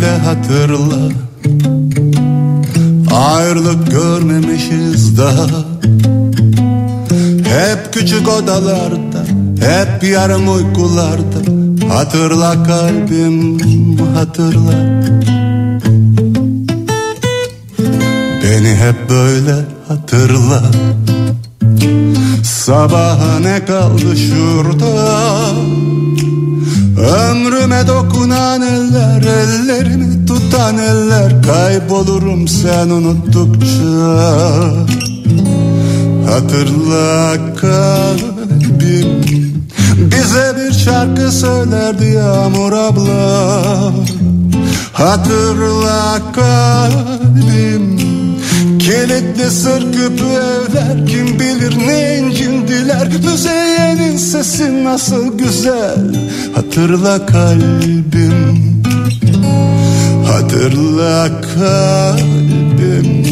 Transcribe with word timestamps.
böyle 0.00 0.18
hatırla. 0.18 1.12
Ayrılık 3.14 3.90
görmemişiz 3.90 5.18
daha. 5.18 5.64
Hep 7.44 7.92
küçük 7.92 8.28
odalarda 8.28 9.24
Hep 9.60 10.04
yarım 10.04 10.54
uykularda. 10.54 11.38
Hatırla 11.94 12.62
kalbim 12.62 13.98
hatırla. 14.14 15.02
Beni 18.42 18.74
hep 18.74 19.10
böyle 19.10 19.54
hatırla. 19.88 20.62
Sabaha 22.44 23.38
ne 23.40 23.64
kaldı 23.64 24.16
şurada 24.16 24.86
Ömrüme 26.98 27.86
dokunan 27.86 28.62
eller 28.62 29.22
Ellerimi 29.22 30.26
tutan 30.26 30.78
eller 30.78 31.42
Kaybolurum 31.42 32.48
sen 32.48 32.90
unuttukça. 32.90 34.28
Hatırla 36.30 37.36
kalbim 37.56 39.22
Bize 39.98 40.56
bir 40.56 40.72
şarkı 40.72 41.32
söylerdi 41.32 42.06
Yağmur 42.06 42.72
abla. 42.72 43.92
Hatırla 44.92 46.18
kalbim 46.32 47.97
Kilitli 48.88 49.50
sır 49.50 49.92
küpü 49.92 50.24
evler 50.24 51.06
Kim 51.06 51.40
bilir 51.40 51.78
ne 51.86 52.18
incindiler 52.18 53.08
Müzeyyenin 53.24 54.16
sesi 54.16 54.84
nasıl 54.84 55.38
güzel 55.38 55.98
Hatırla 56.54 57.26
kalbim. 57.26 58.82
Hatırla 60.26 61.28
kalbim. 61.54 63.24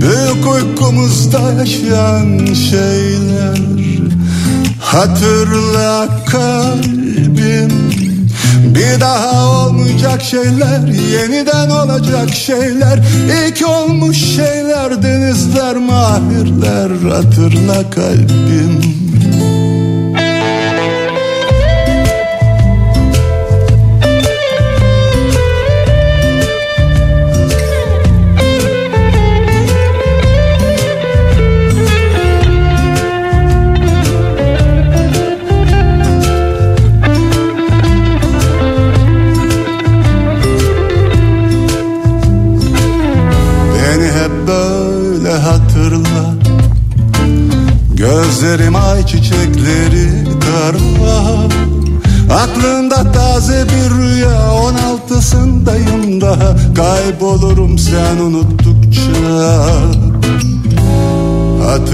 Büyük 0.00 0.54
uykumuzda 0.54 1.52
yaşayan 1.58 2.54
şeyler 2.54 3.58
Hatırla 4.80 6.08
kalbim 6.26 7.89
bir 8.64 9.00
daha 9.00 9.48
olmayacak 9.48 10.22
şeyler 10.22 10.80
Yeniden 11.12 11.70
olacak 11.70 12.34
şeyler. 12.34 12.98
İlk 13.46 13.68
olmuş 13.68 14.18
şeyler 14.36 15.02
Denizler 15.02 15.76
mahirler 15.76 17.10
Hatırla 17.10 17.90
kalbim 17.90 18.99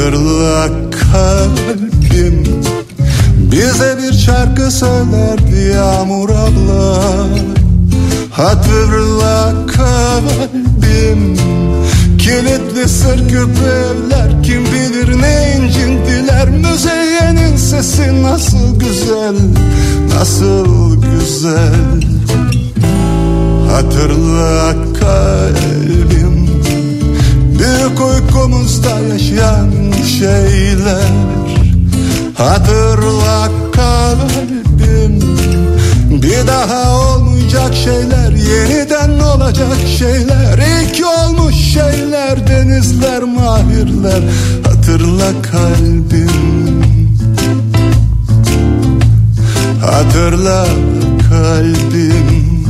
Hatırla 0.06 0.69
kalbim 0.91 2.44
Bize 3.53 3.99
bir 3.99 4.12
şarkı 4.12 4.71
söylerdi 4.71 5.72
Yağmur 5.75 6.31
abla. 6.31 7.27
Hatırla 8.31 9.55
kalbim 9.77 11.37
Kilitli 12.19 12.89
sır 12.89 13.28
küpü 13.28 13.65
evler. 13.65 14.43
Kim 14.43 14.65
bilir 14.65 15.22
ne 15.22 15.56
incindiler 15.56 16.49
Müzeyyenin 16.49 17.56
sesi 17.56 18.22
nasıl 18.22 18.78
güzel 18.78 19.37
Nasıl 20.19 20.97
güzel. 21.03 22.03
Hatırla 23.71 24.75
kalbim 25.00 26.47
Büyük 27.59 28.00
uykumuzda 28.76 29.12
yaşayan 29.12 29.70
şeyler. 30.19 31.10
Hatırla 32.38 33.48
kalbim 33.72 35.20
Bir 36.22 36.47
daha 36.47 36.98
olmayacak 36.98 37.75
şeyler 37.75 38.32
Yeniden 38.32 39.19
olacak 39.19 39.76
şeyler. 39.98 40.59
İlk 40.59 41.06
olmuş 41.06 41.54
şeyler 41.54 42.47
Denizler 42.47 43.22
mahirler. 43.22 44.22
Hatırla 44.65 45.42
kalbim. 45.42 46.82
Hatırla 49.81 50.66
kalbim. 51.31 52.66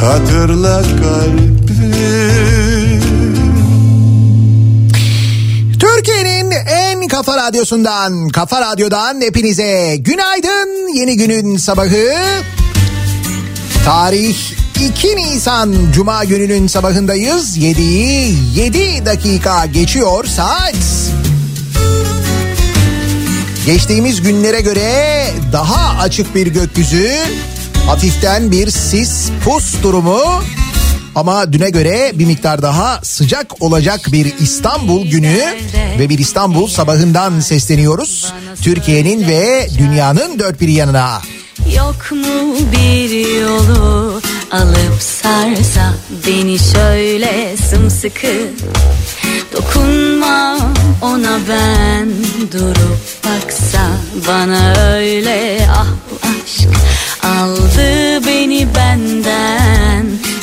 Hatırla 0.00 0.82
kalbim 0.82 1.59
Türkiye'nin 6.00 6.50
en 6.50 7.08
kafa 7.08 7.36
radyosundan, 7.36 8.28
kafa 8.28 8.60
radyodan 8.60 9.20
hepinize 9.20 9.96
günaydın. 9.96 10.94
Yeni 10.94 11.16
günün 11.16 11.56
sabahı. 11.56 12.14
Tarih 13.84 14.36
2 14.80 15.16
Nisan 15.16 15.74
Cuma 15.94 16.24
gününün 16.24 16.66
sabahındayız. 16.66 17.58
7'yi 17.58 18.36
7 18.54 19.06
dakika 19.06 19.66
geçiyor 19.66 20.24
saat. 20.24 20.74
Geçtiğimiz 23.66 24.22
günlere 24.22 24.60
göre 24.60 25.26
daha 25.52 26.00
açık 26.02 26.34
bir 26.34 26.46
gökyüzü, 26.46 27.10
hafiften 27.86 28.50
bir 28.50 28.70
sis 28.70 29.28
pus 29.44 29.82
durumu 29.82 30.42
ama 31.14 31.52
düne 31.52 31.70
göre 31.70 32.12
bir 32.14 32.24
miktar 32.24 32.62
daha 32.62 33.00
sıcak 33.02 33.62
olacak 33.62 34.00
bir 34.12 34.34
İstanbul 34.38 35.06
günü 35.06 35.40
ve 35.98 36.08
bir 36.08 36.18
İstanbul 36.18 36.68
sabahından 36.68 37.40
sesleniyoruz. 37.40 38.32
Türkiye'nin 38.62 39.28
ve 39.28 39.68
dünyanın 39.78 40.38
dört 40.38 40.60
bir 40.60 40.68
yanına. 40.68 41.20
Yok 41.76 42.12
mu 42.12 42.56
bir 42.72 43.40
yolu 43.40 44.20
alıp 44.50 45.02
sarsa 45.02 45.94
beni 46.26 46.58
şöyle 46.58 47.56
sımsıkı 47.56 48.32
Dokunma 49.52 50.56
ona 51.02 51.38
ben 51.48 52.08
durup 52.52 53.00
baksa 53.24 53.80
bana 54.28 54.74
öyle 54.74 55.68
ah 55.72 55.86
aşk 56.22 56.68
aldı 57.22 58.26
beni 58.26 58.68
benden 58.74 59.79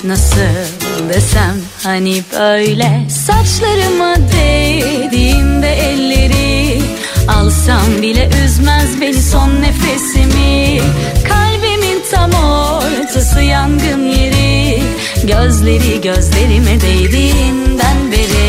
nasıl 0.04 1.10
desem 1.10 1.56
hani 1.84 2.24
böyle 2.34 3.08
saçlarıma 3.10 4.16
değdiğinde 4.16 5.72
elleri 5.74 6.82
alsam 7.28 8.02
bile 8.02 8.30
üzmez 8.46 9.02
beni 9.02 9.22
son 9.22 9.62
nefesimi. 9.62 10.82
Kalbimin 11.30 12.02
tam 12.12 12.32
ortası 12.32 13.42
yangın 13.42 14.10
yeri 14.10 14.82
gözleri 15.24 16.02
gözlerime 16.02 16.82
değdiğinden 16.82 18.12
beri 18.12 18.47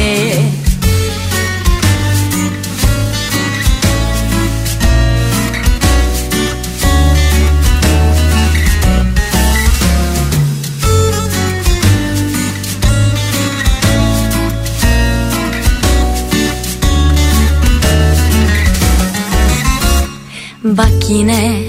yine. 21.09 21.63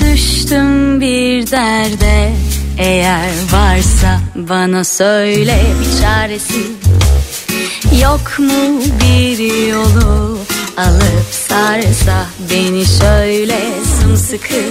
Düştüm 0.00 1.00
bir 1.00 1.50
derde. 1.50 2.32
Eğer 2.78 3.30
varsa 3.52 4.20
bana 4.34 4.84
söyle 4.84 5.64
bir 5.80 6.00
çaresi. 6.02 6.62
Yok 8.02 8.38
mu 8.38 8.80
bir 9.00 9.68
yolu 9.68 10.38
alıp 10.76 11.26
sarsa 11.48 12.26
beni 12.50 12.84
şöyle 12.86 13.60
sımsıkı? 14.00 14.62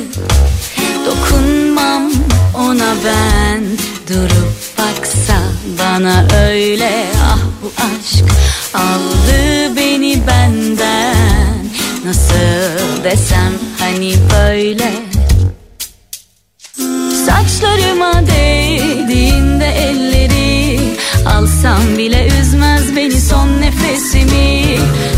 Dokunmam 1.05 2.11
ona 2.55 2.93
ben. 3.05 3.63
Durup 4.09 4.53
baksa 4.77 5.37
bana 5.79 6.25
öyle. 6.47 7.05
Ah 7.25 7.39
bu 7.63 7.71
aşk 7.77 8.25
aldı 8.73 9.75
beni 9.75 10.27
benden 10.27 11.24
Nasıl 12.05 13.03
desem 13.03 13.53
hani 13.79 14.13
böyle. 14.33 14.91
Saçlarıma 17.25 18.13
değdiğinde 18.27 19.65
elleri 19.65 20.79
Alsam 21.25 21.97
bile 21.97 22.27
üzmez 22.41 22.95
beni 22.95 23.21
son 23.21 23.61
nefesimi. 23.61 24.77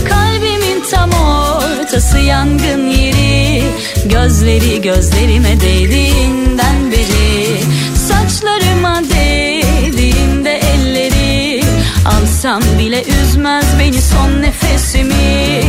Kalbimin 0.09 0.83
tam 0.91 1.09
ortası 1.09 2.17
yangın 2.17 2.87
yeri. 2.87 3.63
Gözleri 4.05 4.81
gözlerime 4.81 5.61
değdiğinden 5.61 6.91
beri. 6.91 7.59
Saçlarıma 8.07 9.01
değdiğinde 9.03 10.59
elleri 10.75 11.63
Alsam 12.05 12.61
bile 12.79 13.03
üzmez 13.03 13.65
beni 13.79 14.01
son 14.01 14.41
nefesimi 14.41 15.61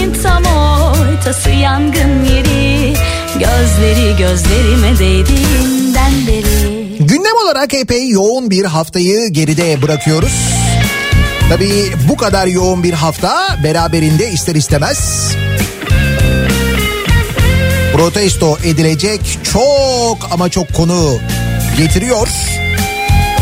Kalbimin 0.00 0.22
tam 0.22 0.44
ortası 0.44 1.50
yangın 1.50 2.24
yeri 2.24 2.94
Gözleri 3.38 4.16
gözlerime 4.16 4.98
değdiğinden 4.98 6.12
beri 6.26 6.96
Gündem 6.98 7.36
olarak 7.44 7.74
epey 7.74 8.08
yoğun 8.08 8.50
bir 8.50 8.64
haftayı 8.64 9.28
geride 9.28 9.82
bırakıyoruz. 9.82 10.32
Tabii 11.48 11.92
bu 12.08 12.16
kadar 12.16 12.46
yoğun 12.46 12.82
bir 12.82 12.92
hafta 12.92 13.58
beraberinde 13.64 14.30
ister 14.30 14.54
istemez 14.54 15.30
protesto 17.92 18.58
edilecek 18.64 19.20
çok 19.52 20.18
ama 20.32 20.48
çok 20.48 20.74
konu 20.74 21.18
getiriyor. 21.78 22.28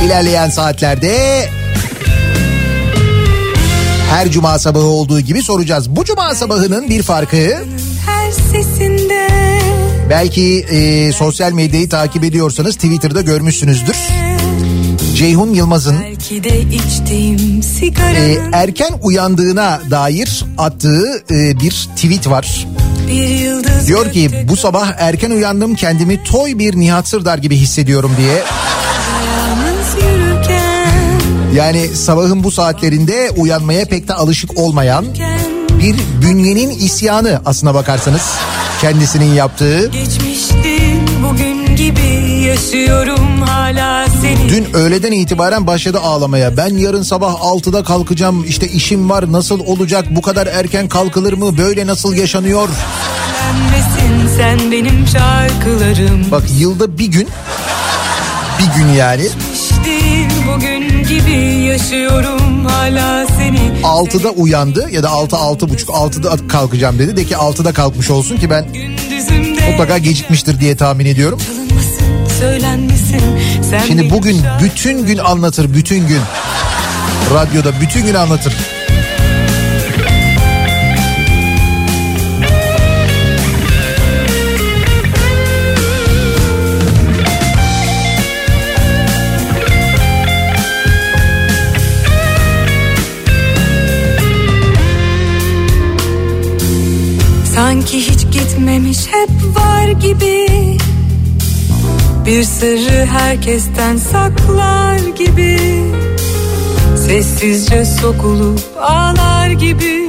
İlerleyen 0.04 0.50
saatlerde 0.50 1.48
her 4.10 4.30
cuma 4.30 4.58
sabahı 4.58 4.84
olduğu 4.84 5.20
gibi 5.20 5.42
soracağız. 5.42 5.90
Bu 5.90 6.04
cuma 6.04 6.34
sabahının 6.34 6.88
bir 6.88 7.02
farkı 7.02 7.64
belki 10.10 10.60
e, 10.60 11.12
sosyal 11.12 11.52
medyayı 11.52 11.88
takip 11.88 12.24
ediyorsanız 12.24 12.74
Twitter'da 12.74 13.20
görmüşsünüzdür. 13.20 13.96
Ceyhun 15.16 15.54
Yılmaz'ın 15.54 15.96
e, 18.16 18.38
erken 18.52 18.90
uyandığına 19.02 19.80
dair 19.90 20.44
attığı 20.58 21.22
e, 21.30 21.60
bir 21.60 21.88
tweet 21.96 22.30
var. 22.30 22.66
bir 23.08 23.86
Diyor 23.86 24.12
ki 24.12 24.30
bu 24.48 24.56
sabah 24.56 24.92
erken 24.98 25.30
uyandım 25.30 25.74
kendimi 25.74 26.24
toy 26.24 26.58
bir 26.58 26.76
Nihat 26.76 27.08
Sırdar 27.08 27.38
gibi 27.38 27.56
hissediyorum 27.56 28.12
diye. 28.18 28.42
Yani 31.58 31.88
sabahın 31.88 32.44
bu 32.44 32.50
saatlerinde 32.50 33.30
uyanmaya 33.36 33.84
pek 33.84 34.08
de 34.08 34.14
alışık 34.14 34.58
olmayan 34.58 35.06
bir 35.78 35.96
bünyenin 36.22 36.70
isyanı 36.70 37.42
aslına 37.44 37.74
bakarsanız 37.74 38.22
kendisinin 38.80 39.34
yaptığı. 39.34 39.90
bugün 41.22 41.76
gibi 41.76 42.42
yaşıyorum 42.46 43.42
hala 43.42 44.06
seni 44.08 44.48
Dün 44.48 44.74
öğleden 44.74 45.12
itibaren 45.12 45.66
başladı 45.66 45.98
ağlamaya. 46.00 46.56
Ben 46.56 46.78
yarın 46.78 47.02
sabah 47.02 47.34
6'da 47.34 47.84
kalkacağım. 47.84 48.44
İşte 48.44 48.68
işim 48.68 49.10
var. 49.10 49.32
Nasıl 49.32 49.60
olacak? 49.60 50.04
Bu 50.10 50.22
kadar 50.22 50.46
erken 50.46 50.88
kalkılır 50.88 51.32
mı? 51.32 51.58
Böyle 51.58 51.86
nasıl 51.86 52.14
yaşanıyor? 52.14 52.68
Sen 54.36 54.72
benim 54.72 55.06
şarkılarım 55.06 56.30
Bak 56.30 56.42
yılda 56.58 56.98
bir 56.98 57.06
gün 57.06 57.28
bir 58.58 58.80
gün 58.80 58.88
yani 58.92 59.28
gibi 61.18 61.64
yaşıyorum 61.64 62.64
hala 62.64 63.26
seni 63.26 63.58
6'da 63.82 64.30
uyandı 64.30 64.90
ya 64.90 65.02
da 65.02 65.10
6 65.10 65.36
6 65.36 65.68
buçuk 65.68 65.88
6'da 65.88 66.48
kalkacağım 66.48 66.98
dedi. 66.98 67.16
De 67.16 67.24
ki 67.24 67.34
6'da 67.34 67.72
kalkmış 67.72 68.10
olsun 68.10 68.36
ki 68.36 68.50
ben 68.50 68.66
mutlaka 69.70 69.98
gecikmiştir 69.98 70.60
diye 70.60 70.76
tahmin 70.76 71.06
ediyorum. 71.06 71.38
Şimdi 73.86 74.10
bugün 74.10 74.40
bütün 74.62 75.06
gün 75.06 75.18
anlatır 75.18 75.74
bütün 75.74 76.08
gün. 76.08 76.20
Radyoda 77.34 77.72
bütün 77.80 78.06
gün 78.06 78.14
anlatır. 78.14 78.56
Sanki 97.58 98.10
hiç 98.10 98.24
gitmemiş 98.32 98.98
hep 99.10 99.56
var 99.56 99.88
gibi. 99.88 100.46
Bir 102.26 102.44
sırrı 102.44 103.06
herkesten 103.06 103.96
saklar 103.96 104.98
gibi. 104.98 105.58
Sessizce 106.96 107.84
sokulup 107.84 108.60
ağlar 108.80 109.50
gibi. 109.50 110.08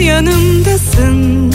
Yanımdasın. 0.00 1.54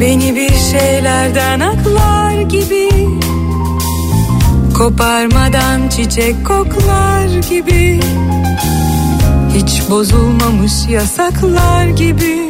Beni 0.00 0.34
bir 0.34 0.54
şeylerden 0.70 1.60
aklar 1.60 2.40
gibi. 2.40 2.90
Koparmadan 4.78 5.88
çiçek 5.88 6.46
koklar 6.46 7.26
gibi. 7.50 8.00
Hiç 9.54 9.90
bozulmamış 9.90 10.72
yasaklar 10.88 11.86
gibi 11.86 12.49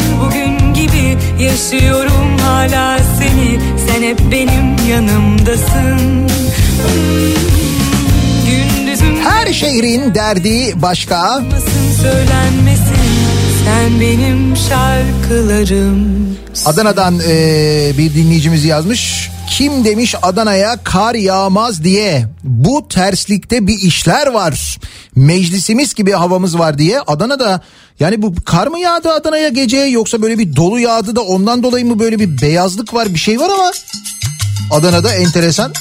yaşıyorum 1.41 2.37
hala 2.41 2.97
seni 3.19 3.59
Sen 3.87 4.03
hep 4.03 4.19
benim 4.31 4.89
yanımdasın 4.89 6.27
Gündüzüm 8.49 9.15
Her 9.23 9.53
şehrin 9.53 10.15
derdi 10.15 10.73
başka. 10.81 11.41
söylenmesin 12.01 13.01
Sen 13.65 13.99
benim 14.01 14.57
şarkılarım 14.57 16.27
Adana'dan 16.65 17.19
eee, 17.19 17.93
bir 17.97 18.13
dinleyicimiz 18.13 18.65
yazmış. 18.65 19.30
Kim 19.51 19.85
demiş 19.85 20.15
Adana'ya 20.21 20.77
kar 20.83 21.15
yağmaz 21.15 21.83
diye. 21.83 22.25
Bu 22.43 22.87
terslikte 22.89 23.67
bir 23.67 23.79
işler 23.79 24.27
var. 24.27 24.79
Meclisimiz 25.15 25.93
gibi 25.93 26.11
havamız 26.11 26.59
var 26.59 26.77
diye. 26.77 26.99
Adana'da 26.99 27.61
yani 27.99 28.21
bu 28.21 28.35
kar 28.45 28.67
mı 28.67 28.79
yağdı 28.79 29.11
Adana'ya 29.11 29.49
gece 29.49 29.77
yoksa 29.77 30.21
böyle 30.21 30.39
bir 30.39 30.55
dolu 30.55 30.79
yağdı 30.79 31.15
da 31.15 31.21
ondan 31.21 31.63
dolayı 31.63 31.85
mı 31.85 31.99
böyle 31.99 32.19
bir 32.19 32.41
beyazlık 32.41 32.93
var 32.93 33.13
bir 33.13 33.19
şey 33.19 33.39
var 33.39 33.49
ama 33.49 33.71
Adana'da 34.71 35.13
enteresan. 35.13 35.73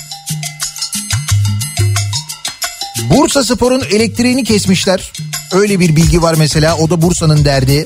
Bursa 3.11 3.45
Spor'un 3.45 3.83
elektriğini 3.91 4.45
kesmişler. 4.45 5.13
Öyle 5.53 5.81
bir 5.81 5.97
bilgi 5.97 6.23
var 6.23 6.35
mesela 6.39 6.77
o 6.77 6.91
da 6.91 7.03
Bursa'nın 7.03 7.45
derdi. 7.45 7.85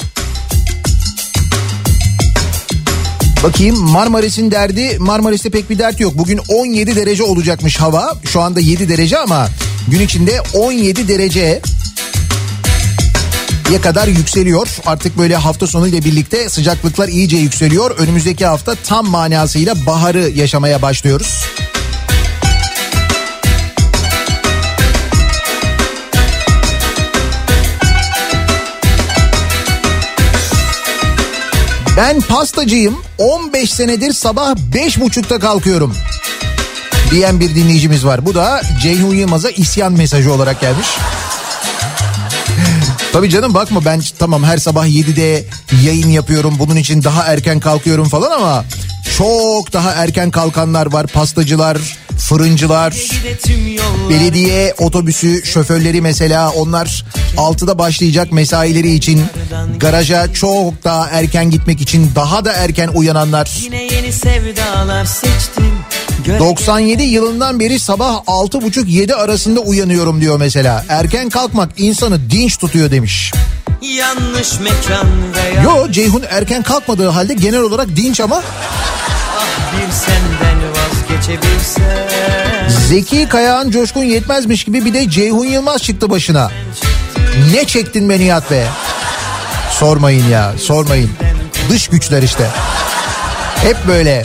Bakayım 3.45 3.77
Marmaris'in 3.79 4.51
derdi 4.51 4.97
Marmaris'te 4.99 5.51
pek 5.51 5.71
bir 5.71 5.79
dert 5.79 6.01
yok. 6.01 6.19
Bugün 6.19 6.41
17 6.49 6.97
derece 6.97 7.23
olacakmış 7.23 7.81
hava. 7.81 8.15
Şu 8.25 8.41
anda 8.41 8.61
7 8.61 8.89
derece 8.89 9.19
ama 9.19 9.49
gün 9.89 10.01
içinde 10.01 10.41
17 10.55 11.09
derece 11.09 11.61
ya 13.73 13.81
kadar 13.81 14.09
yükseliyor. 14.09 14.69
Artık 14.87 15.19
böyle 15.19 15.37
hafta 15.37 15.67
sonu 15.67 15.89
ile 15.89 16.05
birlikte 16.05 16.49
sıcaklıklar 16.49 17.09
iyice 17.09 17.37
yükseliyor. 17.37 17.91
Önümüzdeki 17.99 18.47
hafta 18.47 18.75
tam 18.75 19.07
manasıyla 19.07 19.87
baharı 19.87 20.31
yaşamaya 20.35 20.83
başlıyoruz. 20.83 21.45
Ben 31.97 32.21
pastacıyım. 32.21 32.97
15 33.19 33.71
senedir 33.71 34.13
sabah 34.13 34.55
5.30'da 34.73 35.39
kalkıyorum. 35.39 35.95
diyen 37.11 37.41
bir 37.41 37.55
dinleyicimiz 37.55 38.07
var. 38.07 38.27
Bu 38.27 38.35
da 38.35 38.63
Ceyhun 38.83 39.15
Yılmaz'a 39.15 39.51
isyan 39.51 39.93
mesajı 39.93 40.33
olarak 40.33 40.61
gelmiş. 40.61 40.89
Tabii 43.15 43.31
canım 43.31 43.55
bakma 43.55 43.85
ben 43.85 44.03
tamam 44.19 44.45
her 44.45 44.59
sabah 44.59 44.87
7'de 44.87 45.45
yayın 45.85 46.09
yapıyorum. 46.09 46.55
Bunun 46.59 46.77
için 46.77 47.05
daha 47.05 47.25
erken 47.25 47.61
kalkıyorum 47.61 48.09
falan 48.09 48.31
ama 48.31 48.65
çok 49.19 49.73
daha 49.73 49.91
erken 49.93 50.31
kalkanlar 50.31 50.93
var. 50.93 51.07
Pastacılar, 51.07 51.79
fırıncılar, 52.19 52.95
belediye 54.11 54.75
otobüsü 54.79 55.47
şoförleri 55.47 56.01
mesela 56.01 56.51
onlar 56.51 57.05
6'da 57.37 57.79
başlayacak 57.79 58.33
mesaileri 58.33 58.95
için 58.95 59.23
garaja 59.77 60.33
çok 60.33 60.85
daha 60.85 61.09
erken 61.09 61.51
gitmek 61.51 61.81
için 61.81 62.11
daha 62.15 62.45
da 62.45 62.53
erken 62.53 62.89
uyananlar. 62.89 63.59
Yine 63.63 63.83
yeni 63.83 64.13
sevdalar 64.13 65.05
seçtim. 65.05 65.73
Göre 66.25 66.39
97 66.39 67.03
yılından 67.03 67.61
beri 67.61 67.79
sabah 67.79 68.25
6.30-7 68.25 69.15
arasında 69.15 69.61
uyanıyorum 69.61 70.21
diyor 70.21 70.39
mesela. 70.39 70.85
Erken 70.89 71.29
kalkmak 71.29 71.71
insanı 71.77 72.31
dinç 72.31 72.57
tutuyor 72.59 72.91
demiş. 72.91 73.33
yanlış 73.83 74.61
mekan 74.61 75.07
veya 75.35 75.63
Yo 75.63 75.91
Ceyhun 75.91 76.23
erken 76.31 76.63
kalkmadığı 76.63 77.09
halde 77.09 77.35
genel 77.35 77.61
olarak 77.61 77.97
dinç 77.97 78.21
ama 78.21 78.43
bir 79.73 79.93
senden. 79.93 80.55
Zeki 82.89 83.29
Kayağan 83.29 83.71
Coşkun 83.71 84.03
yetmezmiş 84.03 84.65
gibi 84.65 84.85
bir 84.85 84.95
de 84.95 85.11
Ceyhun 85.11 85.45
Yılmaz 85.47 85.83
çıktı 85.83 86.11
başına. 86.11 86.51
Ne 87.53 87.65
çektin 87.65 88.09
be 88.09 88.19
Nihat 88.19 88.51
be? 88.51 88.67
Sormayın 89.71 90.29
ya 90.29 90.53
sormayın. 90.59 91.11
Dış 91.71 91.89
güçler 91.89 92.23
işte. 92.23 92.51
Hep 93.57 93.77
böyle. 93.89 94.23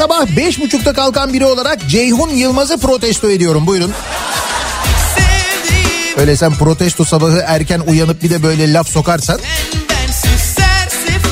Sabah 0.00 0.26
beş 0.36 0.60
buçukta 0.60 0.92
kalkan 0.92 1.32
biri 1.32 1.46
olarak 1.46 1.88
Ceyhun 1.88 2.30
Yılmaz'ı 2.30 2.78
protesto 2.78 3.30
ediyorum. 3.30 3.66
Buyurun. 3.66 3.92
Öyle 6.16 6.36
sen 6.36 6.54
protesto 6.54 7.04
sabahı 7.04 7.44
erken 7.46 7.80
uyanıp 7.80 8.22
bir 8.22 8.30
de 8.30 8.42
böyle 8.42 8.72
laf 8.72 8.88
sokarsan 8.88 9.40
bensiz 9.88 10.40
sersefil 10.40 11.30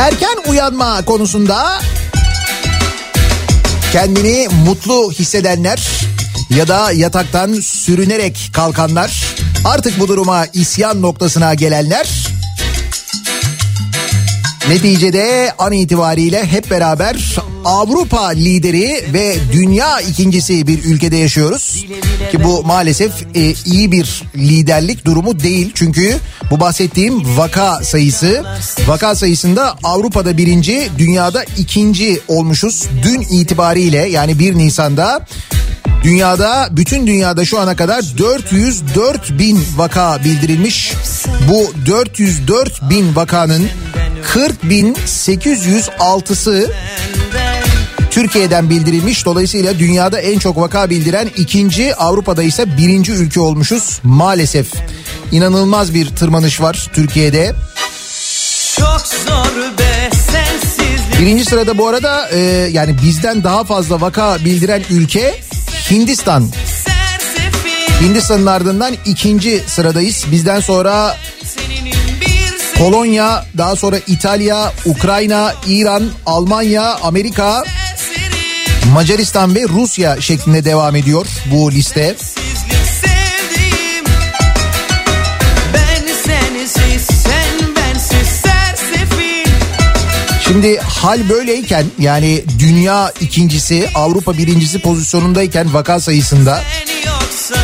erken 0.00 0.38
uyanma 0.48 1.04
konusunda 1.04 1.80
kendini 3.92 4.48
mutlu 4.64 5.12
hissedenler 5.12 5.88
ya 6.50 6.68
da 6.68 6.92
yataktan 6.92 7.54
sürünerek 7.54 8.50
kalkanlar 8.52 9.24
artık 9.64 10.00
bu 10.00 10.08
duruma 10.08 10.46
isyan 10.52 11.02
noktasına 11.02 11.54
gelenler 11.54 12.08
Neticede 14.68 15.52
an 15.58 15.72
itibariyle 15.72 16.46
hep 16.46 16.70
beraber 16.70 17.36
Avrupa 17.64 18.28
lideri 18.28 19.04
ve 19.12 19.36
dünya 19.52 20.00
ikincisi 20.00 20.66
bir 20.66 20.84
ülkede 20.84 21.16
yaşıyoruz. 21.16 21.86
Ki 22.30 22.44
bu 22.44 22.62
maalesef 22.64 23.12
e, 23.34 23.54
iyi 23.64 23.92
bir 23.92 24.22
liderlik 24.36 25.04
durumu 25.04 25.40
değil. 25.40 25.72
Çünkü 25.74 26.16
bu 26.50 26.60
bahsettiğim 26.60 27.36
vaka 27.36 27.84
sayısı 27.84 28.44
vaka 28.86 29.14
sayısında 29.14 29.76
Avrupa'da 29.82 30.36
birinci 30.36 30.88
dünyada 30.98 31.44
ikinci 31.58 32.20
olmuşuz. 32.28 32.84
Dün 33.02 33.20
itibariyle 33.20 34.08
yani 34.08 34.38
1 34.38 34.54
Nisan'da 34.54 35.26
Dünyada 36.02 36.68
bütün 36.70 37.06
dünyada 37.06 37.44
şu 37.44 37.60
ana 37.60 37.76
kadar 37.76 38.04
404 38.18 39.38
bin 39.38 39.64
vaka 39.76 40.24
bildirilmiş. 40.24 40.92
Bu 41.48 41.72
404 41.86 42.90
bin 42.90 43.16
vakanın 43.16 43.68
40 44.22 44.64
bin 44.64 44.94
806'sı 44.94 46.72
Türkiye'den 48.10 48.70
bildirilmiş. 48.70 49.24
Dolayısıyla 49.26 49.78
dünyada 49.78 50.20
en 50.20 50.38
çok 50.38 50.56
vaka 50.56 50.90
bildiren 50.90 51.30
ikinci 51.36 51.94
Avrupa'da 51.94 52.42
ise 52.42 52.76
birinci 52.76 53.12
ülke 53.12 53.40
olmuşuz 53.40 54.00
maalesef. 54.02 54.72
İnanılmaz 55.32 55.94
bir 55.94 56.06
tırmanış 56.06 56.60
var 56.60 56.90
Türkiye'de. 56.92 57.54
Çok 58.78 59.00
zor 59.00 59.78
be 59.78 60.10
sensizlik 60.32 61.20
Birinci 61.20 61.44
sırada 61.44 61.78
bu 61.78 61.88
arada 61.88 62.28
e, 62.28 62.38
yani 62.72 62.96
bizden 63.02 63.44
daha 63.44 63.64
fazla 63.64 64.00
vaka 64.00 64.36
bildiren 64.44 64.82
ülke 64.90 65.40
Hindistan. 65.90 66.50
Hindistan'ın 68.00 68.46
ardından 68.46 68.94
ikinci 69.06 69.62
sıradayız. 69.66 70.24
Bizden 70.32 70.60
sonra 70.60 71.16
Polonya, 72.80 73.44
daha 73.58 73.76
sonra 73.76 73.96
İtalya, 74.06 74.72
Ukrayna, 74.86 75.54
İran, 75.66 76.02
Almanya, 76.26 76.94
Amerika, 77.02 77.64
Macaristan 78.92 79.54
ve 79.54 79.68
Rusya 79.68 80.20
şeklinde 80.20 80.64
devam 80.64 80.96
ediyor 80.96 81.26
bu 81.52 81.72
liste. 81.72 82.16
Şimdi 90.44 90.78
hal 90.78 91.28
böyleyken 91.28 91.86
yani 91.98 92.44
dünya 92.58 93.12
ikincisi, 93.20 93.88
Avrupa 93.94 94.38
birincisi 94.38 94.78
pozisyonundayken 94.78 95.74
vaka 95.74 96.00
sayısında 96.00 96.62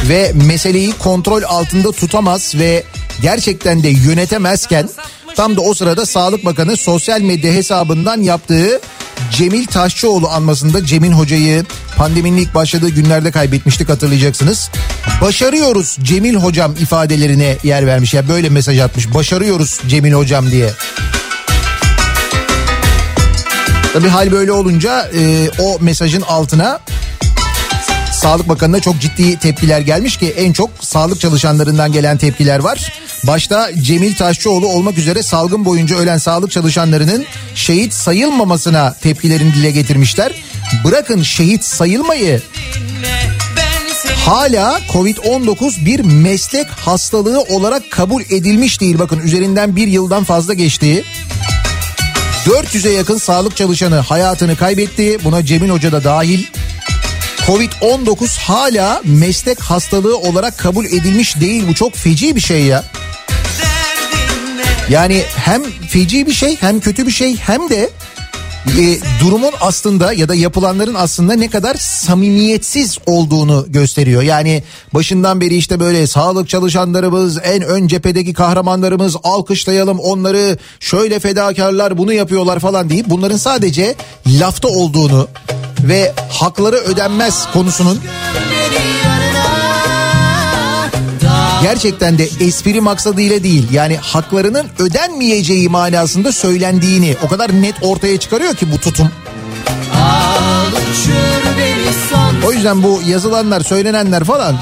ve 0.08 0.32
meseleyi 0.34 0.92
kontrol 0.92 1.42
altında 1.42 1.92
tutamaz 1.92 2.54
ve 2.54 2.84
gerçekten 3.22 3.82
de 3.82 3.88
yönetemezken 3.88 4.88
tam 5.36 5.56
da 5.56 5.60
o 5.60 5.74
sırada 5.74 6.06
Sağlık 6.06 6.44
Bakanı 6.44 6.76
sosyal 6.76 7.20
medya 7.20 7.52
hesabından 7.52 8.22
yaptığı 8.22 8.80
Cemil 9.30 9.66
Taşçıoğlu 9.66 10.28
anmasında 10.28 10.86
Cemil 10.86 11.12
Hoca'yı 11.12 11.64
pandeminin 11.96 12.36
ilk 12.36 12.54
başladığı 12.54 12.88
günlerde 12.88 13.30
kaybetmiştik 13.30 13.88
hatırlayacaksınız. 13.88 14.70
Başarıyoruz 15.20 15.96
Cemil 16.02 16.34
Hocam 16.34 16.72
ifadelerine 16.80 17.56
yer 17.62 17.86
vermiş. 17.86 18.14
Ya 18.14 18.20
yani 18.20 18.28
böyle 18.28 18.48
mesaj 18.48 18.78
atmış. 18.78 19.14
Başarıyoruz 19.14 19.80
Cemil 19.88 20.12
Hocam 20.12 20.50
diye. 20.50 20.70
Tabii 23.92 24.08
hal 24.08 24.32
böyle 24.32 24.52
olunca 24.52 25.10
e, 25.14 25.50
o 25.58 25.78
mesajın 25.80 26.22
altına 26.22 26.80
Sağlık 28.16 28.48
Bakanı'na 28.48 28.80
çok 28.80 29.00
ciddi 29.00 29.38
tepkiler 29.38 29.80
gelmiş 29.80 30.16
ki 30.16 30.34
en 30.36 30.52
çok 30.52 30.70
sağlık 30.80 31.20
çalışanlarından 31.20 31.92
gelen 31.92 32.18
tepkiler 32.18 32.58
var. 32.58 32.92
Başta 33.24 33.70
Cemil 33.82 34.16
Taşçıoğlu 34.16 34.68
olmak 34.68 34.98
üzere 34.98 35.22
salgın 35.22 35.64
boyunca 35.64 35.96
ölen 35.96 36.18
sağlık 36.18 36.50
çalışanlarının 36.50 37.26
şehit 37.54 37.92
sayılmamasına 37.94 38.94
tepkilerini 39.02 39.54
dile 39.54 39.70
getirmişler. 39.70 40.32
Bırakın 40.84 41.22
şehit 41.22 41.64
sayılmayı 41.64 42.42
hala 44.26 44.80
Covid-19 44.92 45.84
bir 45.84 46.00
meslek 46.00 46.66
hastalığı 46.68 47.40
olarak 47.40 47.90
kabul 47.90 48.22
edilmiş 48.22 48.80
değil. 48.80 48.98
Bakın 48.98 49.20
üzerinden 49.20 49.76
bir 49.76 49.86
yıldan 49.86 50.24
fazla 50.24 50.54
geçti. 50.54 51.04
400'e 52.46 52.92
yakın 52.92 53.18
sağlık 53.18 53.56
çalışanı 53.56 53.96
hayatını 53.96 54.56
kaybetti. 54.56 55.18
Buna 55.24 55.44
Cemil 55.44 55.70
Hoca 55.70 55.92
da 55.92 56.04
dahil. 56.04 56.44
Covid-19 57.46 58.40
hala 58.40 59.00
meslek 59.04 59.60
hastalığı 59.60 60.18
olarak 60.18 60.58
kabul 60.58 60.84
edilmiş 60.84 61.40
değil. 61.40 61.64
Bu 61.68 61.74
çok 61.74 61.94
feci 61.94 62.36
bir 62.36 62.40
şey 62.40 62.62
ya. 62.62 62.84
Yani 64.90 65.22
hem 65.36 65.62
feci 65.62 66.26
bir 66.26 66.32
şey 66.32 66.56
hem 66.56 66.80
kötü 66.80 67.06
bir 67.06 67.12
şey 67.12 67.36
hem 67.36 67.68
de 67.68 67.90
e, 68.78 68.98
durumun 69.20 69.52
aslında 69.60 70.12
ya 70.12 70.28
da 70.28 70.34
yapılanların 70.34 70.94
aslında 70.94 71.32
ne 71.34 71.50
kadar 71.50 71.74
samimiyetsiz 71.74 72.98
olduğunu 73.06 73.66
gösteriyor. 73.68 74.22
Yani 74.22 74.62
başından 74.94 75.40
beri 75.40 75.56
işte 75.56 75.80
böyle 75.80 76.06
sağlık 76.06 76.48
çalışanlarımız, 76.48 77.38
en 77.44 77.62
ön 77.62 77.86
cephedeki 77.86 78.32
kahramanlarımız 78.32 79.16
alkışlayalım 79.22 79.98
onları 79.98 80.58
şöyle 80.80 81.18
fedakarlar 81.18 81.98
bunu 81.98 82.12
yapıyorlar 82.12 82.58
falan 82.58 82.90
deyip 82.90 83.10
bunların 83.10 83.36
sadece 83.36 83.94
lafta 84.26 84.68
olduğunu 84.68 85.28
ve 85.88 86.12
hakları 86.30 86.76
ödenmez 86.76 87.48
konusunun 87.52 88.00
gerçekten 91.62 92.18
de 92.18 92.28
espri 92.40 92.80
maksadıyla 92.80 93.42
değil 93.42 93.72
yani 93.72 93.96
haklarının 93.96 94.66
ödenmeyeceği 94.78 95.68
manasında 95.68 96.32
söylendiğini 96.32 97.16
o 97.22 97.28
kadar 97.28 97.62
net 97.62 97.74
ortaya 97.82 98.20
çıkarıyor 98.20 98.54
ki 98.54 98.72
bu 98.72 98.78
tutum. 98.78 99.10
O 102.46 102.52
yüzden 102.52 102.82
bu 102.82 103.00
yazılanlar 103.06 103.60
söylenenler 103.60 104.24
falan 104.24 104.56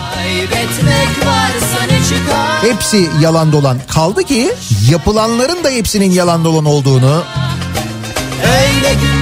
hepsi 2.60 3.08
yalan 3.20 3.52
dolan. 3.52 3.78
Kaldı 3.88 4.22
ki 4.22 4.52
yapılanların 4.90 5.64
da 5.64 5.70
hepsinin 5.70 6.10
yalan 6.10 6.44
dolan 6.44 6.64
olduğunu 6.64 7.22
Öyle 8.44 9.13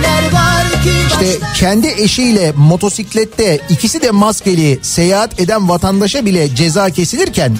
işte 0.86 1.38
kendi 1.56 1.88
eşiyle 1.88 2.52
motosiklette 2.56 3.60
ikisi 3.70 4.02
de 4.02 4.10
maskeli 4.10 4.78
seyahat 4.82 5.40
eden 5.40 5.68
vatandaşa 5.68 6.26
bile 6.26 6.54
ceza 6.54 6.90
kesilirken 6.90 7.58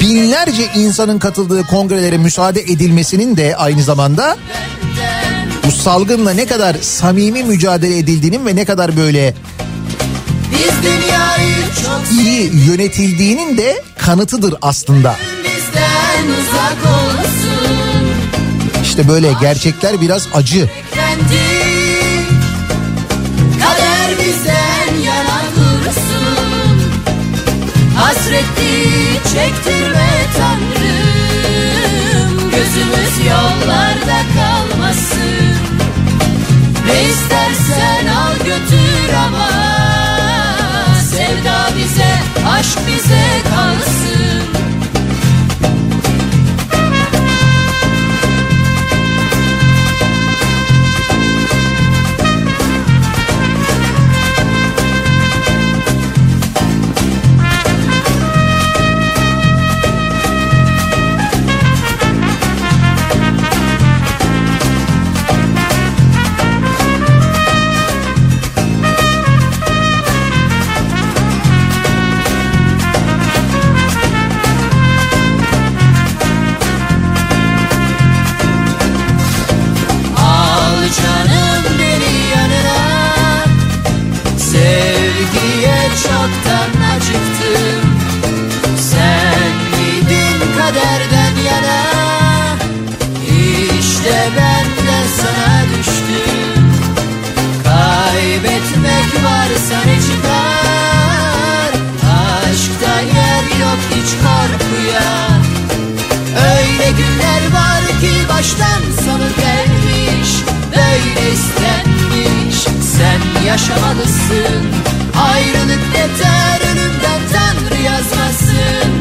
binlerce 0.00 0.66
insanın 0.76 1.18
katıldığı 1.18 1.62
kongrelere 1.62 2.18
müsaade 2.18 2.60
edilmesinin 2.60 3.36
de 3.36 3.56
aynı 3.56 3.82
zamanda 3.82 4.36
bu 5.66 5.72
salgınla 5.72 6.30
ne 6.30 6.46
kadar 6.46 6.76
samimi 6.80 7.42
mücadele 7.42 7.98
edildiğinin 7.98 8.46
ve 8.46 8.56
ne 8.56 8.64
kadar 8.64 8.96
böyle 8.96 9.34
iyi 12.20 12.50
yönetildiğinin 12.68 13.58
de 13.58 13.82
kanıtıdır 13.98 14.54
aslında. 14.62 15.16
İşte 18.82 19.08
böyle 19.08 19.32
gerçekler 19.40 20.00
biraz 20.00 20.28
acı. 20.34 20.70
Kendi 20.94 21.51
bizden 24.32 24.94
yana 25.04 25.40
dursun 25.56 26.82
Hasretli 27.96 29.14
çektirme 29.34 30.10
Tanrım. 30.38 32.50
Gözümüz 32.50 33.26
yollarda 33.26 34.20
kalmasın. 34.36 35.56
Ne 36.86 37.02
istersen 37.02 38.06
al 38.06 38.36
götür 38.38 39.14
ama. 39.26 39.48
Sevda 41.10 41.68
bize, 41.76 42.12
aşk 42.48 42.78
bize 42.86 43.24
kalsın 43.50 44.61
baştan 108.42 109.04
sonu 109.04 109.28
gelmiş 109.36 110.30
Böyle 110.70 111.32
istenmiş. 111.32 112.56
Sen 112.96 113.46
yaşamalısın 113.46 114.66
Ayrılık 115.32 115.80
yeter 115.96 116.60
ölümden 116.70 117.20
Tanrı 117.32 117.82
yazmasın. 117.82 118.92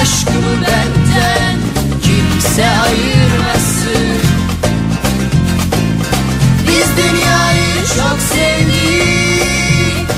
Aşkımı 0.00 0.62
benden 0.62 1.56
kimse 2.02 2.66
ayırmasın. 2.68 4.18
Biz 6.66 6.96
dünyayı 6.96 7.74
çok 7.96 8.18
sevdik 8.32 10.08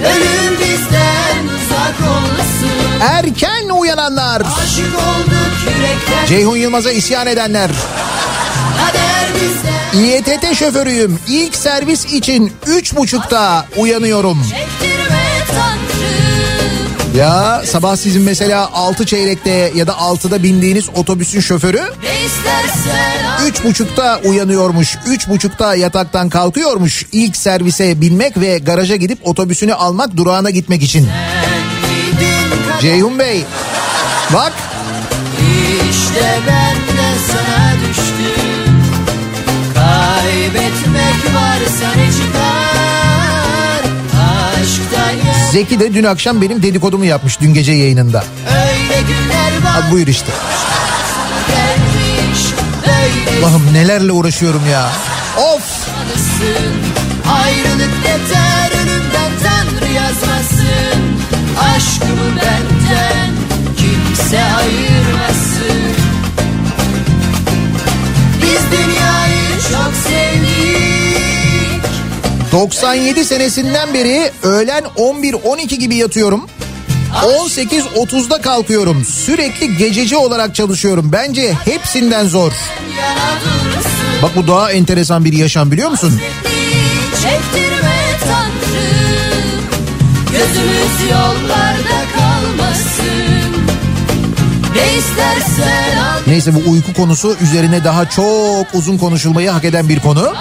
Ölüm 0.00 0.58
bizden 0.60 1.44
uzak 1.44 2.00
olsun. 2.10 3.00
Erken 3.00 3.59
uyananlar, 3.80 4.42
Ceyhun 6.28 6.56
Yılmaz'a 6.56 6.90
isyan 6.90 7.26
edenler, 7.26 7.70
İETT 9.94 10.56
şoförüyüm. 10.56 11.18
İlk 11.28 11.56
servis 11.56 12.04
için 12.04 12.52
üç 12.66 12.96
buçukta 12.96 13.66
uyanıyorum. 13.76 14.46
Ya 17.16 17.62
sabah 17.66 17.96
sizin 17.96 18.22
mesela 18.22 18.70
altı 18.72 19.06
çeyrekte 19.06 19.72
ya 19.74 19.86
da 19.86 19.98
altıda 19.98 20.42
bindiğiniz 20.42 20.88
otobüsün 20.94 21.40
şoförü 21.40 21.82
üç 23.46 23.64
buçukta 23.64 24.20
uyanıyormuş. 24.24 24.98
Üç 25.06 25.28
buçukta 25.28 25.74
yataktan 25.74 26.28
kalkıyormuş. 26.28 27.06
İlk 27.12 27.36
servise 27.36 28.00
binmek 28.00 28.40
ve 28.40 28.58
garaja 28.58 28.96
gidip 28.96 29.28
otobüsünü 29.28 29.74
almak 29.74 30.16
durağına 30.16 30.50
gitmek 30.50 30.82
için. 30.82 31.08
Ceyhun 32.80 33.18
Bey 33.18 33.44
bak. 34.34 34.52
İşte 35.90 36.38
ben 36.46 36.96
de 36.96 37.18
sana 37.26 37.72
düştüm. 37.88 38.74
Kaybetmek 39.74 41.34
varsa 41.34 41.96
ne 41.96 42.06
çıkar? 42.12 43.82
Aşkta 44.62 45.10
yer 45.10 45.50
Zeki 45.52 45.80
de 45.80 45.94
dün 45.94 46.04
akşam 46.04 46.42
benim 46.42 46.62
dedikodumu 46.62 47.04
yapmış 47.04 47.40
dün 47.40 47.54
gece 47.54 47.72
yayınında. 47.72 48.24
Öyle 48.48 49.02
günler 49.02 49.64
var. 49.64 49.72
Hadi 49.82 49.92
buyur 49.92 50.06
işte. 50.06 50.32
gelmiş 51.48 52.46
Allah'ım 53.44 53.74
nelerle 53.74 54.12
uğraşıyorum 54.12 54.62
ya. 54.70 54.90
Of! 55.36 55.88
Ayrılık 57.42 57.94
yeter 58.06 58.70
ölümden 58.82 59.32
Tanrı 59.42 59.92
yazmasın. 59.92 61.00
Aşkımı 61.76 62.36
benden 62.36 63.39
kimse 64.20 64.42
ayırmasın 64.42 65.80
Biz 68.42 68.78
dünyayı 68.78 69.60
çok 69.72 69.92
sevdik 70.08 71.82
97 72.52 73.24
senesinden 73.24 73.94
beri 73.94 74.30
öğlen 74.42 74.84
11-12 74.96 75.74
gibi 75.74 75.96
yatıyorum. 75.96 76.46
18.30'da 77.22 78.40
kalkıyorum. 78.40 79.04
Sürekli 79.04 79.76
gececi 79.76 80.16
olarak 80.16 80.54
çalışıyorum. 80.54 81.12
Bence 81.12 81.52
hepsinden 81.64 82.26
zor. 82.26 82.52
Bak 84.22 84.30
bu 84.36 84.46
daha 84.46 84.72
enteresan 84.72 85.24
bir 85.24 85.32
yaşam 85.32 85.72
biliyor 85.72 85.90
musun? 85.90 86.20
Çektirme 87.22 87.96
Tanrım 88.24 89.60
Gözümüz 90.32 91.10
yollarda 91.10 91.99
Neyse 96.26 96.54
bu 96.54 96.70
uyku 96.70 96.94
konusu 96.94 97.36
üzerine 97.42 97.84
daha 97.84 98.08
çok 98.08 98.66
uzun 98.74 98.98
konuşulmayı 98.98 99.50
hak 99.50 99.64
eden 99.64 99.88
bir 99.88 100.00
konu. 100.00 100.32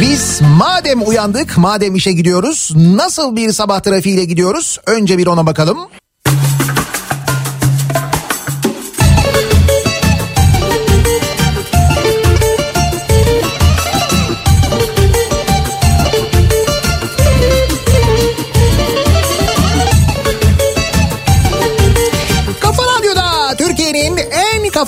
Biz 0.00 0.40
madem 0.58 1.08
uyandık, 1.08 1.58
madem 1.58 1.94
işe 1.94 2.12
gidiyoruz, 2.12 2.72
nasıl 2.76 3.36
bir 3.36 3.52
sabah 3.52 3.80
trafiğiyle 3.80 4.24
gidiyoruz? 4.24 4.78
Önce 4.86 5.18
bir 5.18 5.26
ona 5.26 5.46
bakalım. 5.46 5.78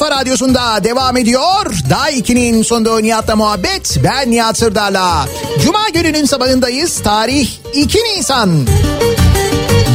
Kafa 0.04 0.20
Radyosu'nda 0.20 0.84
devam 0.84 1.16
ediyor. 1.16 1.76
Daha 1.90 2.10
2'nin 2.10 2.62
sonunda 2.62 3.00
Nihat'la 3.00 3.36
muhabbet. 3.36 3.98
Ben 4.04 4.30
Nihat 4.30 4.58
Sırdar'la. 4.58 5.28
Cuma 5.62 5.88
gününün 5.94 6.24
sabahındayız. 6.24 7.02
Tarih 7.02 7.48
2 7.74 7.98
Nisan. 7.98 8.66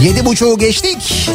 7.30'u 0.04 0.58
geçtik. 0.58 1.30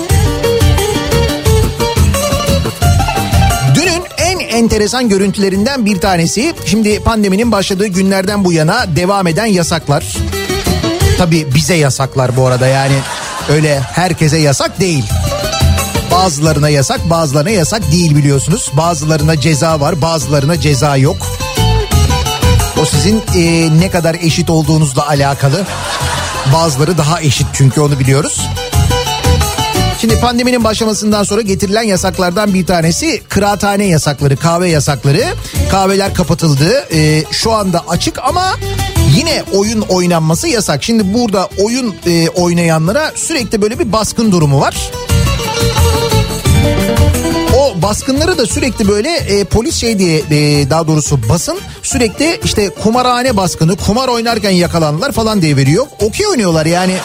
Dünün 3.74 4.02
en 4.18 4.38
enteresan 4.38 5.08
görüntülerinden 5.08 5.86
bir 5.86 6.00
tanesi. 6.00 6.54
Şimdi 6.66 7.00
pandeminin 7.00 7.52
başladığı 7.52 7.86
günlerden 7.86 8.44
bu 8.44 8.52
yana 8.52 8.96
devam 8.96 9.26
eden 9.26 9.46
yasaklar. 9.46 10.16
Tabii 11.18 11.46
bize 11.54 11.74
yasaklar 11.74 12.36
bu 12.36 12.46
arada 12.46 12.66
yani 12.66 12.96
öyle 13.48 13.80
herkese 13.80 14.38
yasak 14.38 14.80
değil. 14.80 15.04
Bazılarına 16.14 16.68
yasak 16.68 17.10
bazılarına 17.10 17.50
yasak 17.50 17.92
değil 17.92 18.16
biliyorsunuz. 18.16 18.70
Bazılarına 18.72 19.40
ceza 19.40 19.80
var 19.80 20.02
bazılarına 20.02 20.60
ceza 20.60 20.96
yok. 20.96 21.16
O 22.82 22.84
sizin 22.84 23.22
e, 23.36 23.70
ne 23.80 23.90
kadar 23.90 24.14
eşit 24.14 24.50
olduğunuzla 24.50 25.08
alakalı. 25.08 25.66
Bazıları 26.52 26.98
daha 26.98 27.20
eşit 27.20 27.46
çünkü 27.52 27.80
onu 27.80 27.98
biliyoruz. 27.98 28.40
Şimdi 30.00 30.20
pandeminin 30.20 30.64
başlamasından 30.64 31.22
sonra 31.22 31.40
getirilen 31.40 31.82
yasaklardan 31.82 32.54
bir 32.54 32.66
tanesi 32.66 33.22
kıraathane 33.28 33.84
yasakları, 33.84 34.36
kahve 34.36 34.68
yasakları. 34.68 35.24
Kahveler 35.70 36.14
kapatıldı. 36.14 36.84
Ee, 36.94 37.24
şu 37.30 37.52
anda 37.52 37.84
açık 37.88 38.18
ama 38.18 38.56
yine 39.16 39.42
oyun 39.52 39.80
oynanması 39.80 40.48
yasak. 40.48 40.84
Şimdi 40.84 41.14
burada 41.14 41.48
oyun 41.64 41.94
e, 42.06 42.28
oynayanlara 42.28 43.12
sürekli 43.14 43.62
böyle 43.62 43.78
bir 43.78 43.92
baskın 43.92 44.32
durumu 44.32 44.60
var. 44.60 44.90
O 47.56 47.82
baskınları 47.82 48.38
da 48.38 48.46
sürekli 48.46 48.88
böyle 48.88 49.10
e, 49.16 49.44
polis 49.44 49.76
şey 49.76 49.98
diye 49.98 50.18
e, 50.18 50.70
daha 50.70 50.86
doğrusu 50.86 51.28
basın 51.28 51.58
sürekli 51.82 52.40
işte 52.44 52.68
kumarhane 52.68 53.36
baskını 53.36 53.76
kumar 53.76 54.08
oynarken 54.08 54.50
yakalandılar 54.50 55.12
falan 55.12 55.42
diye 55.42 55.56
veriyor. 55.56 55.86
Okey 56.00 56.26
oynuyorlar 56.26 56.66
yani. 56.66 56.96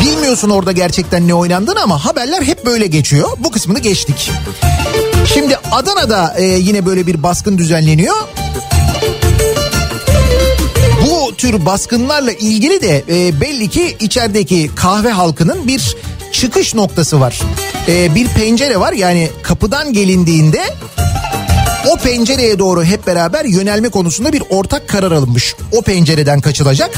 Bilmiyorsun 0.00 0.50
orada 0.50 0.72
gerçekten 0.72 1.28
ne 1.28 1.34
oynandığını 1.34 1.82
ama 1.82 2.04
haberler 2.04 2.42
hep 2.42 2.66
böyle 2.66 2.86
geçiyor. 2.86 3.28
Bu 3.38 3.50
kısmını 3.50 3.78
geçtik. 3.78 4.30
Şimdi 5.34 5.56
Adana'da 5.72 6.34
e, 6.38 6.44
yine 6.44 6.86
böyle 6.86 7.06
bir 7.06 7.22
baskın 7.22 7.58
düzenleniyor. 7.58 8.16
Bu 11.10 11.36
tür 11.36 11.66
baskınlarla 11.66 12.32
ilgili 12.32 12.82
de 12.82 13.04
e, 13.08 13.40
belli 13.40 13.68
ki 13.68 13.96
içerideki 14.00 14.70
kahve 14.76 15.10
halkının 15.10 15.68
bir 15.68 15.96
çıkış 16.34 16.74
noktası 16.74 17.20
var. 17.20 17.40
E, 17.88 18.14
bir 18.14 18.28
pencere 18.28 18.80
var 18.80 18.92
yani 18.92 19.30
kapıdan 19.42 19.92
gelindiğinde 19.92 20.62
o 21.92 21.96
pencereye 21.96 22.58
doğru 22.58 22.84
hep 22.84 23.06
beraber 23.06 23.44
yönelme 23.44 23.88
konusunda 23.88 24.32
bir 24.32 24.42
ortak 24.50 24.88
karar 24.88 25.12
alınmış. 25.12 25.56
O 25.72 25.82
pencereden 25.82 26.40
kaçılacak 26.40 26.90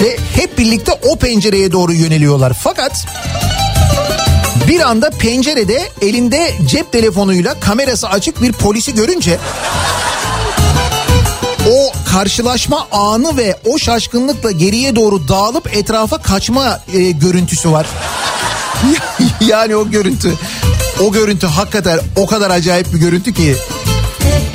ve 0.00 0.16
hep 0.36 0.58
birlikte 0.58 0.92
o 0.92 1.16
pencereye 1.16 1.72
doğru 1.72 1.92
yöneliyorlar. 1.92 2.52
Fakat 2.62 3.06
bir 4.68 4.80
anda 4.80 5.10
pencerede 5.10 5.82
elinde 6.02 6.52
cep 6.66 6.92
telefonuyla 6.92 7.60
kamerası 7.60 8.08
açık 8.08 8.42
bir 8.42 8.52
polisi 8.52 8.94
görünce 8.94 9.38
o 11.70 11.92
karşılaşma 12.12 12.88
anı 12.92 13.36
ve 13.36 13.56
o 13.64 13.78
şaşkınlıkla 13.78 14.50
geriye 14.50 14.96
doğru 14.96 15.28
dağılıp 15.28 15.76
etrafa 15.76 16.18
kaçma 16.18 16.80
e, 16.92 17.10
görüntüsü 17.10 17.72
var. 17.72 17.86
yani 19.40 19.76
o 19.76 19.90
görüntü 19.90 20.34
o 21.00 21.12
görüntü 21.12 21.46
hakikaten 21.46 22.00
o 22.16 22.26
kadar 22.26 22.50
acayip 22.50 22.92
bir 22.92 22.98
görüntü 22.98 23.34
ki 23.34 23.56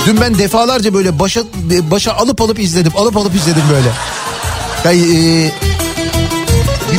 dün 0.05 0.21
ben 0.21 0.37
defalarca 0.37 0.93
böyle 0.93 1.19
başa 1.19 1.43
başa 1.91 2.13
alıp 2.13 2.41
alıp 2.41 2.59
izledim 2.59 2.91
alıp 2.95 3.17
alıp 3.17 3.35
izledim 3.35 3.63
böyle. 3.71 3.89
Yani, 4.85 5.17
e, 5.17 5.51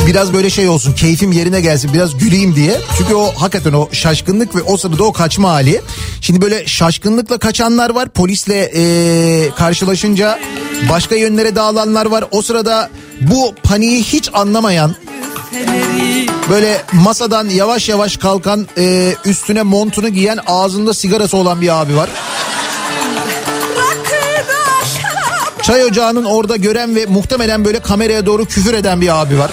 biraz 0.07 0.33
böyle 0.33 0.49
şey 0.49 0.69
olsun 0.69 0.93
keyfim 0.93 1.31
yerine 1.31 1.61
gelsin 1.61 1.93
biraz 1.93 2.17
güleyim 2.17 2.55
diye. 2.55 2.81
Çünkü 2.97 3.13
o 3.13 3.33
hakikaten 3.37 3.73
o 3.73 3.89
şaşkınlık 3.91 4.55
ve 4.55 4.61
o 4.61 4.77
sırada 4.77 5.03
o 5.03 5.13
kaçma 5.13 5.49
hali. 5.49 5.81
Şimdi 6.31 6.41
böyle 6.41 6.67
şaşkınlıkla 6.67 7.37
kaçanlar 7.37 7.89
var 7.89 8.09
polisle 8.09 8.71
e, 8.75 9.49
karşılaşınca 9.49 10.39
başka 10.89 11.15
yönlere 11.15 11.55
dağılanlar 11.55 12.05
var. 12.05 12.23
O 12.31 12.41
sırada 12.41 12.89
bu 13.21 13.55
paniği 13.63 14.03
hiç 14.03 14.29
anlamayan 14.33 14.95
böyle 16.49 16.81
masadan 16.93 17.49
yavaş 17.49 17.89
yavaş 17.89 18.17
kalkan 18.17 18.67
e, 18.77 19.15
üstüne 19.25 19.63
montunu 19.63 20.09
giyen 20.09 20.39
ağzında 20.47 20.93
sigarası 20.93 21.37
olan 21.37 21.61
bir 21.61 21.81
abi 21.81 21.95
var. 21.95 22.09
Çay 25.61 25.83
ocağının 25.85 26.23
orada 26.23 26.55
gören 26.55 26.95
ve 26.95 27.05
muhtemelen 27.05 27.65
böyle 27.65 27.79
kameraya 27.79 28.25
doğru 28.25 28.45
küfür 28.45 28.73
eden 28.73 29.01
bir 29.01 29.21
abi 29.21 29.39
var. 29.39 29.51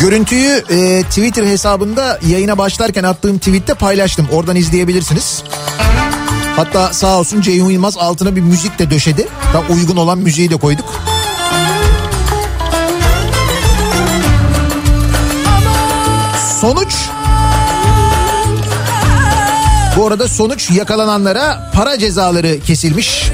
Görüntüyü 0.00 0.64
e, 0.70 1.02
Twitter 1.02 1.44
hesabında 1.44 2.18
yayına 2.28 2.58
başlarken 2.58 3.04
attığım 3.04 3.38
tweette 3.38 3.74
paylaştım. 3.74 4.28
Oradan 4.32 4.56
izleyebilirsiniz. 4.56 5.42
Hatta 6.56 6.92
sağ 6.92 7.18
olsun 7.18 7.40
Ceyhun 7.40 7.70
Yılmaz 7.70 7.96
altına 7.98 8.36
bir 8.36 8.40
müzik 8.40 8.78
de 8.78 8.90
döşedi. 8.90 9.28
Tam 9.52 9.64
uygun 9.70 9.96
olan 9.96 10.18
müziği 10.18 10.50
de 10.50 10.56
koyduk. 10.56 10.94
Sonuç 16.60 16.94
bu 19.96 20.06
arada 20.06 20.28
sonuç 20.28 20.70
yakalananlara 20.70 21.70
para 21.74 21.98
cezaları 21.98 22.60
kesilmiş. 22.60 23.30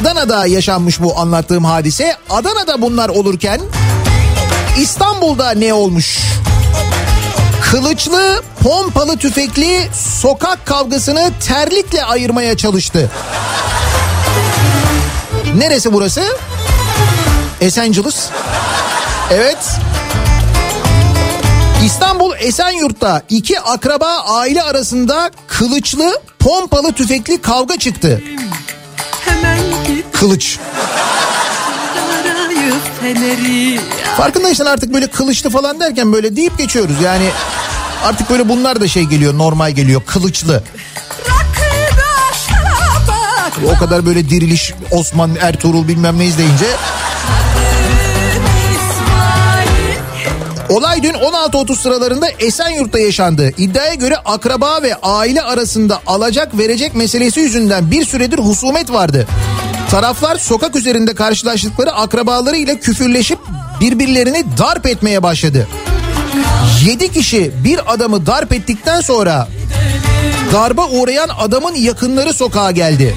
Adana'da 0.00 0.46
yaşanmış 0.46 1.00
bu 1.00 1.18
anlattığım 1.18 1.64
hadise. 1.64 2.16
Adana'da 2.30 2.82
bunlar 2.82 3.08
olurken 3.08 3.60
İstanbul'da 4.78 5.50
ne 5.50 5.74
olmuş? 5.74 6.18
Kılıçlı, 7.62 8.42
pompalı 8.62 9.16
tüfekli 9.16 9.88
sokak 10.20 10.66
kavgasını 10.66 11.30
terlikle 11.48 12.04
ayırmaya 12.04 12.56
çalıştı. 12.56 13.10
Neresi 15.56 15.92
burası? 15.92 16.22
Esenciles. 17.60 18.28
Evet. 19.30 19.58
İstanbul 21.84 22.32
Esenyurt'ta 22.38 23.22
iki 23.28 23.60
akraba 23.60 24.18
aile 24.18 24.62
arasında 24.62 25.30
kılıçlı, 25.46 26.20
pompalı 26.38 26.92
tüfekli 26.92 27.40
kavga 27.40 27.78
çıktı. 27.78 28.22
Kılıç. 30.20 30.58
Farkındaysan 34.16 34.66
artık 34.66 34.94
böyle 34.94 35.06
kılıçlı 35.06 35.50
falan 35.50 35.80
derken 35.80 36.12
böyle 36.12 36.36
deyip 36.36 36.58
geçiyoruz. 36.58 36.94
Yani 37.04 37.28
artık 38.04 38.30
böyle 38.30 38.48
bunlar 38.48 38.80
da 38.80 38.88
şey 38.88 39.04
geliyor 39.04 39.38
normal 39.38 39.70
geliyor 39.70 40.02
kılıçlı. 40.06 40.62
O 43.76 43.78
kadar 43.78 44.06
böyle 44.06 44.30
diriliş 44.30 44.74
Osman 44.90 45.36
Ertuğrul 45.40 45.88
bilmem 45.88 46.18
ne 46.18 46.26
izleyince. 46.26 46.66
Olay 50.68 51.02
dün 51.02 51.14
16.30 51.14 51.76
sıralarında 51.76 52.28
Esenyurt'ta 52.28 52.98
yaşandı. 52.98 53.52
İddiaya 53.58 53.94
göre 53.94 54.16
akraba 54.16 54.82
ve 54.82 54.94
aile 55.02 55.42
arasında 55.42 56.00
alacak 56.06 56.58
verecek 56.58 56.94
meselesi 56.94 57.40
yüzünden 57.40 57.90
bir 57.90 58.04
süredir 58.04 58.38
husumet 58.38 58.92
vardı. 58.92 59.26
Taraflar 59.90 60.36
sokak 60.36 60.76
üzerinde 60.76 61.14
karşılaştıkları 61.14 61.92
akrabalarıyla 61.92 62.80
küfürleşip 62.80 63.38
birbirlerini 63.80 64.44
darp 64.58 64.86
etmeye 64.86 65.22
başladı. 65.22 65.68
7 66.84 67.12
kişi 67.12 67.52
bir 67.64 67.94
adamı 67.94 68.26
darp 68.26 68.52
ettikten 68.52 69.00
sonra 69.00 69.48
darba 70.52 70.88
uğrayan 70.88 71.28
adamın 71.38 71.74
yakınları 71.74 72.32
sokağa 72.32 72.70
geldi. 72.70 73.14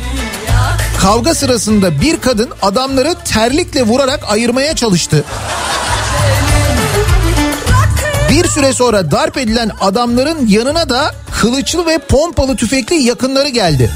Kavga 1.01 1.35
sırasında 1.35 2.01
bir 2.01 2.17
kadın 2.17 2.49
adamları 2.61 3.15
terlikle 3.25 3.83
vurarak 3.83 4.19
ayırmaya 4.27 4.75
çalıştı. 4.75 5.23
Bir 8.29 8.47
süre 8.47 8.73
sonra 8.73 9.11
darp 9.11 9.37
edilen 9.37 9.71
adamların 9.81 10.47
yanına 10.47 10.89
da 10.89 11.15
kılıçlı 11.41 11.85
ve 11.85 11.97
pompalı 11.97 12.55
tüfekli 12.55 12.95
yakınları 12.95 13.49
geldi. 13.49 13.89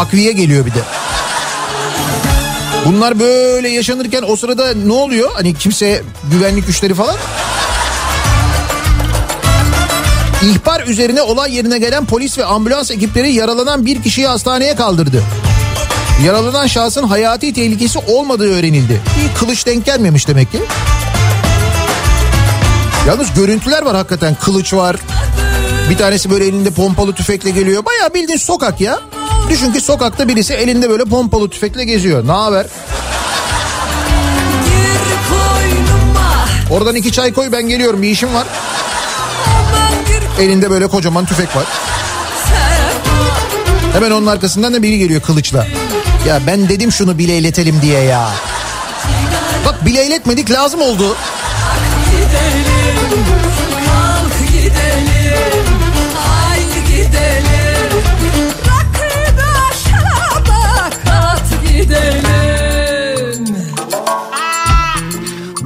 Takviye 0.00 0.32
geliyor 0.32 0.66
bir 0.66 0.70
de. 0.70 0.78
Bunlar 2.86 3.20
böyle 3.20 3.68
yaşanırken 3.68 4.24
o 4.26 4.36
sırada 4.36 4.74
ne 4.86 4.92
oluyor? 4.92 5.30
Hani 5.34 5.54
kimse 5.54 6.02
güvenlik 6.32 6.66
güçleri 6.66 6.94
falan. 6.94 7.16
İhbar 10.42 10.80
üzerine 10.86 11.22
olay 11.22 11.54
yerine 11.56 11.78
gelen 11.78 12.04
polis 12.04 12.38
ve 12.38 12.44
ambulans 12.44 12.90
ekipleri 12.90 13.32
yaralanan 13.32 13.86
bir 13.86 14.02
kişiyi 14.02 14.26
hastaneye 14.26 14.76
kaldırdı. 14.76 15.22
Yaralanan 16.24 16.66
şahsın 16.66 17.02
hayati 17.02 17.52
tehlikesi 17.52 17.98
olmadığı 17.98 18.54
öğrenildi. 18.58 19.00
Bir 19.20 19.38
kılıç 19.38 19.66
denk 19.66 19.84
gelmemiş 19.84 20.28
demek 20.28 20.52
ki. 20.52 20.62
Yalnız 23.06 23.34
görüntüler 23.34 23.82
var 23.82 23.96
hakikaten. 23.96 24.34
Kılıç 24.34 24.74
var. 24.74 24.96
Bir 25.90 25.98
tanesi 25.98 26.30
böyle 26.30 26.46
elinde 26.46 26.70
pompalı 26.70 27.14
tüfekle 27.14 27.50
geliyor. 27.50 27.84
Bayağı 27.84 28.14
bildiğin 28.14 28.38
sokak 28.38 28.80
ya. 28.80 29.00
Düşün 29.48 29.72
ki 29.72 29.80
sokakta 29.80 30.28
birisi 30.28 30.54
elinde 30.54 30.90
böyle 30.90 31.04
pompalı 31.04 31.50
tüfekle 31.50 31.84
geziyor. 31.84 32.26
Ne 32.26 32.32
haber? 32.32 32.66
Oradan 36.70 36.94
iki 36.94 37.12
çay 37.12 37.32
koy 37.32 37.52
ben 37.52 37.68
geliyorum 37.68 38.02
bir 38.02 38.08
işim 38.08 38.34
var. 38.34 38.46
Elinde 40.40 40.70
böyle 40.70 40.86
kocaman 40.86 41.26
tüfek 41.26 41.56
var. 41.56 41.64
Hemen 43.92 44.10
onun 44.10 44.26
arkasından 44.26 44.74
da 44.74 44.82
biri 44.82 44.98
geliyor 44.98 45.20
kılıçla. 45.20 45.66
Ya 46.28 46.40
ben 46.46 46.68
dedim 46.68 46.92
şunu 46.92 47.18
bileyletelim 47.18 47.82
diye 47.82 48.00
ya. 48.00 48.30
Bak 49.66 49.86
bileyletmedik 49.86 50.50
lazım 50.50 50.80
oldu. 50.80 51.16
Gidelim 52.10 52.70
gidelim 57.10 58.52
Rakı 58.66 59.08
şaraba 59.84 60.90
kat 61.04 61.42
gidelim 61.68 62.30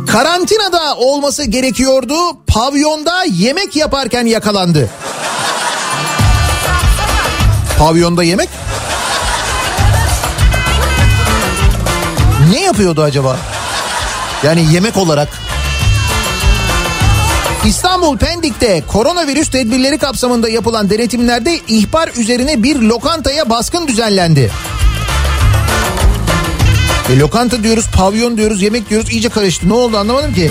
Karantinada 0.06 0.96
olması 0.96 1.44
gerekiyordu. 1.44 2.14
Pavyonda 2.46 3.24
yemek 3.24 3.76
yaparken 3.76 4.26
yakalandı. 4.26 4.90
Pavyonda 7.78 8.24
yemek? 8.24 8.48
Ne 12.52 12.60
yapıyordu 12.60 13.02
acaba? 13.02 13.36
Yani 14.42 14.72
yemek 14.74 14.96
olarak. 14.96 15.43
İstanbul 17.66 18.18
Pendik'te 18.18 18.82
koronavirüs 18.88 19.50
tedbirleri 19.50 19.98
kapsamında 19.98 20.48
yapılan 20.48 20.90
denetimlerde 20.90 21.58
ihbar 21.68 22.10
üzerine 22.16 22.62
bir 22.62 22.76
lokantaya 22.76 23.50
baskın 23.50 23.88
düzenlendi. 23.88 24.50
E, 27.12 27.18
lokanta 27.18 27.62
diyoruz, 27.62 27.86
pavyon 27.96 28.36
diyoruz, 28.36 28.62
yemek 28.62 28.90
diyoruz 28.90 29.10
iyice 29.10 29.28
karıştı. 29.28 29.68
Ne 29.68 29.72
oldu 29.72 29.96
anlamadım 29.96 30.34
ki. 30.34 30.50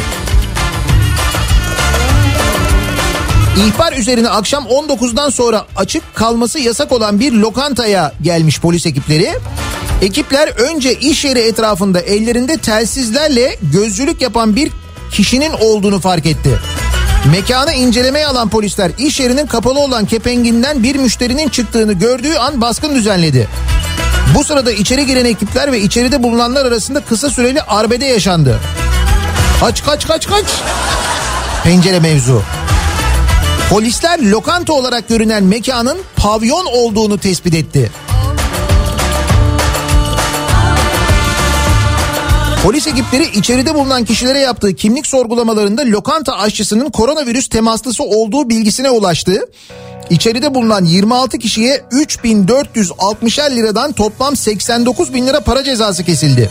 İhbar 3.57 3.93
üzerine 3.93 4.29
akşam 4.29 4.63
19'dan 4.63 5.29
sonra 5.29 5.65
açık 5.75 6.15
kalması 6.15 6.59
yasak 6.59 6.91
olan 6.91 7.19
bir 7.19 7.31
lokantaya 7.33 8.13
gelmiş 8.21 8.59
polis 8.59 8.85
ekipleri. 8.85 9.33
Ekipler 10.01 10.47
önce 10.47 10.95
iş 10.95 11.25
yeri 11.25 11.39
etrafında 11.39 11.99
ellerinde 11.99 12.57
telsizlerle 12.57 13.57
gözcülük 13.61 14.21
yapan 14.21 14.55
bir 14.55 14.71
kişinin 15.11 15.51
olduğunu 15.51 15.99
fark 15.99 16.25
etti. 16.25 16.59
Mekanı 17.31 17.73
incelemeye 17.73 18.27
alan 18.27 18.49
polisler 18.49 18.91
iş 18.97 19.19
yerinin 19.19 19.47
kapalı 19.47 19.79
olan 19.79 20.05
kepenginden 20.05 20.83
bir 20.83 20.95
müşterinin 20.95 21.49
çıktığını 21.49 21.93
gördüğü 21.93 22.35
an 22.35 22.61
baskın 22.61 22.95
düzenledi. 22.95 23.47
Bu 24.35 24.43
sırada 24.43 24.71
içeri 24.71 25.05
giren 25.05 25.25
ekipler 25.25 25.71
ve 25.71 25.81
içeride 25.81 26.23
bulunanlar 26.23 26.65
arasında 26.65 27.01
kısa 27.01 27.29
süreli 27.29 27.61
arbede 27.61 28.05
yaşandı. 28.05 28.59
Kaç 29.59 29.83
kaç 29.83 30.07
kaç 30.07 30.27
kaç. 30.27 30.45
Pencere 31.63 31.99
mevzu. 31.99 32.41
Polisler 33.69 34.21
lokanta 34.21 34.73
olarak 34.73 35.07
görünen 35.07 35.43
mekanın 35.43 35.97
pavyon 36.15 36.65
olduğunu 36.65 37.17
tespit 37.17 37.53
etti. 37.53 37.91
Polis 42.63 42.87
ekipleri 42.87 43.23
içeride 43.23 43.75
bulunan 43.75 44.05
kişilere 44.05 44.39
yaptığı 44.39 44.75
kimlik 44.75 45.07
sorgulamalarında 45.07 45.81
lokanta 45.81 46.37
aşçısının 46.37 46.89
koronavirüs 46.89 47.47
temaslısı 47.47 48.03
olduğu 48.03 48.49
bilgisine 48.49 48.89
ulaştı. 48.89 49.49
İçeride 50.09 50.55
bulunan 50.55 50.85
26 50.85 51.39
kişiye 51.39 51.77
3460'er 51.91 53.55
liradan 53.55 53.91
toplam 53.91 54.35
89 54.35 55.13
bin 55.13 55.27
lira 55.27 55.39
para 55.39 55.63
cezası 55.63 56.03
kesildi. 56.03 56.49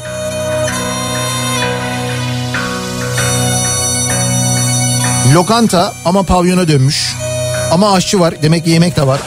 Lokanta 5.35 5.93
ama 6.05 6.23
pavyona 6.23 6.69
dönmüş. 6.69 7.15
Ama 7.71 7.93
aşçı 7.93 8.21
var 8.21 8.35
demek 8.43 8.65
ki 8.65 8.71
yemek 8.71 8.97
de 8.97 9.07
var. 9.07 9.21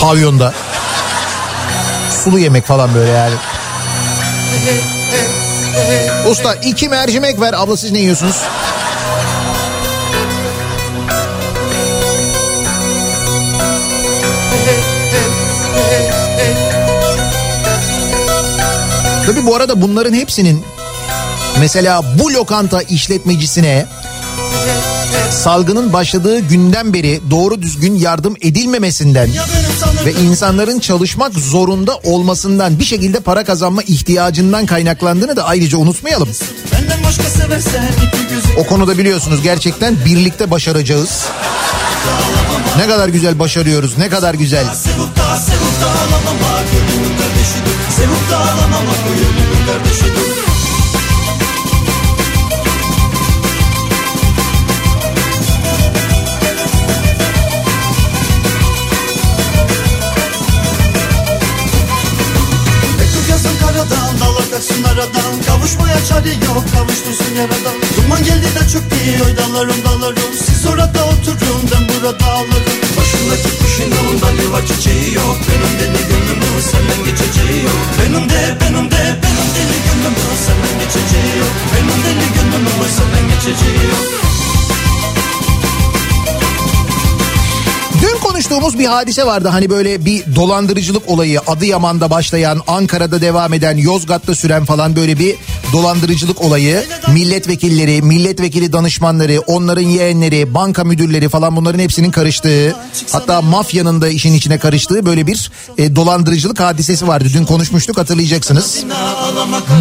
Pavyonda. 0.00 0.54
Sulu 2.24 2.38
yemek 2.38 2.64
falan 2.64 2.94
böyle 2.94 3.10
yani. 3.10 3.34
Usta 6.30 6.54
iki 6.54 6.88
mercimek 6.88 7.40
ver 7.40 7.54
abla 7.56 7.76
siz 7.76 7.90
ne 7.92 7.98
yiyorsunuz? 7.98 8.36
Tabi 19.26 19.46
bu 19.46 19.56
arada 19.56 19.82
bunların 19.82 20.14
hepsinin 20.14 20.64
mesela 21.60 22.18
bu 22.18 22.32
lokanta 22.32 22.82
işletmecisine 22.82 23.86
salgının 25.36 25.92
başladığı 25.92 26.38
günden 26.38 26.92
beri 26.92 27.20
doğru 27.30 27.62
düzgün 27.62 27.94
yardım 27.94 28.36
edilmemesinden 28.40 29.30
ve 30.04 30.12
insanların 30.12 30.78
çalışmak 30.78 31.34
zorunda 31.34 31.96
olmasından 31.96 32.78
bir 32.78 32.84
şekilde 32.84 33.20
para 33.20 33.44
kazanma 33.44 33.82
ihtiyacından 33.82 34.66
kaynaklandığını 34.66 35.36
da 35.36 35.44
ayrıca 35.44 35.78
unutmayalım. 35.78 36.28
O 38.58 38.66
konuda 38.66 38.98
biliyorsunuz 38.98 39.42
gerçekten 39.42 39.96
birlikte 40.04 40.50
başaracağız. 40.50 41.24
Ne 42.76 42.86
kadar 42.86 43.08
güzel 43.08 43.38
başarıyoruz, 43.38 43.98
ne 43.98 44.08
kadar 44.08 44.34
güzel. 44.34 44.64
Sevup 44.74 45.16
da 45.16 45.36
sevup 45.36 45.80
da 45.82 45.96
Sevup 47.96 48.30
Gönlümün 49.86 50.25
çare 66.16 66.34
yok 66.46 66.64
Kavuştursun 66.72 67.34
yaradan 67.36 67.76
Duman 67.96 68.24
geldi 68.24 68.48
de 68.56 68.68
çöktü 68.72 68.96
Oy 69.26 69.36
dalarım 69.36 69.80
dalarım. 69.84 70.32
Siz 70.46 70.66
orada 70.66 71.04
oturun 71.04 71.62
Ben 71.72 71.88
burada 71.88 72.24
ağlarım. 72.26 72.78
Başındaki 72.96 73.50
kuşun 73.58 73.90
yolunda 73.96 74.42
yuva 74.42 74.60
çiçeği 74.66 75.14
yok. 75.14 75.36
Benim 75.48 75.72
deli 75.80 76.02
gönlümün 76.08 76.60
senden 76.70 77.00
geçeceği 77.04 77.64
yok. 77.64 77.82
Benim 77.98 78.30
de 78.30 78.56
benim 78.60 78.90
de 78.90 79.02
benim 79.22 79.48
deli 79.56 79.78
gönlümün 79.86 80.36
senden 80.46 80.74
geçeceği 80.82 81.32
yok. 81.42 81.54
Benim 81.72 81.98
deli 82.04 82.26
gönlümün 82.36 82.90
senden 82.96 83.24
geçeceği 83.32 83.84
yok 83.92 84.35
Dün 88.06 88.18
konuştuğumuz 88.20 88.78
bir 88.78 88.84
hadise 88.84 89.26
vardı. 89.26 89.48
Hani 89.48 89.70
böyle 89.70 90.04
bir 90.04 90.36
dolandırıcılık 90.36 91.08
olayı 91.08 91.40
Adıyaman'da 91.46 92.10
başlayan 92.10 92.60
Ankara'da 92.66 93.20
devam 93.20 93.52
eden 93.52 93.76
Yozgat'ta 93.76 94.34
süren 94.34 94.64
falan 94.64 94.96
böyle 94.96 95.18
bir 95.18 95.36
dolandırıcılık 95.72 96.42
olayı. 96.42 96.84
Milletvekilleri 97.12 98.02
milletvekili 98.02 98.72
danışmanları 98.72 99.40
onların 99.40 99.82
yeğenleri 99.82 100.54
banka 100.54 100.84
müdürleri 100.84 101.28
falan 101.28 101.56
bunların 101.56 101.78
hepsinin 101.78 102.10
karıştığı 102.10 102.76
hatta 103.12 103.42
mafyanın 103.42 104.00
da 104.00 104.08
işin 104.08 104.34
içine 104.34 104.58
karıştığı 104.58 105.06
böyle 105.06 105.26
bir 105.26 105.50
e, 105.78 105.96
dolandırıcılık 105.96 106.60
hadisesi 106.60 107.08
vardı. 107.08 107.28
Dün 107.34 107.44
konuşmuştuk 107.44 107.98
hatırlayacaksınız. 107.98 108.84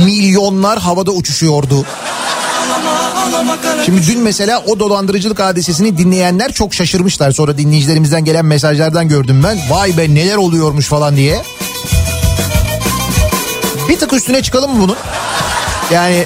Milyonlar 0.05 0.79
havada 0.79 1.11
uçuşuyordu 1.11 1.85
Şimdi 3.85 4.07
dün 4.07 4.19
mesela 4.19 4.63
o 4.67 4.79
dolandırıcılık 4.79 5.39
hadisesini 5.39 5.97
dinleyenler 5.97 6.51
çok 6.51 6.73
şaşırmışlar. 6.73 7.31
Sonra 7.31 7.57
dinleyicilerimizden 7.57 8.25
gelen 8.25 8.45
mesajlardan 8.45 9.07
gördüm 9.07 9.41
ben. 9.43 9.59
Vay 9.69 9.97
be 9.97 10.15
neler 10.15 10.35
oluyormuş 10.35 10.87
falan 10.87 11.15
diye. 11.15 11.41
Bir 13.89 13.97
tık 13.97 14.13
üstüne 14.13 14.41
çıkalım 14.41 14.71
mı 14.75 14.81
bunun? 14.81 14.97
Yani 15.91 16.25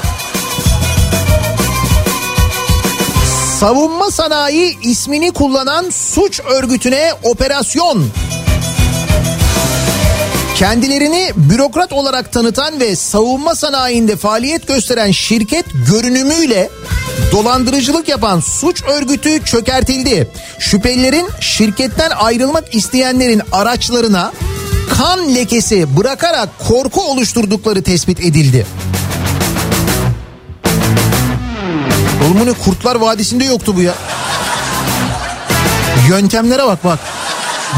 savunma 3.59 4.11
sanayi 4.11 4.79
ismini 4.81 5.31
kullanan 5.31 5.89
suç 5.89 6.39
örgütüne 6.39 7.11
operasyon. 7.23 8.05
Kendilerini 10.59 11.31
bürokrat 11.35 11.93
olarak 11.93 12.33
tanıtan 12.33 12.79
ve 12.79 12.95
savunma 12.95 13.55
sanayinde 13.55 14.15
faaliyet 14.15 14.67
gösteren 14.67 15.11
şirket 15.11 15.65
görünümüyle 15.91 16.69
dolandırıcılık 17.31 18.07
yapan 18.07 18.39
suç 18.39 18.83
örgütü 18.83 19.45
çökertildi. 19.45 20.31
Şüphelilerin 20.59 21.29
şirketten 21.39 22.09
ayrılmak 22.09 22.75
isteyenlerin 22.75 23.41
araçlarına 23.51 24.31
kan 24.97 25.35
lekesi 25.35 25.97
bırakarak 25.97 26.49
korku 26.67 27.01
oluşturdukları 27.01 27.83
tespit 27.83 28.19
edildi. 28.19 28.65
Oğlum 32.25 32.47
ne 32.47 32.53
Kurtlar 32.53 32.95
Vadisi'nde 32.95 33.45
yoktu 33.45 33.75
bu 33.75 33.81
ya. 33.81 33.93
Yöntemlere 36.09 36.65
bak 36.65 36.83
bak. 36.83 36.99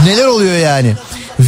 Neler 0.05 0.25
oluyor 0.25 0.57
yani. 0.57 0.95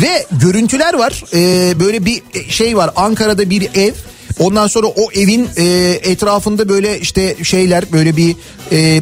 Ve 0.04 0.26
görüntüler 0.32 0.94
var. 0.94 1.24
Ee, 1.34 1.80
böyle 1.80 2.06
bir 2.06 2.22
şey 2.50 2.78
var. 2.78 2.92
Ankara'da 2.96 3.50
bir 3.50 3.70
ev. 3.76 3.94
Ondan 4.40 4.68
sonra 4.68 4.88
o 4.88 5.12
evin 5.14 5.50
e, 5.58 5.64
etrafında 6.04 6.70
böyle 6.70 7.00
işte 7.00 7.36
şeyler 7.44 7.92
böyle 7.92 8.18
bir 8.18 8.36
e, 8.72 9.02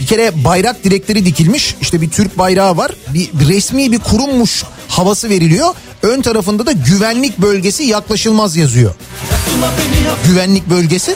bir 0.00 0.06
kere 0.06 0.44
bayrak 0.44 0.84
direkleri 0.84 1.26
dikilmiş. 1.26 1.76
İşte 1.80 2.00
bir 2.00 2.10
Türk 2.10 2.38
bayrağı 2.38 2.76
var. 2.76 2.92
Bir, 3.08 3.28
resmi 3.48 3.92
bir 3.92 3.98
kurummuş 3.98 4.64
havası 4.88 5.30
veriliyor. 5.30 5.74
Ön 6.02 6.22
tarafında 6.22 6.66
da 6.66 6.72
güvenlik 6.72 7.38
bölgesi 7.38 7.84
yaklaşılmaz 7.84 8.56
yazıyor. 8.56 8.94
Güvenlik 10.26 10.70
bölgesi. 10.70 11.14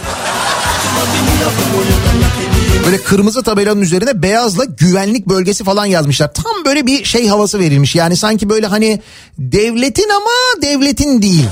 Böyle 2.88 3.02
kırmızı 3.02 3.42
tabelanın 3.42 3.80
üzerine 3.80 4.22
beyazla 4.22 4.64
güvenlik 4.64 5.26
bölgesi 5.26 5.64
falan 5.64 5.86
yazmışlar. 5.86 6.34
Tam 6.34 6.64
böyle 6.64 6.86
bir 6.86 7.04
şey 7.04 7.28
havası 7.28 7.58
verilmiş. 7.58 7.94
Yani 7.94 8.16
sanki 8.16 8.50
böyle 8.50 8.66
hani 8.66 9.00
devletin 9.38 10.08
ama 10.08 10.62
devletin 10.62 11.22
değil. 11.22 11.48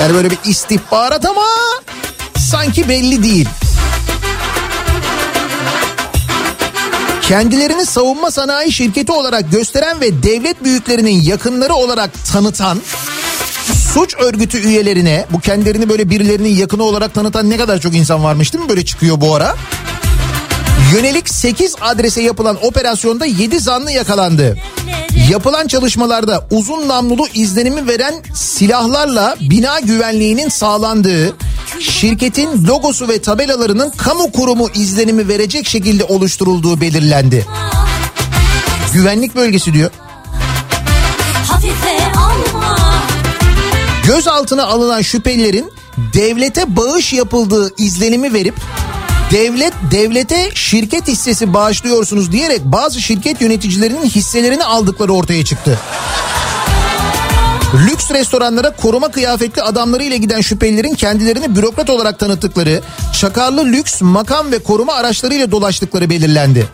Yani 0.00 0.14
böyle 0.14 0.30
bir 0.30 0.38
istihbarat 0.44 1.26
ama 1.26 1.44
sanki 2.38 2.88
belli 2.88 3.22
değil. 3.22 3.48
Kendilerini 7.22 7.86
savunma 7.86 8.30
sanayi 8.30 8.72
şirketi 8.72 9.12
olarak 9.12 9.52
gösteren 9.52 10.00
ve 10.00 10.22
devlet 10.22 10.64
büyüklerinin 10.64 11.22
yakınları 11.22 11.74
olarak 11.74 12.10
tanıtan 12.32 12.78
suç 13.72 14.14
örgütü 14.18 14.58
üyelerine 14.58 15.26
bu 15.30 15.40
kendilerini 15.40 15.88
böyle 15.88 16.10
birilerinin 16.10 16.56
yakını 16.56 16.82
olarak 16.82 17.14
tanıtan 17.14 17.50
ne 17.50 17.56
kadar 17.56 17.78
çok 17.80 17.94
insan 17.94 18.24
varmış 18.24 18.52
değil 18.52 18.64
mi 18.64 18.68
böyle 18.68 18.84
çıkıyor 18.84 19.20
bu 19.20 19.34
ara? 19.34 19.56
Yönelik 20.92 21.28
8 21.28 21.74
adrese 21.80 22.22
yapılan 22.22 22.66
operasyonda 22.66 23.26
7 23.26 23.60
zanlı 23.60 23.90
yakalandı. 23.90 24.56
Yapılan 25.30 25.66
çalışmalarda 25.66 26.46
uzun 26.50 26.88
namlulu 26.88 27.26
izlenimi 27.34 27.88
veren 27.88 28.14
silahlarla 28.34 29.36
bina 29.40 29.80
güvenliğinin 29.80 30.48
sağlandığı, 30.48 31.36
şirketin 31.80 32.66
logosu 32.66 33.08
ve 33.08 33.22
tabelalarının 33.22 33.90
kamu 33.90 34.32
kurumu 34.32 34.68
izlenimi 34.74 35.28
verecek 35.28 35.66
şekilde 35.66 36.04
oluşturulduğu 36.04 36.80
belirlendi. 36.80 37.46
Güvenlik 38.92 39.34
bölgesi 39.36 39.74
diyor. 39.74 39.90
Gözaltına 44.06 44.64
alınan 44.64 45.02
şüphelilerin 45.02 45.72
devlete 46.14 46.76
bağış 46.76 47.12
yapıldığı 47.12 47.74
izlenimi 47.78 48.32
verip 48.32 48.54
devlet 49.30 49.72
devlete 49.90 50.50
şirket 50.54 51.08
hissesi 51.08 51.54
bağışlıyorsunuz 51.54 52.32
diyerek 52.32 52.60
bazı 52.64 53.00
şirket 53.00 53.40
yöneticilerinin 53.40 54.04
hisselerini 54.04 54.64
aldıkları 54.64 55.12
ortaya 55.12 55.44
çıktı. 55.44 55.78
Lüks 57.74 58.10
restoranlara 58.10 58.70
koruma 58.70 59.08
kıyafetli 59.08 59.62
adamlarıyla 59.62 60.16
giden 60.16 60.40
şüphelilerin 60.40 60.94
kendilerini 60.94 61.56
bürokrat 61.56 61.90
olarak 61.90 62.18
tanıttıkları, 62.18 62.80
çakarlı 63.12 63.64
lüks 63.64 64.02
makam 64.02 64.52
ve 64.52 64.58
koruma 64.58 64.94
araçlarıyla 64.94 65.50
dolaştıkları 65.50 66.10
belirlendi. 66.10 66.66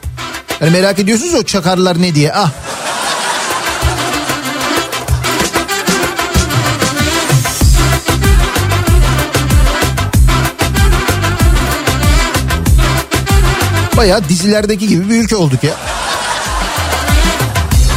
Yani 0.61 0.71
merak 0.71 0.99
ediyorsunuz 0.99 1.35
o 1.35 1.43
çakarlar 1.43 2.03
ne 2.03 2.15
diye. 2.15 2.33
Ah 2.33 2.51
Bayağı 14.01 14.29
dizilerdeki 14.29 14.89
gibi 14.89 15.11
bir 15.11 15.25
ülke 15.25 15.37
olduk 15.37 15.65
ya. 15.65 15.75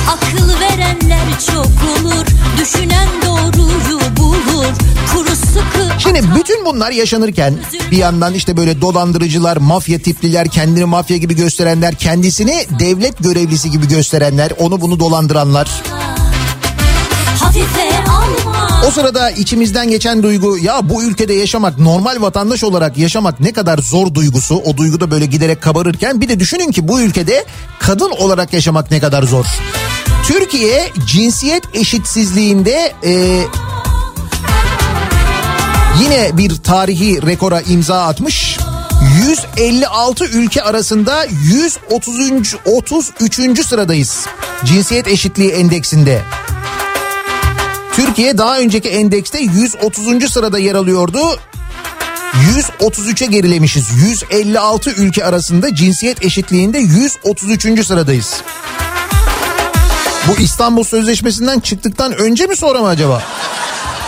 Akıl 0.07 0.59
verenler 0.59 1.39
çok 1.51 1.65
olur 1.65 2.25
Düşünen 2.61 3.07
doğruyu 3.25 3.99
bulur 4.17 4.65
Kuru 5.13 5.35
sıkı 5.35 5.99
Şimdi 5.99 6.21
bütün 6.39 6.65
bunlar 6.65 6.91
yaşanırken 6.91 7.53
bir 7.91 7.97
yandan 7.97 8.33
işte 8.33 8.57
böyle 8.57 8.81
dolandırıcılar, 8.81 9.57
mafya 9.57 9.99
tipliler, 9.99 10.47
kendini 10.47 10.85
mafya 10.85 11.17
gibi 11.17 11.35
gösterenler, 11.35 11.95
kendisini 11.95 12.65
devlet 12.79 13.19
görevlisi 13.19 13.71
gibi 13.71 13.87
gösterenler, 13.87 14.51
onu 14.59 14.81
bunu 14.81 14.99
dolandıranlar. 14.99 15.69
O 18.87 18.91
sırada 18.91 19.29
içimizden 19.29 19.89
geçen 19.89 20.23
duygu 20.23 20.57
ya 20.57 20.89
bu 20.89 21.03
ülkede 21.03 21.33
yaşamak, 21.33 21.79
normal 21.79 22.21
vatandaş 22.21 22.63
olarak 22.63 22.97
yaşamak 22.97 23.39
ne 23.39 23.53
kadar 23.53 23.77
zor 23.77 24.13
duygusu. 24.13 24.55
O 24.55 24.77
duygu 24.77 24.99
da 24.99 25.11
böyle 25.11 25.25
giderek 25.25 25.61
kabarırken 25.61 26.21
bir 26.21 26.29
de 26.29 26.39
düşünün 26.39 26.71
ki 26.71 26.87
bu 26.87 27.01
ülkede 27.01 27.45
kadın 27.79 28.11
olarak 28.11 28.53
yaşamak 28.53 28.91
ne 28.91 28.99
kadar 28.99 29.23
zor. 29.23 29.45
Türkiye 30.27 30.89
cinsiyet 31.07 31.63
eşitsizliğinde 31.73 32.93
e, 33.03 33.11
yine 36.01 36.37
bir 36.37 36.55
tarihi 36.55 37.21
rekora 37.21 37.61
imza 37.61 38.03
atmış. 38.03 38.57
156 39.27 40.25
ülke 40.25 40.63
arasında 40.63 41.25
133. 41.25 42.55
33. 42.65 43.65
sıradayız. 43.65 44.25
Cinsiyet 44.65 45.07
eşitliği 45.07 45.51
endeksinde. 45.51 46.21
Türkiye 47.95 48.37
daha 48.37 48.59
önceki 48.59 48.89
endekste 48.89 49.39
130. 49.39 50.31
sırada 50.31 50.59
yer 50.59 50.75
alıyordu. 50.75 51.19
133'e 52.33 53.27
gerilemişiz. 53.27 53.89
156 54.09 54.91
ülke 54.91 55.25
arasında 55.25 55.75
cinsiyet 55.75 56.25
eşitliğinde 56.25 56.77
133. 56.77 57.85
sıradayız. 57.85 58.41
Bu 60.27 60.41
İstanbul 60.41 60.83
Sözleşmesi'nden 60.83 61.59
çıktıktan 61.59 62.13
önce 62.13 62.45
mi 62.45 62.55
sonra 62.55 62.81
mı 62.81 62.87
acaba? 62.87 63.23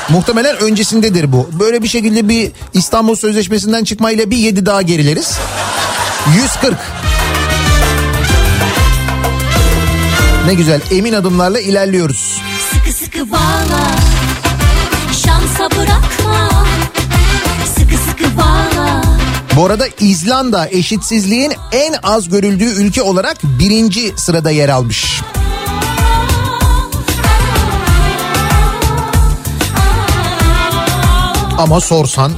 Muhtemelen 0.09 0.57
öncesindedir 0.57 1.31
bu. 1.31 1.49
Böyle 1.59 1.83
bir 1.83 1.87
şekilde 1.87 2.29
bir 2.29 2.51
İstanbul 2.73 3.15
Sözleşmesi'nden 3.15 3.83
çıkmayla 3.83 4.29
bir 4.29 4.37
7 4.37 4.65
daha 4.65 4.81
gerileriz. 4.81 5.37
140. 6.43 6.77
Ne 10.45 10.53
güzel 10.53 10.81
emin 10.91 11.13
adımlarla 11.13 11.60
ilerliyoruz. 11.60 12.41
Sıkı 12.73 12.91
sıkı 12.91 13.31
bağla 13.31 13.91
Şansa 15.25 15.69
bırakma 15.71 16.65
Sıkı 17.75 17.97
sıkı 18.10 18.38
bağla 18.38 19.01
Bu 19.55 19.65
arada 19.65 19.88
İzlanda 19.99 20.67
eşitsizliğin 20.69 21.53
en 21.71 21.95
az 22.03 22.29
görüldüğü 22.29 22.65
ülke 22.65 23.01
olarak 23.01 23.38
birinci 23.43 24.13
sırada 24.17 24.51
yer 24.51 24.69
almış. 24.69 25.21
Ama 31.58 31.81
sorsan 31.81 32.31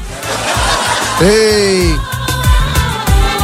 hey 1.19 1.89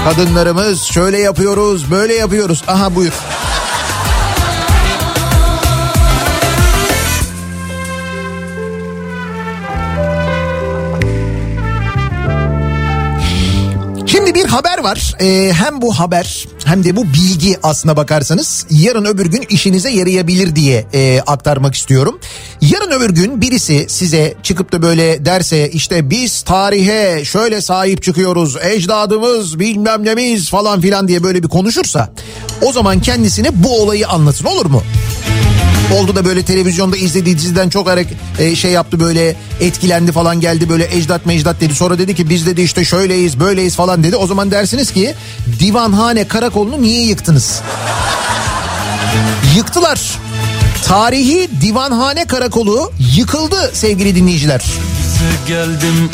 kadınlarımız 0.05 0.81
şöyle 0.81 1.19
yapıyoruz 1.19 1.91
böyle 1.91 2.13
yapıyoruz 2.13 2.63
aha 2.67 2.95
buyur. 2.95 3.13
Bir 14.35 14.45
haber 14.45 14.77
var. 14.83 15.15
Ee, 15.21 15.53
hem 15.53 15.81
bu 15.81 15.99
haber 15.99 16.47
hem 16.65 16.83
de 16.83 16.95
bu 16.95 17.05
bilgi 17.05 17.57
aslına 17.63 17.97
bakarsanız 17.97 18.65
yarın 18.69 19.05
öbür 19.05 19.25
gün 19.25 19.45
işinize 19.49 19.89
yarayabilir 19.89 20.55
diye 20.55 20.85
e, 20.93 21.21
aktarmak 21.27 21.75
istiyorum. 21.75 22.19
Yarın 22.61 22.91
öbür 22.91 23.09
gün 23.09 23.41
birisi 23.41 23.85
size 23.89 24.33
çıkıp 24.43 24.71
da 24.71 24.81
böyle 24.81 25.25
derse 25.25 25.69
işte 25.69 26.09
biz 26.09 26.41
tarihe 26.41 27.25
şöyle 27.25 27.61
sahip 27.61 28.03
çıkıyoruz 28.03 28.57
ecdadımız 28.63 29.59
bilmem 29.59 30.05
nemiz 30.05 30.49
falan 30.49 30.81
filan 30.81 31.07
diye 31.07 31.23
böyle 31.23 31.43
bir 31.43 31.47
konuşursa 31.47 32.09
o 32.61 32.71
zaman 32.71 33.01
kendisine 33.01 33.63
bu 33.63 33.81
olayı 33.81 34.07
anlatın 34.07 34.45
olur 34.45 34.65
mu? 34.65 34.83
Oldu 35.91 36.15
da 36.15 36.25
böyle 36.25 36.45
televizyonda 36.45 36.97
izlediği 36.97 37.37
diziden 37.37 37.69
çok 37.69 37.87
harek 37.87 38.07
e, 38.39 38.55
şey 38.55 38.71
yaptı 38.71 38.99
böyle 38.99 39.35
etkilendi 39.59 40.11
falan 40.11 40.39
geldi 40.39 40.69
böyle 40.69 40.95
ecdat 40.95 41.25
mecdat 41.25 41.61
dedi. 41.61 41.75
Sonra 41.75 41.97
dedi 41.99 42.15
ki 42.15 42.29
biz 42.29 42.45
dedi 42.45 42.61
işte 42.61 42.85
şöyleyiz 42.85 43.39
böyleyiz 43.39 43.75
falan 43.75 44.03
dedi. 44.03 44.15
O 44.15 44.27
zaman 44.27 44.51
dersiniz 44.51 44.91
ki 44.91 45.15
divanhane 45.59 46.27
karakolunu 46.27 46.81
niye 46.81 47.05
yıktınız? 47.05 47.61
Yıktılar. 49.55 50.19
Tarihi 50.85 51.49
divanhane 51.61 52.25
karakolu 52.25 52.91
yıkıldı 53.15 53.71
sevgili 53.73 54.15
dinleyiciler. 54.15 54.63
geldim 55.47 56.09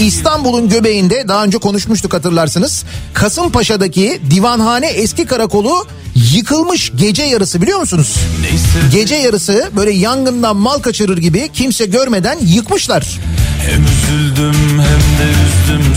İstanbul'un 0.00 0.68
göbeğinde 0.68 1.24
daha 1.28 1.44
önce 1.44 1.58
konuşmuştuk 1.58 2.12
hatırlarsınız. 2.14 2.84
Kasımpaşa'daki 3.14 4.20
divanhane 4.30 4.86
eski 4.86 5.26
karakolu 5.26 5.86
yıkılmış 6.34 6.92
gece 6.96 7.22
yarısı 7.22 7.62
biliyor 7.62 7.80
musunuz? 7.80 8.14
Neyse 8.42 8.96
Gece 8.98 9.14
yarısı 9.14 9.70
böyle 9.76 9.92
yangından 9.92 10.56
mal 10.56 10.78
kaçırır 10.78 11.18
gibi 11.18 11.48
kimse 11.54 11.86
görmeden 11.86 12.38
yıkmışlar. 12.42 13.18
hem 13.66 13.84
üzüldüm 13.84 14.54
hem 14.70 14.80
de 15.18 15.30
üzdüm 15.32 15.89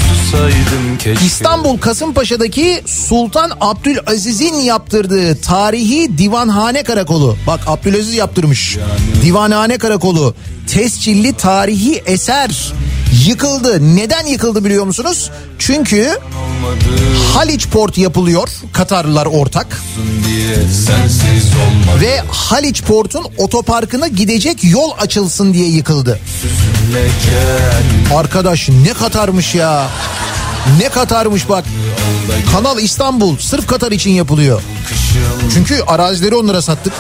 İstanbul 1.26 1.78
Kasımpaşa'daki 1.78 2.82
Sultan 2.86 3.52
Abdülaziz'in 3.62 4.56
yaptırdığı 4.56 5.42
tarihi 5.42 6.18
divanhane 6.18 6.84
karakolu. 6.84 7.38
Bak 7.48 7.60
Abdülaziz 7.68 8.14
yaptırmış. 8.14 8.78
Divanhane 9.22 9.78
karakolu. 9.78 10.36
Tescilli 10.68 11.34
tarihi 11.34 12.04
eser. 12.06 12.74
Yıkıldı. 13.26 13.96
Neden 13.96 14.26
yıkıldı 14.26 14.66
biliyor 14.66 14.86
musunuz? 14.86 15.32
Çünkü 15.60 16.18
Haliç 17.34 17.68
Port 17.68 17.98
yapılıyor. 17.98 18.50
Katarlılar 18.74 19.26
ortak. 19.26 19.82
Ve 22.02 22.20
Haliç 22.32 22.84
Port'un 22.84 23.26
otoparkına 23.38 24.08
gidecek 24.08 24.64
yol 24.64 24.92
açılsın 25.00 25.54
diye 25.54 25.68
yıkıldı. 25.68 26.20
Arkadaş 28.16 28.70
ne 28.70 28.94
Katarmış 28.94 29.56
ya. 29.56 29.88
Ne 30.80 30.90
Katarmış 30.90 31.50
bak. 31.50 31.66
Kanal 32.52 32.80
İstanbul 32.80 33.38
sırf 33.38 33.68
Katar 33.68 33.92
için 33.92 34.12
yapılıyor. 34.12 34.62
Çünkü 35.54 35.82
arazileri 35.88 36.36
onlara 36.36 36.62
sattık. 36.62 36.94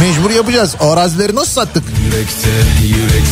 Mecbur 0.00 0.30
yapacağız. 0.30 0.74
Arazileri 0.80 1.34
nasıl 1.34 1.52
sattık? 1.52 1.84
yürekte 2.04 2.50
yürek 2.86 3.24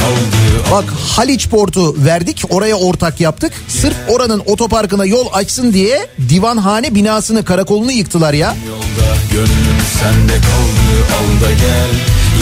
kaldı 0.00 0.70
Bak 0.70 0.84
Haliç 1.16 1.48
Port'u 1.48 2.04
verdik 2.04 2.44
oraya 2.50 2.74
ortak 2.74 3.20
yaptık. 3.20 3.52
Sırf 3.68 3.96
oranın 4.08 4.42
otoparkına 4.46 5.04
yol 5.04 5.26
açsın 5.32 5.72
diye 5.72 6.06
divanhane 6.28 6.94
binasını 6.94 7.44
karakolunu 7.44 7.92
yıktılar 7.92 8.34
ya. 8.34 8.56
Yolda 8.68 9.14
gönlüm 9.32 9.78
sende 10.00 10.34
kaldı 10.34 11.04
al 11.18 11.44
da 11.44 11.50
gel 11.50 11.94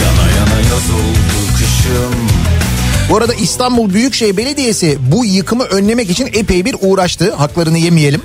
Yana 0.03 0.31
yana 0.31 0.59
yaz 0.59 0.91
oldu 0.91 1.53
kışım 1.57 2.46
Bu 3.09 3.17
arada 3.17 3.33
İstanbul 3.33 3.93
Büyükşehir 3.93 4.37
Belediyesi 4.37 4.97
bu 5.11 5.25
yıkımı 5.25 5.63
önlemek 5.63 6.09
için 6.09 6.29
epey 6.33 6.65
bir 6.65 6.75
uğraştı. 6.81 7.33
Haklarını 7.33 7.77
yemeyelim. 7.77 8.21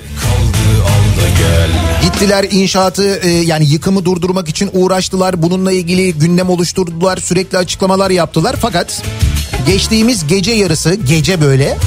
Gittiler 2.01 2.47
inşaatı 2.51 3.19
e, 3.23 3.29
yani 3.29 3.65
yıkımı 3.65 4.05
durdurmak 4.05 4.49
için 4.49 4.69
uğraştılar. 4.73 5.41
Bununla 5.41 5.71
ilgili 5.71 6.13
gündem 6.13 6.49
oluşturdular. 6.49 7.17
Sürekli 7.17 7.57
açıklamalar 7.57 8.09
yaptılar. 8.09 8.55
Fakat 8.61 9.01
geçtiğimiz 9.65 10.27
gece 10.27 10.51
yarısı 10.51 10.93
gece 10.93 11.41
böyle 11.41 11.77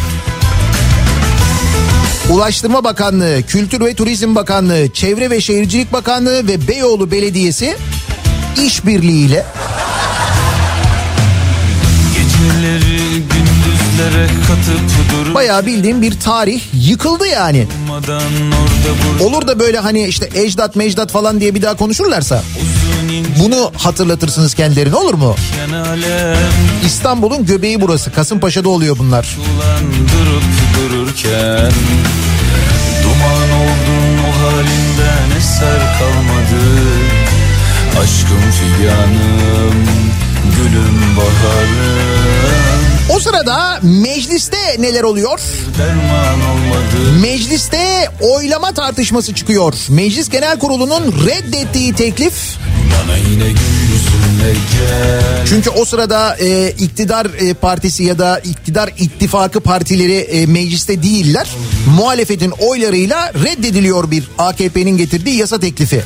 Ulaştırma 2.31 2.85
Bakanlığı, 2.85 3.43
Kültür 3.43 3.81
ve 3.81 3.95
Turizm 3.95 4.35
Bakanlığı, 4.35 4.93
Çevre 4.93 5.31
ve 5.31 5.41
Şehircilik 5.41 5.93
Bakanlığı 5.93 6.49
ve 6.49 6.69
Beyoğlu 6.69 7.11
Belediyesi 7.11 7.77
işbirliğiyle 8.67 9.47
Geceleri 12.67 13.23
gündüzlere 13.23 14.27
katıp 14.27 15.11
durmadan 15.13 15.35
bayağı 15.35 15.67
bildiğim 15.67 16.03
bir 16.03 16.21
tarih 16.21 16.61
yıkıldı 16.73 17.27
yani. 17.27 17.67
Olur 19.21 19.49
da 19.49 19.59
böyle 19.59 19.79
hani 19.79 20.07
işte 20.07 20.29
ecdat 20.35 20.77
mecdat 20.77 21.13
falan 21.13 21.41
diye 21.41 21.55
bir 21.55 21.63
daha 21.63 21.77
konuşurlarsa 21.77 22.43
bunu 23.43 23.73
hatırlatırsınız 23.77 24.55
kendilerine 24.55 24.97
olur 24.97 25.15
mu? 25.15 25.35
İstanbul'un 26.87 27.47
göbeği 27.47 27.81
burası. 27.81 28.13
Kasımpaşa'da 28.13 28.69
oluyor 28.69 28.99
bunlar. 28.99 29.37
Durup 30.13 30.45
dururken 30.77 31.73
Duman 33.03 33.51
oldun 33.61 34.19
o 34.19 34.43
halinden 34.43 35.39
eser 35.39 35.99
kalmadı 35.99 36.65
Aşkım 38.03 38.51
figanım 38.51 39.87
Gülüm 40.57 41.17
baharım 41.17 42.26
O 43.11 43.21
sırada 43.21 43.79
mecliste 43.83 44.77
neler 44.79 45.03
oluyor? 45.03 45.41
Mecliste 47.23 48.09
oylama 48.21 48.73
tartışması 48.73 49.35
çıkıyor. 49.35 49.75
Meclis 49.89 50.29
Genel 50.29 50.59
Kurulu'nun 50.59 51.27
reddettiği 51.27 51.93
teklif 51.95 52.35
çünkü 55.49 55.71
o 55.71 55.85
sırada 55.85 56.37
e, 56.37 56.71
iktidar 56.71 57.27
e, 57.39 57.55
partisi 57.55 58.05
ya 58.05 58.19
da 58.19 58.39
iktidar 58.39 58.91
ittifakı 58.99 59.61
partileri 59.61 60.17
e, 60.17 60.47
mecliste 60.47 61.03
değiller. 61.03 61.49
Muhalefetin 61.99 62.51
oylarıyla 62.51 63.33
reddediliyor 63.45 64.11
bir 64.11 64.29
AKP'nin 64.39 64.97
getirdiği 64.97 65.37
yasa 65.37 65.61
teklifi. 65.61 66.03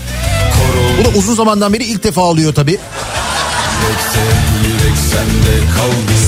Bu 1.01 1.05
da 1.05 1.19
uzun 1.19 1.35
zamandan 1.35 1.73
beri 1.73 1.85
ilk 1.85 2.05
defa 2.05 2.21
oluyor 2.21 2.55
tabii. 2.55 2.79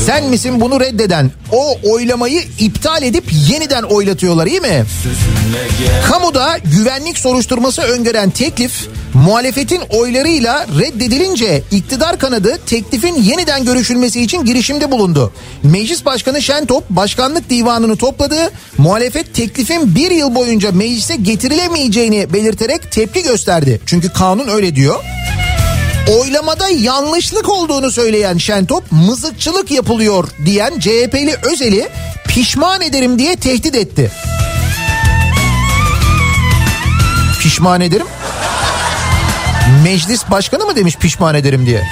Sen 0.06 0.24
misin 0.24 0.60
bunu 0.60 0.80
reddeden? 0.80 1.30
O 1.52 1.78
oylamayı 1.92 2.42
iptal 2.58 3.02
edip 3.02 3.24
yeniden 3.50 3.82
oylatıyorlar 3.82 4.46
iyi 4.46 4.60
mi? 4.60 4.84
Kamuda 6.08 6.58
güvenlik 6.64 7.18
soruşturması 7.18 7.82
öngören 7.82 8.30
teklif 8.30 8.88
muhalefetin 9.14 9.80
oylarıyla 9.90 10.66
reddedilince 10.78 11.62
iktidar 11.70 12.18
kanadı 12.18 12.58
teklifin 12.66 13.14
yeniden 13.22 13.64
görüşülmesi 13.64 14.22
için 14.22 14.44
girişimde 14.44 14.90
bulundu. 14.90 15.32
Meclis 15.62 16.04
Başkanı 16.04 16.42
Şentop 16.42 16.90
başkanlık 16.90 17.50
divanını 17.50 17.96
topladı. 17.96 18.36
Muhalefet 18.78 19.34
teklifin 19.34 19.94
bir 19.94 20.10
yıl 20.10 20.34
boyunca 20.34 20.72
meclise 20.72 21.16
getirilemeyeceğini 21.16 22.32
belirterek 22.32 22.92
tepki 22.92 23.22
gösterdi. 23.22 23.80
Çünkü 23.86 24.12
kanun 24.12 24.48
öyle 24.48 24.74
diyor. 24.74 25.04
Oylamada 26.08 26.68
yanlışlık 26.68 27.48
olduğunu 27.48 27.90
söyleyen 27.90 28.38
Şentop 28.38 28.92
mızıkçılık 28.92 29.70
yapılıyor 29.70 30.28
diyen 30.44 30.78
CHP'li 30.80 31.36
Özel'i 31.52 31.88
pişman 32.28 32.82
ederim 32.82 33.18
diye 33.18 33.36
tehdit 33.36 33.74
etti. 33.74 34.10
Pişman 37.40 37.80
ederim. 37.80 38.06
Meclis 39.84 40.30
başkanı 40.30 40.64
mı 40.64 40.76
demiş 40.76 40.96
pişman 40.96 41.34
ederim 41.34 41.66
diye. 41.66 41.88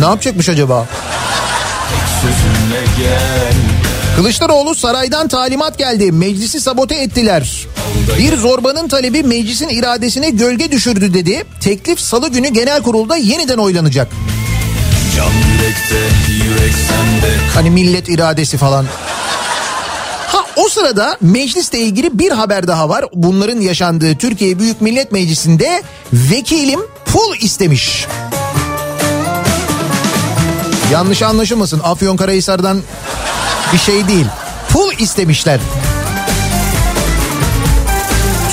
Ne 0.00 0.04
yapacakmış 0.04 0.48
acaba? 0.48 0.86
sözünle 2.22 2.84
gel 2.98 3.85
Kılıçdaroğlu 4.16 4.74
saraydan 4.74 5.28
talimat 5.28 5.78
geldi. 5.78 6.12
Meclisi 6.12 6.60
sabote 6.60 6.94
ettiler. 6.94 7.66
Bir 8.18 8.36
zorbanın 8.36 8.88
talebi 8.88 9.22
meclisin 9.22 9.68
iradesine 9.68 10.30
gölge 10.30 10.72
düşürdü 10.72 11.14
dedi. 11.14 11.44
Teklif 11.60 12.00
salı 12.00 12.28
günü 12.28 12.48
genel 12.48 12.82
kurulda 12.82 13.16
yeniden 13.16 13.58
oylanacak. 13.58 14.08
Hani 17.54 17.70
millet 17.70 18.08
iradesi 18.08 18.56
falan. 18.56 18.86
Ha 20.26 20.38
o 20.56 20.68
sırada 20.68 21.16
meclisle 21.20 21.78
ilgili 21.78 22.18
bir 22.18 22.30
haber 22.30 22.68
daha 22.68 22.88
var. 22.88 23.04
Bunların 23.14 23.60
yaşandığı 23.60 24.16
Türkiye 24.18 24.58
Büyük 24.58 24.80
Millet 24.80 25.12
Meclisi'nde 25.12 25.82
vekilim 26.12 26.80
pul 27.06 27.34
istemiş. 27.40 28.06
Yanlış 30.92 31.22
anlaşılmasın 31.22 31.80
Afyonkarahisar'dan 31.84 32.82
bir 33.72 33.78
şey 33.78 34.08
değil. 34.08 34.26
Pul 34.68 34.92
istemişler. 34.98 35.60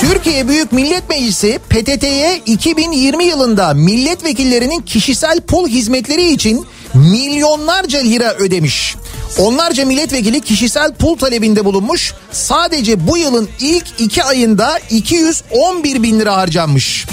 Türkiye 0.00 0.48
Büyük 0.48 0.72
Millet 0.72 1.08
Meclisi 1.08 1.60
PTT'ye 1.68 2.40
2020 2.46 3.24
yılında 3.24 3.74
milletvekillerinin 3.74 4.80
kişisel 4.80 5.40
pul 5.40 5.68
hizmetleri 5.68 6.32
için 6.32 6.66
milyonlarca 6.94 7.98
lira 7.98 8.34
ödemiş. 8.34 8.96
Onlarca 9.38 9.86
milletvekili 9.86 10.40
kişisel 10.40 10.94
pul 10.94 11.16
talebinde 11.16 11.64
bulunmuş. 11.64 12.14
Sadece 12.32 13.06
bu 13.06 13.16
yılın 13.18 13.48
ilk 13.60 13.86
iki 13.98 14.24
ayında 14.24 14.78
211 14.90 16.02
bin 16.02 16.20
lira 16.20 16.36
harcanmış. 16.36 17.06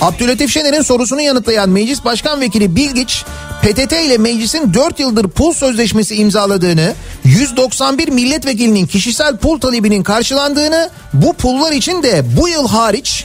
Abdülatif 0.00 0.50
Şener'in 0.50 0.82
sorusunu 0.82 1.20
yanıtlayan 1.20 1.68
Meclis 1.68 2.04
Başkan 2.04 2.40
Vekili 2.40 2.76
Bilgiç, 2.76 3.24
PTT 3.62 3.92
ile 3.92 4.18
meclisin 4.18 4.74
4 4.74 5.00
yıldır 5.00 5.28
pul 5.28 5.52
sözleşmesi 5.52 6.14
imzaladığını, 6.14 6.94
191 7.24 8.08
milletvekilinin 8.08 8.86
kişisel 8.86 9.36
pul 9.36 9.60
talebinin 9.60 10.02
karşılandığını, 10.02 10.90
bu 11.12 11.32
pullar 11.32 11.72
için 11.72 12.02
de 12.02 12.36
bu 12.40 12.48
yıl 12.48 12.68
hariç, 12.68 13.24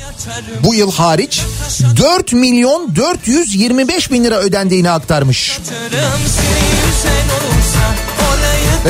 bu 0.63 0.75
yıl 0.75 0.91
hariç 0.91 1.41
4 1.97 2.33
milyon 2.33 2.95
425 2.95 4.11
bin 4.11 4.23
lira 4.23 4.39
ödendiğini 4.39 4.89
aktarmış. 4.91 5.59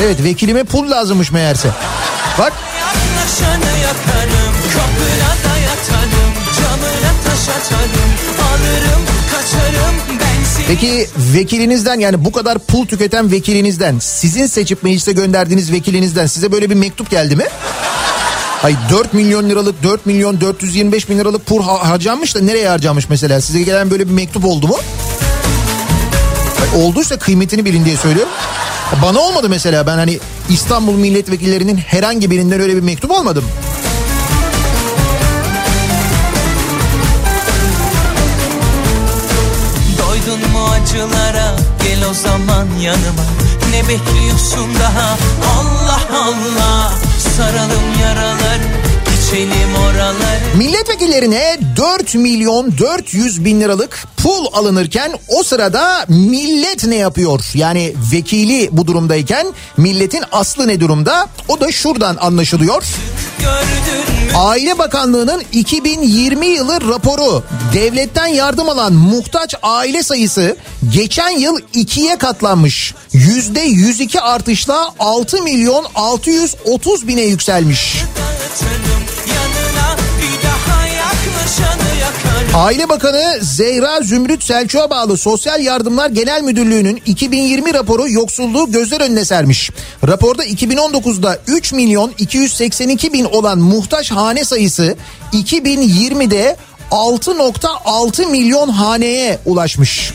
Evet 0.00 0.24
vekilime 0.24 0.64
pul 0.64 0.90
lazımmış 0.90 1.32
meğerse. 1.32 1.68
Bak 2.38 2.52
yakarım 3.86 4.54
Kapına 4.74 5.56
yatarım 5.58 6.32
Camına 6.56 7.12
taş 7.24 7.48
atarım 7.48 8.10
Alırım 8.50 9.02
kaçarım 9.32 10.25
Peki 10.68 11.06
vekilinizden 11.34 12.00
yani 12.00 12.24
bu 12.24 12.32
kadar 12.32 12.58
pul 12.58 12.86
tüketen 12.86 13.30
vekilinizden 13.32 13.98
sizin 13.98 14.46
seçip 14.46 14.82
meclise 14.82 15.12
gönderdiğiniz 15.12 15.72
vekilinizden 15.72 16.26
size 16.26 16.52
böyle 16.52 16.70
bir 16.70 16.74
mektup 16.74 17.10
geldi 17.10 17.36
mi? 17.36 17.44
Hayır 18.62 18.78
4 18.90 19.14
milyon 19.14 19.50
liralık 19.50 19.82
4 19.82 20.06
milyon 20.06 20.40
425 20.40 21.08
bin 21.08 21.18
liralık 21.18 21.50
ha- 21.50 21.88
harcanmış 21.90 22.34
da 22.34 22.40
nereye 22.40 22.68
harcanmış 22.68 23.08
mesela? 23.08 23.40
Size 23.40 23.62
gelen 23.62 23.90
böyle 23.90 24.06
bir 24.08 24.12
mektup 24.12 24.44
oldu 24.44 24.66
mu? 24.66 24.76
Hayır, 26.58 26.84
olduysa 26.84 27.18
kıymetini 27.18 27.64
bilin 27.64 27.84
diye 27.84 27.96
söylüyorum. 27.96 28.32
Bana 29.02 29.18
olmadı 29.20 29.48
mesela 29.48 29.86
ben 29.86 29.96
hani 29.96 30.18
İstanbul 30.50 30.94
milletvekillerinin 30.94 31.76
herhangi 31.76 32.30
birinden 32.30 32.60
öyle 32.60 32.76
bir 32.76 32.80
mektup 32.80 33.10
olmadım. 33.10 33.44
Acılara 40.86 41.56
gel 41.82 42.04
o 42.10 42.14
zaman 42.14 42.66
yanıma. 42.80 43.22
Ne 43.70 43.88
bekliyorsun 43.88 44.74
daha? 44.80 45.16
Allah 45.58 46.00
Allah. 46.24 46.92
Saralım 47.36 48.00
yaraları 48.02 48.68
Milletvekillerine 50.56 51.58
4 51.76 52.14
milyon 52.14 52.78
400 52.78 53.44
bin 53.44 53.60
liralık 53.60 54.04
pul 54.16 54.46
alınırken 54.52 55.12
o 55.28 55.42
sırada 55.42 56.04
millet 56.08 56.84
ne 56.84 56.94
yapıyor? 56.96 57.40
Yani 57.54 57.94
vekili 58.12 58.68
bu 58.72 58.86
durumdayken 58.86 59.46
milletin 59.76 60.24
aslı 60.32 60.68
ne 60.68 60.80
durumda? 60.80 61.28
O 61.48 61.60
da 61.60 61.72
şuradan 61.72 62.16
anlaşılıyor. 62.20 62.82
Aile 64.36 64.78
Bakanlığı'nın 64.78 65.42
2020 65.52 66.46
yılı 66.46 66.88
raporu 66.90 67.42
devletten 67.74 68.26
yardım 68.26 68.68
alan 68.68 68.92
muhtaç 68.92 69.54
aile 69.62 70.02
sayısı 70.02 70.56
geçen 70.92 71.30
yıl 71.30 71.58
ikiye 71.74 72.18
katlanmış. 72.18 72.94
Yüzde 73.12 73.60
102 73.60 74.20
artışla 74.20 74.88
6 74.98 75.42
milyon 75.42 75.86
630 75.94 77.08
bine 77.08 77.22
yükselmiş. 77.22 77.96
Aile 82.54 82.88
Bakanı 82.88 83.38
Zehra 83.40 84.00
Zümrüt 84.02 84.44
Selçuk'a 84.44 84.90
bağlı 84.90 85.16
Sosyal 85.16 85.60
Yardımlar 85.60 86.10
Genel 86.10 86.42
Müdürlüğü'nün 86.42 87.02
2020 87.06 87.74
raporu 87.74 88.10
yoksulluğu 88.10 88.72
gözler 88.72 89.00
önüne 89.00 89.24
sermiş. 89.24 89.70
Raporda 90.06 90.44
2019'da 90.44 91.38
3 91.46 91.72
milyon 91.72 92.12
282 92.18 93.12
bin 93.12 93.24
olan 93.24 93.58
muhtaç 93.58 94.10
hane 94.10 94.44
sayısı 94.44 94.96
2020'de 95.32 96.56
6.6 96.90 98.26
milyon 98.30 98.68
haneye 98.68 99.38
ulaşmış. 99.44 100.12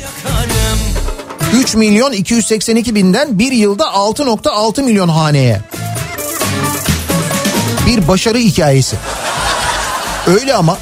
3 1.53 1.75
milyon 1.75 2.11
282 2.11 2.95
binden 2.95 3.39
bir 3.39 3.51
yılda 3.51 3.83
6.6 3.83 4.81
milyon 4.81 5.09
haneye. 5.09 5.61
Bir 7.87 8.07
başarı 8.07 8.37
hikayesi. 8.37 8.95
Öyle 10.27 10.53
ama 10.53 10.77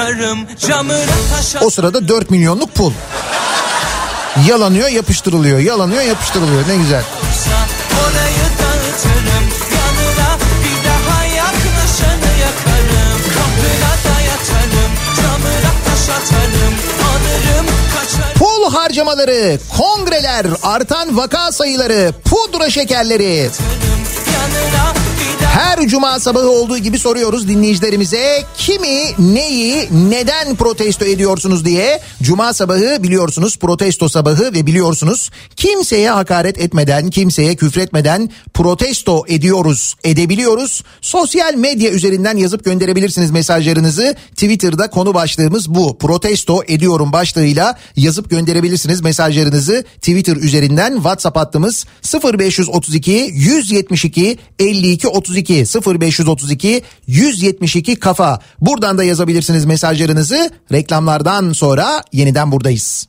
Yatarım 0.00 0.38
camına 0.68 0.98
taş 1.36 1.62
O 1.62 1.70
sırada 1.70 2.08
4 2.08 2.30
milyonluk 2.30 2.74
pul. 2.74 2.92
Yalanıyor 4.48 4.88
yapıştırılıyor 4.88 5.58
yalanıyor 5.58 6.02
yapıştırılıyor 6.02 6.68
ne 6.68 6.76
güzel. 6.76 7.02
Orayı 8.00 8.46
dağıtırım 8.60 9.44
yanına 9.74 10.38
Bir 10.64 10.88
daha 10.88 11.24
yaklaşanı 11.24 12.30
yakarım 12.40 13.20
Kapına 13.34 14.14
da 14.14 14.20
yatarım 14.20 14.92
camına 15.16 15.72
taş 15.84 16.08
atarım 16.08 16.74
Alırım 17.10 17.66
kaçarım 17.94 18.38
Pul 18.38 18.74
harcamaları, 18.74 19.58
kongreler, 19.76 20.46
artan 20.62 21.16
vaka 21.16 21.52
sayıları, 21.52 22.12
pudra 22.24 22.70
şekerleri. 22.70 23.50
daha 23.50 23.99
Her 25.80 25.88
cuma 25.88 26.20
sabahı 26.20 26.50
olduğu 26.50 26.78
gibi 26.78 26.98
soruyoruz 26.98 27.48
dinleyicilerimize 27.48 28.44
kimi, 28.56 29.04
neyi, 29.18 29.88
neden 30.10 30.56
protesto 30.56 31.04
ediyorsunuz 31.04 31.64
diye. 31.64 32.00
Cuma 32.22 32.52
sabahı 32.52 33.02
biliyorsunuz 33.02 33.58
protesto 33.58 34.08
sabahı 34.08 34.52
ve 34.54 34.66
biliyorsunuz 34.66 35.30
kimseye 35.56 36.10
hakaret 36.10 36.58
etmeden, 36.58 37.10
kimseye 37.10 37.56
küfretmeden 37.56 38.30
protesto 38.54 39.24
ediyoruz, 39.28 39.94
edebiliyoruz. 40.04 40.82
Sosyal 41.00 41.54
medya 41.54 41.90
üzerinden 41.90 42.36
yazıp 42.36 42.64
gönderebilirsiniz 42.64 43.30
mesajlarınızı. 43.30 44.16
Twitter'da 44.30 44.90
konu 44.90 45.14
başlığımız 45.14 45.68
bu. 45.68 45.98
Protesto 45.98 46.62
ediyorum 46.68 47.12
başlığıyla 47.12 47.78
yazıp 47.96 48.30
gönderebilirsiniz 48.30 49.00
mesajlarınızı. 49.00 49.84
Twitter 49.94 50.36
üzerinden 50.36 50.94
WhatsApp 50.94 51.36
hattımız 51.36 51.84
0532 52.24 53.30
172 53.32 54.19
52 54.58 55.08
32 55.08 55.54
0532 55.54 56.82
172 57.06 57.96
kafa. 57.96 58.40
Buradan 58.60 58.98
da 58.98 59.04
yazabilirsiniz 59.04 59.64
mesajlarınızı. 59.64 60.50
Reklamlardan 60.72 61.52
sonra 61.52 62.02
yeniden 62.12 62.52
buradayız. 62.52 63.08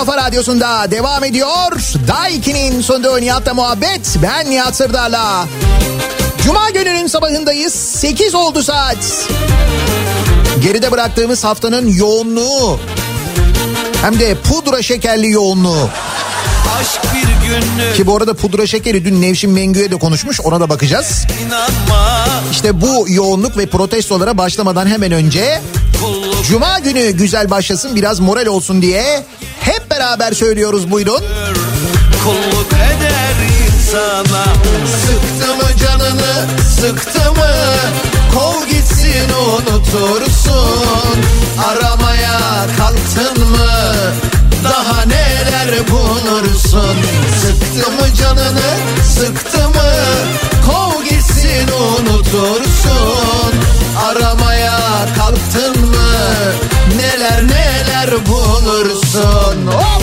Kafa 0.00 0.16
radyosunda 0.16 0.90
devam 0.90 1.24
ediyor. 1.24 1.72
Daiki'nin 2.08 2.80
sonunda 2.80 3.18
Nihat'la 3.18 3.54
muhabbet. 3.54 4.16
Ben 4.22 4.50
Nihat 4.50 4.76
Sırdar'la. 4.76 5.46
Cuma 6.44 6.70
gününün 6.70 7.06
sabahındayız. 7.06 7.74
8 7.74 8.34
oldu 8.34 8.62
saat. 8.62 9.28
Geride 10.62 10.92
bıraktığımız 10.92 11.44
haftanın 11.44 11.88
yoğunluğu. 11.88 12.80
Hem 14.02 14.20
de 14.20 14.34
pudra 14.34 14.82
şekerli 14.82 15.30
yoğunluğu. 15.30 15.88
aşk 16.80 17.00
bir 17.14 17.48
günlük 17.48 17.96
Ki 17.96 18.06
bu 18.06 18.16
arada 18.16 18.34
pudra 18.34 18.66
şekeri 18.66 19.04
dün 19.04 19.22
Nevşin 19.22 19.50
Mengü'ye 19.50 19.90
de 19.90 19.96
konuşmuş. 19.96 20.40
Ona 20.40 20.60
da 20.60 20.68
bakacağız. 20.68 21.26
inanma 21.46 22.26
İşte 22.50 22.80
bu 22.80 23.06
yoğunluk 23.08 23.56
ve 23.56 23.66
protestolara 23.66 24.38
başlamadan 24.38 24.86
hemen 24.86 25.12
önce 25.12 25.60
Cuma 26.48 26.78
günü 26.78 27.10
güzel 27.10 27.50
başlasın 27.50 27.96
biraz 27.96 28.20
moral 28.20 28.46
olsun 28.46 28.82
diye 28.82 29.24
hep 29.60 29.90
beraber 29.90 30.32
söylüyoruz 30.32 30.90
buyurun. 30.90 31.24
kulluk 32.24 32.72
eder 32.72 33.36
insana. 33.66 34.44
Sıktı 35.06 35.54
mı 35.56 35.76
canını 35.76 36.46
sıktı 36.80 37.32
mı? 37.32 37.50
Kov 38.34 38.66
gitsin 38.68 39.30
unutursun. 39.48 41.18
Aramaya 41.70 42.38
kalktın 42.78 43.48
mı? 43.48 43.68
Daha 44.64 45.04
neler 45.04 45.88
bulursun? 45.90 46.96
Sıktı 47.42 47.90
mı 47.90 48.14
canını 48.14 48.70
sıktı 49.16 49.68
mı? 49.68 49.90
Kov 50.66 51.02
gitsin 51.04 51.68
unutursun. 51.68 53.52
Aramaya 54.10 54.78
kalktın 55.18 55.69
neler 58.10 58.26
bulursun 58.26 59.66
Hop! 59.66 60.02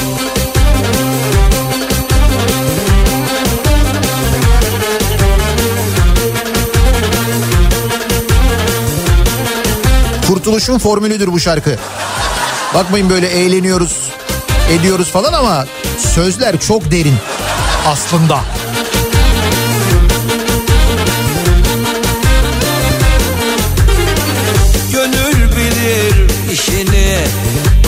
Kurtuluşun 10.28 10.78
formülüdür 10.78 11.28
bu 11.34 11.40
şarkı. 11.40 11.76
Bakmayın 12.74 13.10
böyle 13.10 13.28
eğleniyoruz, 13.28 14.10
ediyoruz 14.70 15.08
falan 15.08 15.34
ama 15.34 15.66
sözler 15.98 16.60
çok 16.60 16.92
derin 16.92 17.16
aslında. 17.88 18.57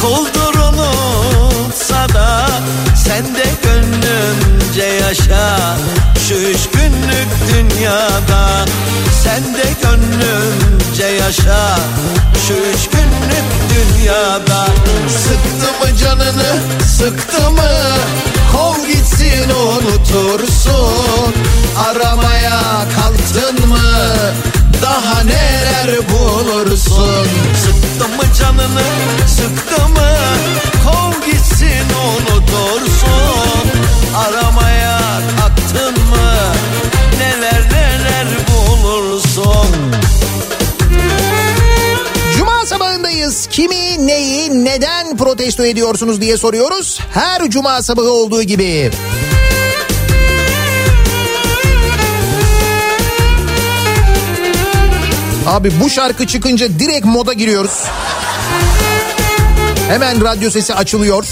Kuldur 0.01 0.55
unutsa 0.59 2.09
da 2.13 2.47
Sen 3.05 3.35
de 3.35 3.45
gönlünce 3.63 4.83
yaşa. 4.83 5.77
Şu 6.27 6.33
üç 6.33 6.69
günlük 6.73 7.29
dünyada 7.53 8.65
Sen 9.23 9.43
de 9.43 9.73
gönlünce 9.81 11.05
yaşa. 11.05 11.79
Şu 12.47 12.53
üç 12.53 12.89
günlük 12.89 13.47
dünyada 13.69 14.65
Sıktı 15.09 15.67
mı 15.79 15.97
canını 15.97 16.79
sıktı 16.97 17.51
mı? 17.51 17.71
Kov 18.51 18.87
gitsin 18.87 19.49
unutursun. 19.49 21.33
Aramaya 21.89 22.61
kalktın 22.95 23.69
mı 23.69 23.79
daha 24.81 25.23
neler 25.23 26.09
bulursun 26.09 27.27
Sıktı 27.55 28.07
mı 28.07 28.23
canını 28.39 28.83
sıktı 29.27 29.89
mı 29.89 30.11
Kov 30.85 31.25
gitsin 31.25 31.85
unutursun 32.07 33.69
Aramaya 34.15 34.99
kalktın 35.39 35.93
mı 36.09 36.33
Neler 37.19 37.61
neler 37.71 38.27
bulursun 38.47 39.67
Cuma 42.37 42.65
sabahındayız. 42.65 43.47
Kimi, 43.47 44.07
neyi, 44.07 44.65
neden 44.65 45.17
protesto 45.17 45.65
ediyorsunuz 45.65 46.21
diye 46.21 46.37
soruyoruz. 46.37 46.99
Her 47.13 47.49
cuma 47.49 47.81
sabahı 47.81 48.11
olduğu 48.11 48.43
gibi. 48.43 48.91
Abi 55.47 55.71
bu 55.83 55.89
şarkı 55.89 56.27
çıkınca 56.27 56.79
direkt 56.79 57.05
moda 57.05 57.33
giriyoruz. 57.33 57.83
Hemen 59.89 60.23
radyo 60.23 60.49
sesi 60.49 60.73
açılıyor. 60.73 61.25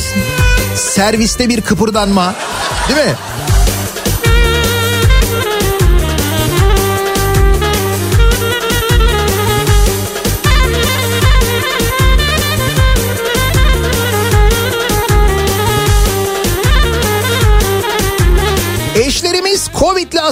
Serviste 0.76 1.50
bir 1.50 1.62
kıpırdanma. 1.62 2.36
Değil 2.90 3.08
mi? 3.08 3.16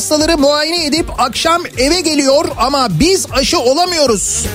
Hastaları 0.06 0.38
muayene 0.38 0.86
edip 0.86 1.20
akşam 1.20 1.64
eve 1.78 2.02
geliyor 2.02 2.46
ama 2.58 2.88
biz 3.00 3.26
aşı 3.32 3.60
olamıyoruz. 3.60 4.46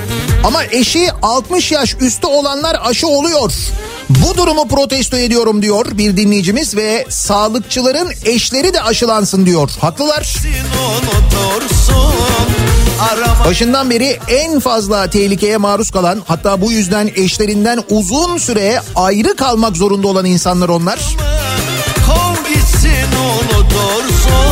Ama 0.44 0.64
eşi 0.64 1.08
60 1.22 1.72
yaş 1.72 1.96
üstü 2.00 2.26
olanlar 2.26 2.76
aşı 2.84 3.06
oluyor. 3.06 3.52
Bu 4.08 4.36
durumu 4.36 4.68
protesto 4.68 5.16
ediyorum 5.16 5.62
diyor 5.62 5.86
bir 5.92 6.16
dinleyicimiz 6.16 6.76
ve 6.76 7.06
sağlıkçıların 7.08 8.12
eşleri 8.24 8.74
de 8.74 8.82
aşılansın 8.82 9.46
diyor. 9.46 9.70
Haklılar. 9.80 10.34
Başından 13.44 13.90
beri 13.90 14.18
en 14.28 14.60
fazla 14.60 15.10
tehlikeye 15.10 15.56
maruz 15.56 15.90
kalan 15.90 16.22
hatta 16.26 16.60
bu 16.60 16.72
yüzden 16.72 17.10
eşlerinden 17.16 17.82
uzun 17.90 18.38
süre 18.38 18.82
ayrı 18.96 19.36
kalmak 19.36 19.76
zorunda 19.76 20.08
olan 20.08 20.24
insanlar 20.24 20.68
onlar. 20.68 20.98
Kov 22.06 22.54
gitsin 22.54 23.06
unutursun 23.22 24.49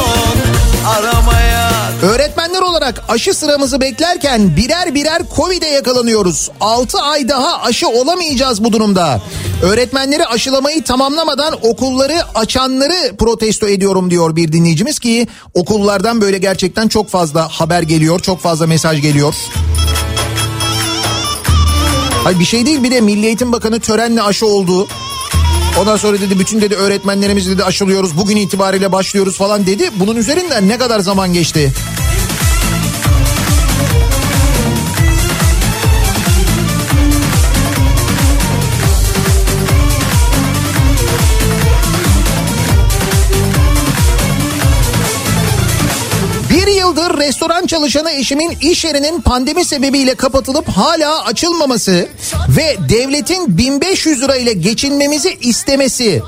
Aramaya 0.89 1.70
Öğretmenler 2.03 2.62
olarak 2.62 3.05
aşı 3.09 3.34
sıramızı 3.34 3.80
beklerken 3.80 4.57
birer 4.57 4.95
birer 4.95 5.22
Covid'e 5.36 5.66
yakalanıyoruz. 5.66 6.51
6 6.61 6.99
ay 6.99 7.28
daha 7.28 7.62
aşı 7.62 7.89
olamayacağız 7.89 8.64
bu 8.64 8.72
durumda. 8.72 9.20
Öğretmenleri 9.62 10.26
aşılamayı 10.26 10.84
tamamlamadan 10.84 11.55
okulları 11.62 12.16
açanları 12.34 13.16
protesto 13.16 13.68
ediyorum 13.68 14.11
diyor 14.11 14.36
bir 14.36 14.53
dinleyicimiz 14.53 14.99
ki 14.99 15.28
okullardan 15.55 16.20
böyle 16.20 16.39
gerçekten 16.39 16.89
çok 16.89 17.09
fazla 17.09 17.49
haber 17.49 17.82
geliyor, 17.82 18.20
çok 18.20 18.41
fazla 18.41 18.66
mesaj 18.66 19.03
geliyor. 19.03 19.34
Hayır 22.24 22.39
bir 22.39 22.45
şey 22.45 22.66
değil 22.66 22.82
bir 22.82 22.91
de 22.91 23.01
Milli 23.01 23.26
Eğitim 23.26 23.53
Bakanı 23.53 23.80
törenle 23.80 24.22
aşı 24.22 24.47
oldu. 24.47 24.89
Ondan 25.79 25.97
sonra 25.97 26.20
dedi 26.20 26.39
bütün 26.39 26.61
dedi 26.61 26.74
öğretmenlerimizi 26.74 27.51
dedi 27.51 27.64
aşılıyoruz 27.64 28.16
bugün 28.16 28.37
itibariyle 28.37 28.93
başlıyoruz 28.93 29.39
falan 29.39 29.66
dedi. 29.66 29.91
Bunun 29.97 30.16
üzerinden 30.16 30.68
ne 30.68 30.79
kadar 30.79 31.01
zaman 31.01 31.33
geçti? 31.33 31.72
Restoran 47.29 47.66
çalışanı 47.66 48.11
eşimin 48.11 48.59
iş 48.61 48.85
yerinin 48.85 49.20
pandemi 49.20 49.64
sebebiyle 49.64 50.14
kapatılıp 50.14 50.68
hala 50.68 51.24
açılmaması 51.24 52.09
ve 52.49 52.76
devletin 52.89 53.59
1500 53.59 54.22
lira 54.22 54.37
ile 54.37 54.53
geçinmemizi 54.53 55.39
istemesi. 55.41 56.22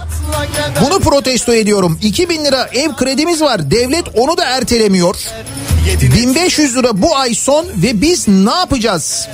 Bunu 0.81 1.01
protesto 1.01 1.55
ediyorum. 1.55 1.99
2000 2.03 2.45
lira 2.45 2.69
ev 2.75 2.93
kredimiz 2.93 3.43
var. 3.43 3.71
Devlet 3.71 4.05
onu 4.15 4.37
da 4.37 4.45
ertelemiyor. 4.45 5.17
1500 6.17 6.77
lira 6.77 7.03
bu 7.03 7.17
ay 7.17 7.35
son 7.35 7.67
ve 7.77 8.01
biz 8.01 8.29
ne 8.29 8.55
yapacağız 8.55 9.29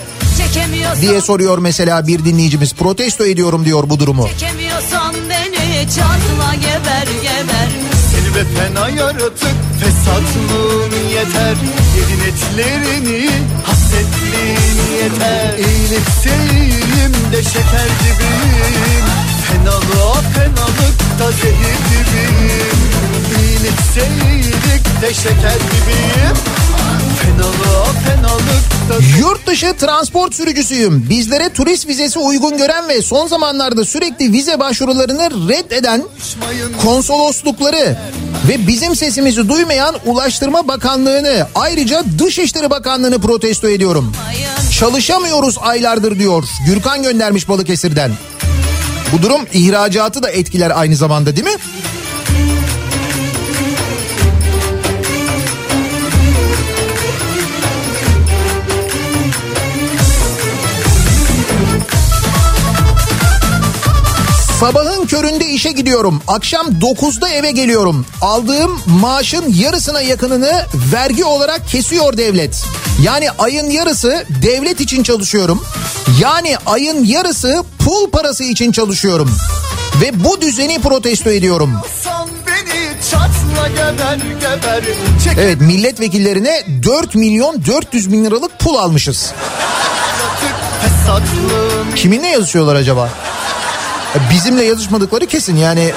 diye 1.00 1.20
soruyor 1.20 1.58
mesela 1.58 2.06
bir 2.06 2.24
dinleyicimiz. 2.24 2.74
Protesto 2.74 3.24
ediyorum 3.24 3.64
diyor 3.64 3.90
bu 3.90 4.00
durumu. 4.00 4.28
çekemiyorsan 4.28 5.14
beni 5.30 5.88
çatla 5.88 6.54
geber 6.54 7.06
geber. 7.22 7.68
Seni 8.10 8.34
ve 8.34 8.44
fena 8.44 8.88
yaratık 8.88 9.65
fesatlığın 9.80 11.08
yeter 11.08 11.56
Yedin 11.96 12.22
etlerini 12.30 13.30
hasretliğin 13.64 14.76
yeter. 15.02 15.58
İyiyim 15.58 17.12
de 17.32 17.42
şeker 17.42 17.88
gibiyim 18.02 19.06
Fenalığa 19.46 20.14
fenalık 20.14 21.18
da 21.18 21.32
zehir 21.32 21.78
gibiyim. 21.90 22.76
İyilik 23.38 25.02
de 25.02 25.14
şeker 25.14 25.58
gibiyim 25.70 26.36
Yurt 29.18 29.46
dışı 29.46 29.74
transport 29.76 30.34
sürücüsüyüm. 30.34 31.06
Bizlere 31.10 31.48
turist 31.48 31.88
vizesi 31.88 32.18
uygun 32.18 32.58
gören 32.58 32.88
ve 32.88 33.02
son 33.02 33.26
zamanlarda 33.26 33.84
sürekli 33.84 34.32
vize 34.32 34.60
başvurularını 34.60 35.48
reddeden 35.48 36.02
konsoloslukları 36.82 37.96
ve 38.48 38.66
bizim 38.66 38.96
sesimizi 38.96 39.48
duymayan 39.48 39.94
Ulaştırma 40.06 40.68
Bakanlığı'nı 40.68 41.46
ayrıca 41.54 42.04
Dışişleri 42.18 42.70
Bakanlığı'nı 42.70 43.18
protesto 43.18 43.68
ediyorum. 43.68 44.12
Çalışamıyoruz 44.78 45.58
aylardır 45.60 46.18
diyor. 46.18 46.44
Gürkan 46.66 47.02
göndermiş 47.02 47.48
Balıkesir'den. 47.48 48.12
Bu 49.12 49.22
durum 49.22 49.40
ihracatı 49.52 50.22
da 50.22 50.30
etkiler 50.30 50.72
aynı 50.74 50.96
zamanda 50.96 51.36
değil 51.36 51.46
mi? 51.46 51.56
Sabahın 64.60 65.06
köründe 65.06 65.46
işe 65.46 65.72
gidiyorum. 65.72 66.22
Akşam 66.28 66.66
9'da 66.66 67.28
eve 67.28 67.50
geliyorum. 67.50 68.06
Aldığım 68.20 68.80
maaşın 68.86 69.54
yarısına 69.54 70.00
yakınını 70.00 70.66
vergi 70.92 71.24
olarak 71.24 71.68
kesiyor 71.68 72.16
devlet. 72.16 72.64
Yani 73.02 73.30
ayın 73.30 73.70
yarısı 73.70 74.24
devlet 74.42 74.80
için 74.80 75.02
çalışıyorum. 75.02 75.64
Yani 76.20 76.56
ayın 76.66 77.04
yarısı 77.04 77.64
pul 77.78 78.10
parası 78.10 78.44
için 78.44 78.72
çalışıyorum. 78.72 79.30
Ve 80.02 80.24
bu 80.24 80.40
düzeni 80.40 80.80
protesto 80.80 81.30
ediyorum. 81.30 81.72
Geber 83.76 84.18
geber 84.40 84.84
Evet 85.38 85.60
milletvekillerine 85.60 86.62
4 86.82 87.14
milyon 87.14 87.64
400 87.66 88.12
bin 88.12 88.24
liralık 88.24 88.58
pul 88.58 88.74
almışız. 88.76 89.32
Kiminle 91.96 92.26
yazışıyorlar 92.26 92.74
acaba? 92.74 93.10
Bizimle 94.30 94.64
yazışmadıkları 94.64 95.26
kesin 95.26 95.56
yani. 95.56 95.92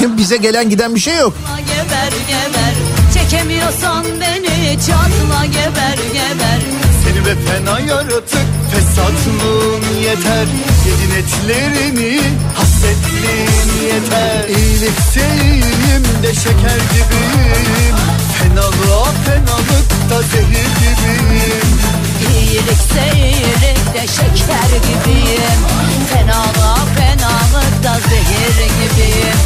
Bize 0.18 0.36
gelen 0.36 0.70
giden 0.70 0.94
bir 0.94 1.00
şey 1.00 1.16
yok. 1.16 1.34
geber 1.58 2.12
geber. 2.28 2.74
Çekemiyorsan 3.14 4.04
beni 4.20 4.78
çatla 4.86 5.44
geber 5.46 5.98
geber. 6.12 6.60
Seni 7.04 7.26
ve 7.26 7.34
fena 7.46 7.80
yaratık 7.80 8.46
fesatlığın 8.72 10.00
yeter. 10.00 10.46
Yedin 10.86 11.14
etlerini 11.20 12.20
hasretliğin 12.54 13.94
yeter. 13.94 14.48
İyilikse 14.48 15.44
iyiyim 15.44 16.04
de 16.22 16.34
şeker 16.34 16.80
gibiyim. 16.92 17.96
Fenalığa 18.38 19.04
fenalık 19.24 20.10
da 20.10 20.22
zehir 20.22 20.68
gibiyim 20.80 21.93
İyilikse 22.54 23.16
iyilik 23.16 23.94
de 23.94 24.06
şeker 24.06 24.70
gibiyim 24.86 25.60
Fenalığa 26.12 26.76
fenalık 26.76 27.84
da 27.84 28.00
zehir 28.08 28.66
gibiyim 28.66 29.38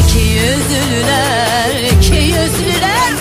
İki 0.00 0.18
yüzlüler, 0.18 1.92
iki 1.92 2.14
yüzlüler 2.14 3.12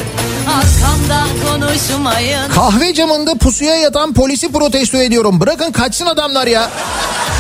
Arkamdan 0.47 1.27
konuşmayın 1.45 2.49
Kahve 2.49 2.93
camında 2.93 3.36
pusuya 3.36 3.75
yatan 3.75 4.13
polisi 4.13 4.51
protesto 4.51 4.97
ediyorum. 4.97 5.39
Bırakın 5.39 5.71
kaçsın 5.71 6.05
adamlar 6.05 6.47
ya. 6.47 6.71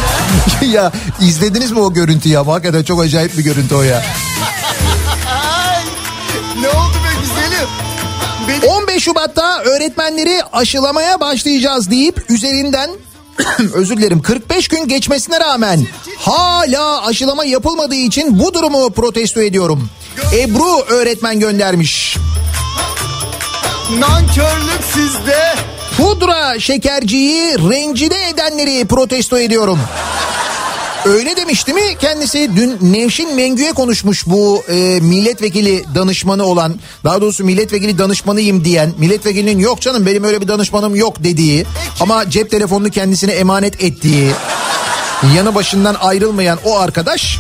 ya 0.61 0.91
izlediniz 1.21 1.71
mi 1.71 1.79
o 1.79 1.93
görüntüyü 1.93 2.33
ya? 2.33 2.47
Hakikaten 2.47 2.83
çok 2.83 3.01
acayip 3.01 3.37
bir 3.37 3.43
görüntü 3.43 3.75
o 3.75 3.81
ya. 3.81 4.03
Ne 6.61 6.69
oldu 6.69 6.92
Şubat'ta 9.03 9.61
öğretmenleri 9.63 10.41
aşılamaya 10.53 11.19
başlayacağız 11.19 11.91
deyip 11.91 12.25
üzerinden 12.29 12.89
özür 13.73 13.97
dilerim 13.97 14.21
45 14.21 14.67
gün 14.67 14.87
geçmesine 14.87 15.39
rağmen 15.39 15.87
hala 16.17 17.05
aşılama 17.05 17.45
yapılmadığı 17.45 17.95
için 17.95 18.39
bu 18.39 18.53
durumu 18.53 18.89
protesto 18.89 19.41
ediyorum. 19.41 19.89
Ebru 20.33 20.79
öğretmen 20.79 21.39
göndermiş. 21.39 22.17
nankörlük 23.99 24.83
sizde. 24.93 25.55
Pudra 25.97 26.59
şekerciyi 26.59 27.57
rencide 27.59 28.29
edenleri 28.29 28.85
protesto 28.85 29.39
ediyorum. 29.39 29.79
Öyle 31.05 31.37
demişti 31.37 31.73
mi? 31.73 31.81
Kendisi 31.99 32.49
dün 32.55 32.77
Nevşin 32.81 33.35
Mengü'ye 33.35 33.73
konuşmuş 33.73 34.27
bu 34.27 34.63
e, 34.69 34.99
milletvekili 35.01 35.83
danışmanı 35.95 36.43
olan 36.43 36.79
daha 37.03 37.21
doğrusu 37.21 37.43
milletvekili 37.43 37.97
danışmanıyım 37.97 38.65
diyen 38.65 38.93
milletvekilinin 38.97 39.59
yok 39.59 39.81
canım 39.81 40.05
benim 40.05 40.23
öyle 40.23 40.41
bir 40.41 40.47
danışmanım 40.47 40.95
yok 40.95 41.23
dediği 41.23 41.65
ama 41.99 42.29
cep 42.29 42.51
telefonunu 42.51 42.89
kendisine 42.89 43.31
emanet 43.31 43.83
ettiği 43.83 44.31
yanı 45.35 45.55
başından 45.55 45.95
ayrılmayan 45.95 46.59
o 46.65 46.79
arkadaş 46.79 47.39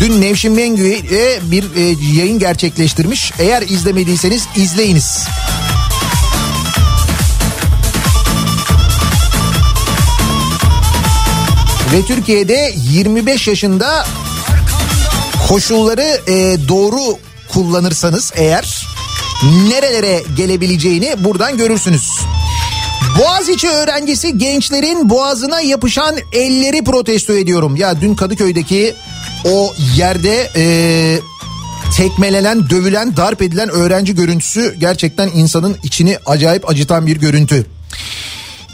dün 0.00 0.20
Nevşin 0.20 0.52
Mengü'ye 0.52 1.40
bir 1.42 1.64
e, 1.76 1.80
yayın 2.18 2.38
gerçekleştirmiş. 2.38 3.32
Eğer 3.38 3.62
izlemediyseniz 3.62 4.46
izleyiniz. 4.56 5.26
Ve 11.92 12.02
Türkiye'de 12.02 12.74
25 12.92 13.48
yaşında 13.48 14.06
koşulları 15.48 16.20
e, 16.26 16.68
doğru 16.68 17.18
kullanırsanız 17.48 18.32
eğer 18.36 18.86
nerelere 19.68 20.22
gelebileceğini 20.36 21.14
buradan 21.18 21.56
görürsünüz. 21.56 22.10
Boğaziçi 23.18 23.68
öğrencisi 23.68 24.38
gençlerin 24.38 25.10
boğazına 25.10 25.60
yapışan 25.60 26.16
elleri 26.32 26.84
protesto 26.84 27.32
ediyorum. 27.32 27.76
Ya 27.76 28.00
dün 28.00 28.14
Kadıköy'deki 28.14 28.94
o 29.44 29.74
yerde 29.96 30.50
e, 30.56 30.64
tekmelenen, 31.96 32.70
dövülen, 32.70 33.16
darp 33.16 33.42
edilen 33.42 33.68
öğrenci 33.68 34.14
görüntüsü 34.14 34.74
gerçekten 34.78 35.30
insanın 35.34 35.76
içini 35.82 36.18
acayip 36.26 36.70
acıtan 36.70 37.06
bir 37.06 37.16
görüntü. 37.16 37.66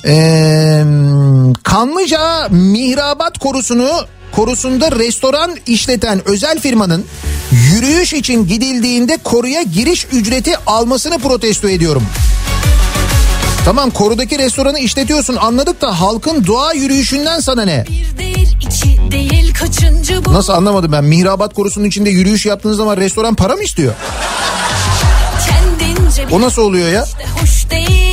Ee, 0.04 0.84
Kanlıca 1.62 2.48
Mihrabat 2.50 3.38
Korusu'nu 3.38 3.90
korusunda 4.32 4.92
restoran 4.92 5.56
işleten 5.66 6.28
özel 6.28 6.60
firmanın 6.60 7.04
yürüyüş 7.52 8.12
için 8.12 8.46
gidildiğinde 8.46 9.16
koruya 9.24 9.62
giriş 9.62 10.06
ücreti 10.12 10.56
almasını 10.66 11.18
protesto 11.18 11.68
ediyorum. 11.68 12.02
Tamam 13.64 13.90
korudaki 13.90 14.38
restoranı 14.38 14.78
işletiyorsun 14.78 15.36
anladık 15.36 15.80
da 15.80 16.00
halkın 16.00 16.46
doğa 16.46 16.72
yürüyüşünden 16.72 17.40
sana 17.40 17.64
ne? 17.64 17.86
Değil 17.86 18.18
değil 18.18 19.52
Nasıl 20.32 20.52
anlamadım 20.52 20.92
ben 20.92 21.04
Mihrabat 21.04 21.54
Korusu'nun 21.54 21.84
içinde 21.84 22.10
yürüyüş 22.10 22.46
yaptığınız 22.46 22.76
zaman 22.76 22.96
restoran 22.96 23.34
para 23.34 23.56
mı 23.56 23.62
istiyor? 23.62 23.94
O 26.30 26.40
nasıl 26.40 26.62
oluyor 26.62 26.88
ya? 26.88 27.04
hoş 27.40 27.70
değil 27.70 28.11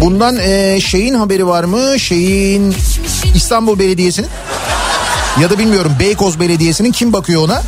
Bundan 0.00 0.36
e, 0.38 0.80
şeyin 0.80 1.14
haberi 1.14 1.46
var 1.46 1.64
mı? 1.64 2.00
Şeyin 2.00 2.74
İstanbul 3.34 3.78
Belediyesi'nin 3.78 4.28
ya 5.40 5.50
da 5.50 5.58
bilmiyorum 5.58 5.92
Beykoz 6.00 6.40
Belediyesi'nin 6.40 6.92
kim 6.92 7.12
bakıyor 7.12 7.42
ona? 7.42 7.62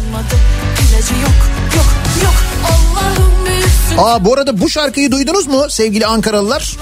Aa 3.98 4.24
bu 4.24 4.34
arada 4.34 4.60
bu 4.60 4.68
şarkıyı 4.70 5.10
duydunuz 5.12 5.46
mu 5.46 5.66
sevgili 5.70 6.06
Ankaralılar? 6.06 6.76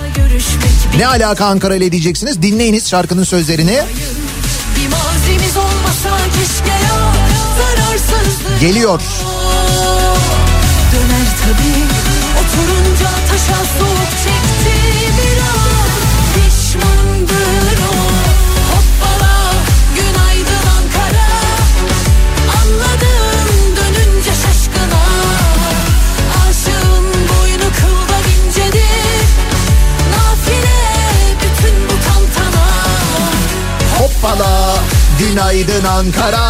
Ne 0.99 1.07
alaka 1.07 1.47
Ankara 1.47 1.74
ile 1.74 1.93
diyeceksiniz. 1.93 2.43
Dinleyiniz 2.43 2.89
şarkının 2.91 3.24
sözlerini. 3.24 3.81
Geliyor. 8.61 9.01
Döner 10.93 11.27
tabii 11.43 11.83
oturunca 12.41 13.11
taşa 13.31 13.57
soğuk 13.79 14.36
Hoppala 34.27 34.79
günaydın 35.18 35.85
Ankara. 35.85 36.43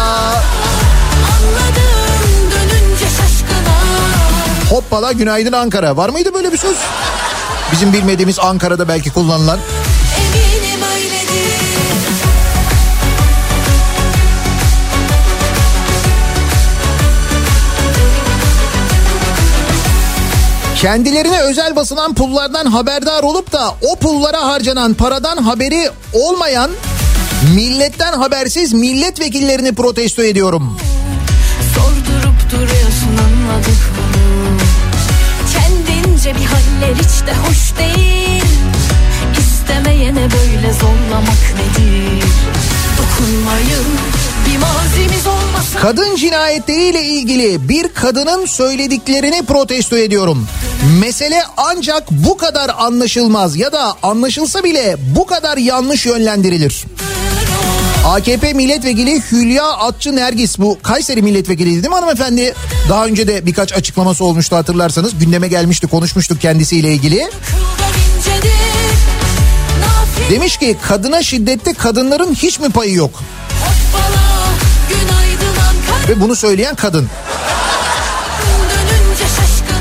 Anladım 1.33 2.51
dönünce 2.51 3.05
şaşkına 3.05 3.77
Hoppala 4.69 5.11
günaydın 5.11 5.51
Ankara. 5.51 5.97
Var 5.97 6.09
mıydı 6.09 6.33
böyle 6.33 6.51
bir 6.51 6.57
söz? 6.57 6.77
Bizim 7.71 7.93
bilmediğimiz 7.93 8.39
Ankara'da 8.39 8.87
belki 8.87 9.09
kullanılan. 9.09 9.59
Kendilerine 20.75 21.41
özel 21.41 21.75
basılan 21.75 22.13
pullardan 22.13 22.65
haberdar 22.65 23.23
olup 23.23 23.51
da 23.51 23.73
o 23.81 23.95
pullara 23.95 24.47
harcanan 24.47 24.93
paradan 24.93 25.37
haberi 25.37 25.89
olmayan 26.13 26.71
milletten 27.55 28.13
habersiz 28.13 28.73
milletvekillerini 28.73 29.75
protesto 29.75 30.23
ediyorum. 30.23 30.77
Sordurup 31.75 32.51
duruyorsun 32.51 33.17
anladık 33.25 33.67
mı? 33.67 34.57
Kendince 35.53 36.35
bir 36.35 36.45
haller 36.45 36.95
hiç 36.95 37.27
de 37.27 37.33
hoş 37.33 37.77
değil 37.79 38.43
İstemeyene 39.39 40.27
böyle 40.31 40.73
zorlamak 40.73 41.53
nedir? 41.55 42.23
Dokunmayın 42.97 43.85
Kadın 45.81 46.15
cinayetleriyle 46.15 47.01
ilgili 47.03 47.69
bir 47.69 47.87
kadının 47.87 48.45
söylediklerini 48.45 49.45
protesto 49.45 49.97
ediyorum. 49.97 50.47
Mesele 50.99 51.43
ancak 51.57 52.11
bu 52.11 52.37
kadar 52.37 52.71
anlaşılmaz 52.77 53.55
ya 53.55 53.71
da 53.71 53.93
anlaşılsa 54.03 54.63
bile 54.63 54.95
bu 55.15 55.25
kadar 55.25 55.57
yanlış 55.57 56.05
yönlendirilir. 56.05 56.85
AKP 58.07 58.53
milletvekili 58.53 59.21
Hülya 59.31 59.65
Atçı 59.65 60.15
Nergis 60.15 60.59
bu 60.59 60.77
Kayseri 60.83 61.21
milletvekiliydi 61.21 61.83
değil 61.83 61.93
mi 61.93 61.95
hanımefendi? 61.95 62.53
Daha 62.89 63.05
önce 63.05 63.27
de 63.27 63.45
birkaç 63.45 63.73
açıklaması 63.73 64.23
olmuştu 64.23 64.55
hatırlarsanız. 64.55 65.19
Gündeme 65.19 65.47
gelmişti 65.47 65.87
konuşmuştuk 65.87 66.41
kendisiyle 66.41 66.93
ilgili. 66.93 67.29
Demiş 70.29 70.57
ki 70.57 70.77
kadına 70.87 71.23
şiddette 71.23 71.73
kadınların 71.73 72.33
hiç 72.33 72.59
mi 72.59 72.69
payı 72.69 72.93
yok? 72.93 73.11
Ve 76.09 76.21
bunu 76.21 76.35
söyleyen 76.35 76.75
kadın. 76.75 77.09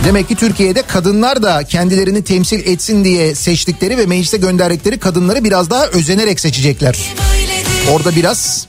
Demek 0.04 0.28
ki 0.28 0.34
Türkiye'de 0.34 0.82
kadınlar 0.82 1.42
da 1.42 1.64
kendilerini 1.64 2.24
temsil 2.24 2.66
etsin 2.66 3.04
diye 3.04 3.34
seçtikleri 3.34 3.98
ve 3.98 4.06
meclise 4.06 4.36
gönderdikleri 4.36 4.98
kadınları 4.98 5.44
biraz 5.44 5.70
daha 5.70 5.86
özenerek 5.86 6.40
seçecekler. 6.40 6.98
Orada 7.92 8.16
biraz 8.16 8.66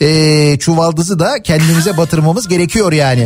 eee 0.00 0.56
çuvaldızı 0.60 1.18
da 1.18 1.42
kendimize 1.42 1.96
batırmamız 1.96 2.48
gerekiyor 2.48 2.92
yani. 2.92 3.24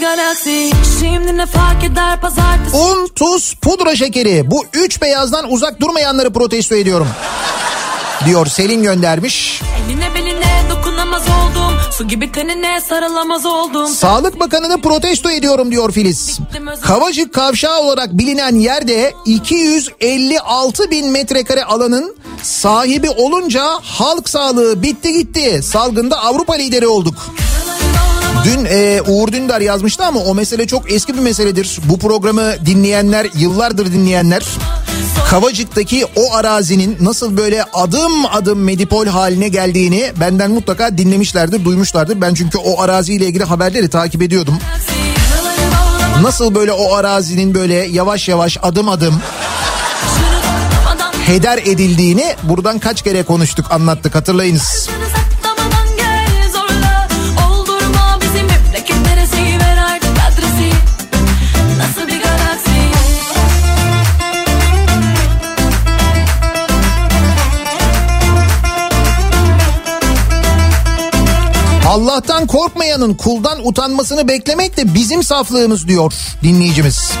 Galaksi 0.00 0.70
Şimdi 1.00 1.36
ne 1.36 1.46
fark 1.46 1.84
eder 1.84 2.20
pazartesi 2.20 2.76
Un, 2.76 3.08
tuz, 3.14 3.54
pudra 3.54 3.96
şekeri 3.96 4.50
bu 4.50 4.64
üç 4.74 5.02
beyazdan 5.02 5.52
uzak 5.52 5.80
durmayanları 5.80 6.32
protesto 6.32 6.74
ediyorum. 6.74 7.08
Diyor 8.26 8.46
Selin 8.46 8.82
göndermiş. 8.82 9.62
Eline 9.86 10.14
beline 10.14 10.62
dokunamaz 10.70 11.22
oldum 11.22 11.78
Su 11.92 12.08
gibi 12.08 12.32
tenine 12.32 12.80
sarılamaz 12.80 13.46
oldum 13.46 13.86
Sağlık 13.86 14.40
Bakanı'nı 14.40 14.80
protesto 14.80 15.30
ediyorum 15.30 15.70
diyor 15.70 15.92
Filiz. 15.92 16.38
Kavacık 16.82 17.34
kavşağı 17.34 17.80
olarak 17.80 18.18
bilinen 18.18 18.54
yerde 18.54 19.14
256 19.24 20.90
bin 20.90 21.10
metrekare 21.10 21.64
alanın 21.64 22.16
sahibi 22.42 23.10
olunca 23.10 23.64
halk 23.82 24.28
sağlığı 24.28 24.82
bitti 24.82 25.12
gitti. 25.12 25.60
Salgında 25.62 26.18
Avrupa 26.18 26.54
lideri 26.54 26.86
olduk. 26.86 27.14
Dün 28.44 28.64
e, 28.64 29.02
Uğur 29.06 29.32
Dündar 29.32 29.60
yazmıştı 29.60 30.04
ama 30.04 30.20
o 30.20 30.34
mesele 30.34 30.66
çok 30.66 30.92
eski 30.92 31.14
bir 31.14 31.20
meseledir. 31.20 31.78
Bu 31.84 31.98
programı 31.98 32.66
dinleyenler, 32.66 33.26
yıllardır 33.34 33.92
dinleyenler 33.92 34.44
Kavacık'taki 35.30 36.06
o 36.16 36.34
arazinin 36.34 36.96
nasıl 37.00 37.36
böyle 37.36 37.64
adım 37.72 38.26
adım 38.26 38.64
medipol 38.64 39.06
haline 39.06 39.48
geldiğini 39.48 40.12
benden 40.20 40.50
mutlaka 40.50 40.98
dinlemişlerdir, 40.98 41.64
duymuşlardır. 41.64 42.20
Ben 42.20 42.34
çünkü 42.34 42.58
o 42.58 42.80
araziyle 42.80 43.26
ilgili 43.26 43.44
haberleri 43.44 43.88
takip 43.88 44.22
ediyordum. 44.22 44.58
Nasıl 46.22 46.54
böyle 46.54 46.72
o 46.72 46.94
arazinin 46.94 47.54
böyle 47.54 47.74
yavaş 47.74 48.28
yavaş 48.28 48.58
adım 48.62 48.88
adım 48.88 49.22
heder 51.26 51.58
edildiğini 51.58 52.34
buradan 52.42 52.78
kaç 52.78 53.02
kere 53.02 53.22
konuştuk 53.22 53.72
anlattık 53.72 54.14
hatırlayınız. 54.14 54.62
Saklamadan 54.62 55.19
Allah'tan 71.90 72.46
korkmayanın 72.46 73.14
kuldan 73.14 73.66
utanmasını 73.66 74.28
beklemek 74.28 74.76
de 74.76 74.94
bizim 74.94 75.22
saflığımız 75.22 75.88
diyor 75.88 76.12
dinleyicimiz. 76.42 77.12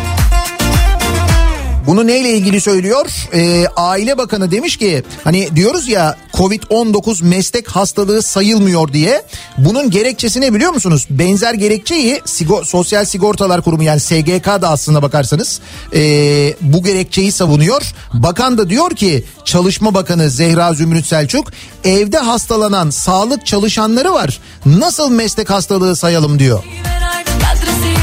Bunu 1.90 2.06
neyle 2.06 2.30
ilgili 2.32 2.60
söylüyor? 2.60 3.06
Ee, 3.34 3.66
Aile 3.76 4.18
Bakanı 4.18 4.50
demiş 4.50 4.76
ki 4.76 5.02
hani 5.24 5.56
diyoruz 5.56 5.88
ya 5.88 6.16
Covid-19 6.32 7.24
meslek 7.24 7.68
hastalığı 7.68 8.22
sayılmıyor 8.22 8.92
diye. 8.92 9.22
Bunun 9.58 9.90
gerekçesi 9.90 10.40
ne 10.40 10.54
biliyor 10.54 10.72
musunuz? 10.72 11.06
Benzer 11.10 11.54
gerekçeyi 11.54 12.16
Sigo- 12.18 12.64
Sosyal 12.64 13.04
Sigortalar 13.04 13.62
Kurumu 13.62 13.82
yani 13.82 14.00
SGK 14.00 14.46
da 14.46 14.68
aslında 14.68 15.02
bakarsanız 15.02 15.60
ee, 15.94 16.54
bu 16.60 16.82
gerekçeyi 16.82 17.32
savunuyor. 17.32 17.82
Bakan 18.12 18.58
da 18.58 18.70
diyor 18.70 18.90
ki 18.90 19.24
Çalışma 19.44 19.94
Bakanı 19.94 20.30
Zehra 20.30 20.74
Zümrüt 20.74 21.06
Selçuk 21.06 21.52
evde 21.84 22.18
hastalanan 22.18 22.90
sağlık 22.90 23.46
çalışanları 23.46 24.12
var. 24.12 24.40
Nasıl 24.66 25.10
meslek 25.10 25.50
hastalığı 25.50 25.96
sayalım 25.96 26.38
diyor. 26.38 26.64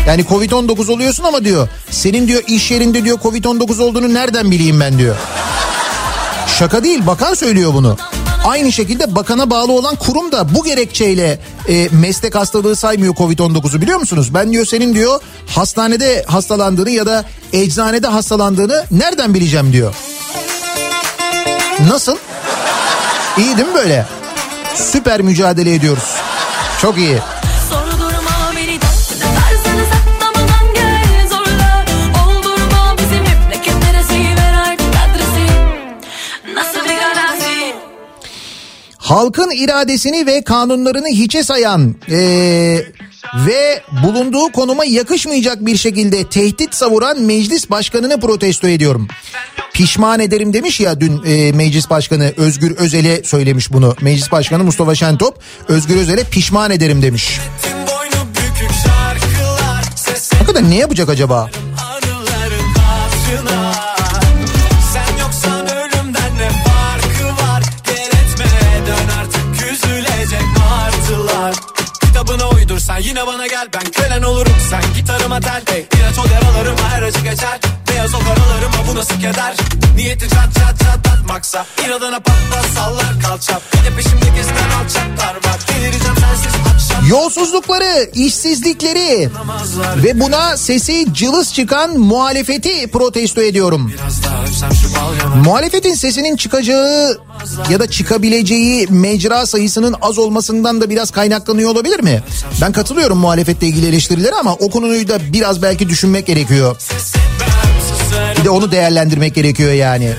Yani 0.08 0.22
Covid-19 0.22 0.92
oluyorsun 0.92 1.24
ama 1.24 1.44
diyor 1.44 1.68
senin 1.92 2.28
diyor 2.28 2.44
iş 2.48 2.72
yerinde 2.72 3.04
diyor 3.04 3.18
Covid-19 3.18 3.82
olduğunu 3.82 4.14
nereden 4.14 4.52
bileyim 4.52 4.80
ben 4.80 4.98
diyor. 4.98 5.16
Şaka 6.60 6.84
değil 6.84 7.08
bakan 7.08 7.34
söylüyor 7.34 7.74
bunu. 7.74 7.98
Aynı 8.46 8.72
şekilde 8.72 9.16
bakana 9.16 9.50
bağlı 9.50 9.72
olan 9.72 9.96
kurum 9.96 10.32
da 10.32 10.56
bu 10.56 10.64
gerekçeyle 10.64 11.40
e, 11.70 11.90
meslek 11.92 12.36
hastalığı 12.36 12.76
saymıyor 12.76 13.14
Covid-19'u 13.16 13.82
biliyor 13.82 14.00
musunuz? 14.00 14.34
Ben 14.34 14.52
diyor 14.52 14.66
senin 14.66 14.96
diyor 14.96 15.22
hastanede 15.48 16.24
hastalandığını 16.28 16.90
ya 16.90 17.06
da 17.06 17.26
eczanede 17.54 18.08
hastalandığını 18.08 18.86
nereden 18.92 19.34
bileceğim 19.34 19.74
diyor. 19.74 19.96
Nasıl? 21.90 22.18
İyi 23.38 23.58
değil 23.58 23.68
mi 23.68 23.74
böyle? 23.76 24.06
Süper 24.76 25.22
mücadele 25.22 25.74
ediyoruz. 25.74 26.16
Çok 26.82 26.98
iyi. 26.98 27.18
Halkın 39.08 39.52
iradesini 39.56 40.26
ve 40.26 40.42
kanunlarını 40.44 41.08
hiçe 41.08 41.44
sayan 41.44 41.96
eee, 42.08 42.86
ve 43.36 43.82
bulunduğu 44.04 44.52
konuma 44.52 44.86
yakışmayacak 44.86 45.66
bir 45.66 45.78
şekilde 45.78 46.30
tehdit 46.30 46.76
savuran 46.76 47.22
meclis 47.22 47.70
başkanını 47.70 48.20
protesto 48.20 48.68
ediyorum. 48.68 49.08
Pişman 49.74 50.20
ederim 50.20 50.54
demiş 50.54 50.80
ya 50.80 51.02
dün 51.02 51.24
eee, 51.24 51.52
meclis 51.52 51.90
başkanı 51.90 52.34
Özgür 52.38 52.78
Özel'e 52.78 53.24
söylemiş 53.24 53.74
bunu. 53.74 53.96
Meclis 54.02 54.32
başkanı 54.32 54.64
Mustafa 54.64 54.96
Şentop 54.96 55.40
Özgür 55.68 55.96
Özel'e 55.96 56.24
pişman 56.24 56.72
ederim 56.72 57.02
demiş. 57.02 57.40
Hakikaten 60.34 60.70
ne 60.70 60.76
yapacak 60.76 61.10
acaba? 61.10 61.50
Uydursan 72.98 73.10
yine 73.10 73.28
bana 73.28 73.48
gel 73.48 73.68
Ben 73.74 73.92
kölen 73.92 74.24
olurum. 74.24 74.54
Sen 74.70 74.82
gitarıma 74.96 75.40
tel 75.40 75.62
hey, 75.70 75.86
İlaç 75.96 76.18
ol 76.18 76.32
yaralarıma 76.34 76.90
her 76.90 77.02
acı 77.02 77.20
geçer. 77.20 77.60
Beyaz 77.90 78.16
o 78.16 78.20
karalarıma 78.20 78.88
bu 78.88 78.96
nasıl 78.96 79.16
keder? 79.16 79.56
Niyeti 79.96 80.30
çat 80.30 80.54
çat 80.54 80.80
çatlatmaksa 80.80 81.66
İnadına 81.86 82.20
patlat 82.20 82.66
sallar 82.76 83.20
kalça. 83.22 83.62
Bir 83.74 83.92
de 83.92 83.96
peşimde 83.96 84.26
gezen 84.36 84.70
alçaklar 84.80 85.36
var. 85.36 85.60
Delireceğim 85.68 86.16
sensiz 86.20 86.67
Yolsuzlukları, 87.06 88.10
işsizlikleri 88.14 89.30
ve 90.04 90.20
buna 90.20 90.58
sesi 90.58 91.14
cılız 91.14 91.54
çıkan 91.54 92.00
muhalefeti 92.00 92.88
protesto 92.88 93.42
ediyorum. 93.42 93.92
Muhalefetin 95.46 95.94
sesinin 95.94 96.36
çıkacağı 96.36 97.18
ya 97.70 97.80
da 97.80 97.88
çıkabileceği 97.90 98.88
mecra 98.90 99.46
sayısının 99.46 99.96
az 100.02 100.18
olmasından 100.18 100.82
da 100.82 100.90
biraz 100.90 101.12
kaynaklanıyor 101.12 101.70
olabilir 101.70 102.00
mi? 102.00 102.24
Ben 102.62 102.72
katılıyorum 102.72 103.18
muhalefetle 103.18 103.68
ilgili 103.68 103.88
eleştirilere 103.88 104.36
ama 104.36 104.54
o 104.54 104.70
konuyu 104.70 105.08
da 105.08 105.20
biraz 105.34 105.62
belki 105.62 105.90
düşünmek 105.90 106.28
gerekiyor. 106.28 106.76
Bir 108.40 108.44
de 108.46 108.50
onu 108.50 108.72
değerlendirmek 108.72 109.36
gerekiyor 109.36 109.72
yani. 109.74 110.14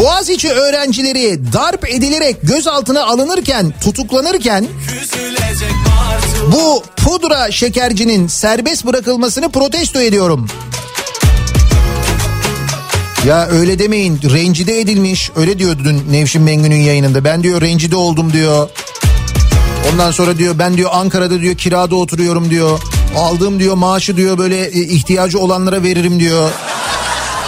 Boğaziçi 0.00 0.50
öğrencileri 0.50 1.52
darp 1.52 1.88
edilerek 1.88 2.36
gözaltına 2.42 3.04
alınırken, 3.04 3.74
tutuklanırken 3.84 4.66
bu 6.52 6.82
pudra 6.96 7.50
şekercinin 7.50 8.26
serbest 8.28 8.86
bırakılmasını 8.86 9.52
protesto 9.52 10.00
ediyorum. 10.00 10.48
Ya 13.26 13.46
öyle 13.46 13.78
demeyin 13.78 14.20
rencide 14.22 14.80
edilmiş 14.80 15.30
öyle 15.36 15.58
diyordu 15.58 15.82
dün 15.84 16.12
Nevşin 16.12 16.42
Mengü'nün 16.42 16.80
yayınında 16.80 17.24
ben 17.24 17.42
diyor 17.42 17.60
rencide 17.60 17.96
oldum 17.96 18.32
diyor. 18.32 18.68
Ondan 19.92 20.10
sonra 20.10 20.38
diyor 20.38 20.58
ben 20.58 20.76
diyor 20.76 20.90
Ankara'da 20.92 21.40
diyor 21.40 21.54
kirada 21.54 21.96
oturuyorum 21.96 22.50
diyor. 22.50 22.80
Aldığım 23.16 23.60
diyor 23.60 23.74
maaşı 23.74 24.16
diyor 24.16 24.38
böyle 24.38 24.64
e, 24.64 24.80
ihtiyacı 24.80 25.38
olanlara 25.38 25.82
veririm 25.82 26.20
diyor. 26.20 26.50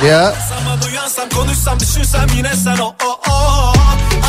Ya 0.09 0.34
Ama 1.07 1.15
duyansam 1.15 1.39
konuşsam 1.39 1.81
düşünsem 1.81 2.27
yine 2.37 2.57
sen 2.57 2.79
o 2.79 2.87
o 2.87 3.31
o. 3.31 3.73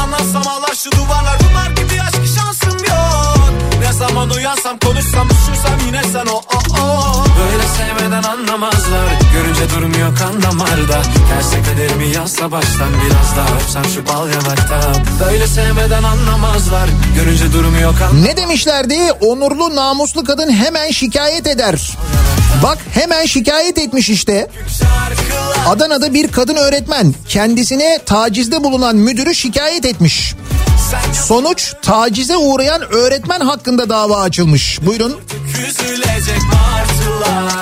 Anlatsam 0.04 0.48
ağlar 0.48 0.76
şu 0.76 0.92
duvarlar. 0.92 1.38
Bunlar 1.50 1.70
gibi 1.70 2.02
aşk 2.02 2.36
şansım 2.36 2.80
yok. 2.84 3.50
Ne 3.80 3.94
zaman 3.94 4.30
uyansam 4.30 4.80
konuşsam 4.80 5.30
düşünsem 5.30 5.80
yine 5.88 6.04
sen 6.04 6.26
o 6.26 6.36
o 6.36 6.82
o 6.82 7.27
sevmeden 7.68 8.24
anlamazlar 8.24 9.08
Görünce 9.34 9.70
durmuyor 9.76 10.18
kan 10.18 10.44
damarda 10.44 11.02
Terse 11.30 11.64
kaderimi 11.72 12.08
yazsa 12.16 12.52
baştan 12.52 12.90
biraz 13.06 13.38
daha 13.38 13.58
öpsem 13.58 13.86
şu 13.86 14.08
bal 14.08 14.30
yanakta 14.30 14.82
Böyle 15.26 15.48
sevmeden 15.48 16.04
anlamazlar 16.04 16.90
Görünce 17.16 17.54
durmuyor 17.54 17.98
kan 18.00 18.24
ne 18.24 18.38
demişlerdi 18.38 19.12
onurlu 19.22 19.76
namuslu 19.76 20.24
kadın 20.24 20.52
hemen 20.52 20.92
şikayet 20.92 21.48
eder. 21.48 21.98
Bak 22.64 22.78
hemen 22.94 23.26
şikayet 23.26 23.78
etmiş 23.78 24.10
işte. 24.10 24.48
Adana'da 25.68 26.14
bir 26.14 26.32
kadın 26.32 26.56
öğretmen 26.56 27.16
kendisine 27.30 28.00
tacizde 28.06 28.64
bulunan 28.64 28.96
müdürü 28.96 29.36
şikayet 29.36 29.86
etmiş. 29.86 30.36
Sonuç 31.28 31.74
tacize 31.82 32.38
uğrayan 32.38 32.82
öğretmen 32.94 33.40
hakkında 33.40 33.90
dava 33.90 34.22
açılmış. 34.22 34.80
Buyurun. 34.82 35.18
Üzülecek 35.68 36.42
martılar 36.54 37.57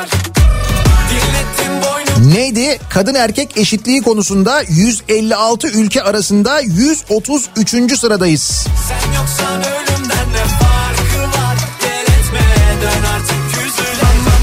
Neydi? 2.34 2.80
Kadın 2.90 3.16
erkek 3.16 3.58
eşitliği 3.58 4.02
konusunda 4.02 4.62
156 4.62 5.68
ülke 5.68 6.04
arasında 6.04 6.60
133. 6.60 8.00
sıradayız. 8.00 8.68
Sen 8.88 9.14
yoksan 9.20 9.60
ölümden 9.60 10.34
ne 10.34 10.44
farkı 10.60 11.38
var 11.38 11.58
Gel 11.82 12.02
etme 12.02 12.40
dön 12.82 13.04
artık 13.16 13.36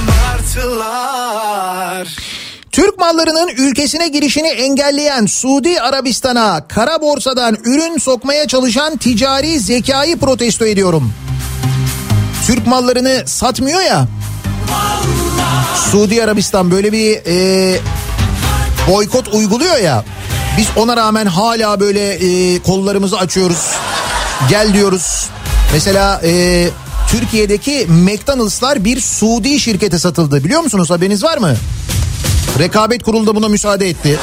martılar 0.06 2.08
Türk 2.72 2.98
mallarının 2.98 3.48
ülkesine 3.48 4.08
girişini 4.08 4.48
engelleyen 4.48 5.26
Suudi 5.26 5.80
Arabistan'a 5.80 6.68
kara 6.68 7.00
borsadan 7.00 7.56
ürün 7.64 7.98
sokmaya 7.98 8.46
çalışan 8.46 8.96
ticari 8.96 9.60
zekayı 9.60 10.16
protesto 10.16 10.66
ediyorum. 10.66 11.12
Türk 12.46 12.66
mallarını 12.66 13.22
satmıyor 13.26 13.80
ya. 13.80 14.06
Suudi 15.76 16.24
Arabistan 16.24 16.70
böyle 16.70 16.92
bir 16.92 17.20
e, 17.26 17.78
boykot 18.88 19.28
uyguluyor 19.28 19.76
ya. 19.76 20.04
Biz 20.58 20.66
ona 20.76 20.96
rağmen 20.96 21.26
hala 21.26 21.80
böyle 21.80 22.12
e, 22.12 22.58
kollarımızı 22.58 23.18
açıyoruz. 23.18 23.70
Gel 24.48 24.74
diyoruz. 24.74 25.28
Mesela 25.72 26.20
e, 26.24 26.68
Türkiye'deki 27.08 27.86
McDonald'slar 27.88 28.84
bir 28.84 29.00
Suudi 29.00 29.60
şirkete 29.60 29.98
satıldı. 29.98 30.44
Biliyor 30.44 30.60
musunuz 30.60 30.90
haberiniz 30.90 31.24
var 31.24 31.38
mı? 31.38 31.56
Rekabet 32.58 33.02
kurulu 33.02 33.26
da 33.26 33.34
buna 33.34 33.48
müsaade 33.48 33.88
etti. 33.88 34.18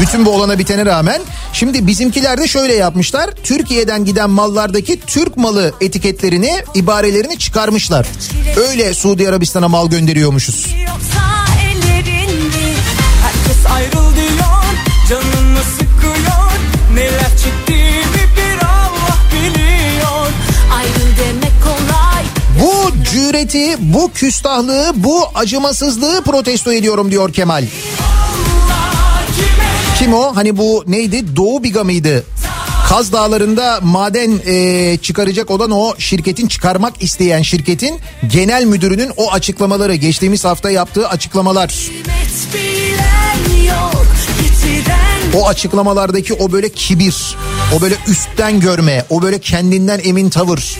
Bütün 0.00 0.26
bu 0.26 0.30
olana 0.30 0.58
bitene 0.58 0.86
rağmen. 0.86 1.22
Şimdi 1.52 1.86
bizimkiler 1.86 2.38
de 2.38 2.48
şöyle 2.48 2.74
yapmışlar. 2.74 3.30
Türkiye'den 3.42 4.04
giden 4.04 4.30
mallardaki 4.30 5.00
Türk 5.06 5.36
malı 5.36 5.72
etiketlerini, 5.80 6.62
ibarelerini 6.74 7.38
çıkarmışlar. 7.38 8.06
Öyle 8.56 8.94
Suudi 8.94 9.28
Arabistan'a 9.28 9.68
mal 9.68 9.90
gönderiyormuşuz. 9.90 10.66
Yoksa 10.66 11.44
ellerinde 11.62 12.74
Herkes 13.22 13.72
ayrıl 13.74 14.16
diyor 14.16 14.74
Canını 15.08 15.62
sıkıyor 15.78 16.50
Neler 16.94 17.30
çektiğimi 17.44 18.28
bir 18.36 18.64
Allah 18.64 19.18
biliyor 19.32 20.26
Ayrıl 20.74 21.16
demek 21.18 21.52
kolay 21.64 22.24
Bu 22.60 23.04
cüreti, 23.04 23.76
bu 23.78 24.12
küstahlığı, 24.12 24.92
bu 24.94 25.24
acımasızlığı 25.34 26.22
protesto 26.22 26.72
ediyorum 26.72 27.10
diyor 27.10 27.32
Kemal. 27.32 27.64
Kim 29.98 30.14
o? 30.14 30.36
Hani 30.36 30.56
bu 30.56 30.84
neydi? 30.86 31.36
Doğu 31.36 31.62
Biga 31.62 31.84
mıydı? 31.84 32.24
Kaz 32.88 33.12
Dağları'nda 33.12 33.80
maden 33.82 34.40
e, 34.46 34.96
çıkaracak 35.02 35.50
olan 35.50 35.70
o 35.70 35.94
şirketin 35.98 36.46
çıkarmak 36.48 37.02
isteyen 37.02 37.42
şirketin 37.42 37.98
genel 38.32 38.64
müdürünün 38.64 39.10
o 39.16 39.32
açıklamaları 39.32 39.94
geçtiğimiz 39.94 40.44
hafta 40.44 40.70
yaptığı 40.70 41.08
açıklamalar. 41.08 41.74
O 45.34 45.48
açıklamalardaki 45.48 46.34
o 46.34 46.52
böyle 46.52 46.68
kibir, 46.68 47.36
o 47.76 47.80
böyle 47.80 47.94
üstten 48.08 48.60
görme, 48.60 49.04
o 49.10 49.22
böyle 49.22 49.38
kendinden 49.40 50.00
emin 50.04 50.30
tavır. 50.30 50.76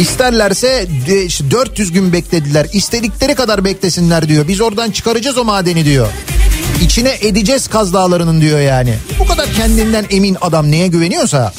İsterlerse 0.00 0.86
de- 1.08 1.24
işte 1.24 1.50
400 1.50 1.92
gün 1.92 2.12
beklediler. 2.12 2.66
İstedikleri 2.72 3.34
kadar 3.34 3.64
beklesinler 3.64 4.28
diyor. 4.28 4.48
Biz 4.48 4.60
oradan 4.60 4.90
çıkaracağız 4.90 5.38
o 5.38 5.44
madeni 5.44 5.84
diyor. 5.84 6.08
İçine 6.82 7.14
edeceğiz 7.20 7.68
Kaz 7.68 7.92
Dağları'nın 7.92 8.40
diyor 8.40 8.60
yani. 8.60 8.94
Bu 9.18 9.26
kadar 9.26 9.52
kendinden 9.52 10.06
emin 10.10 10.36
adam 10.40 10.70
neye 10.70 10.86
güveniyorsa. 10.86 11.52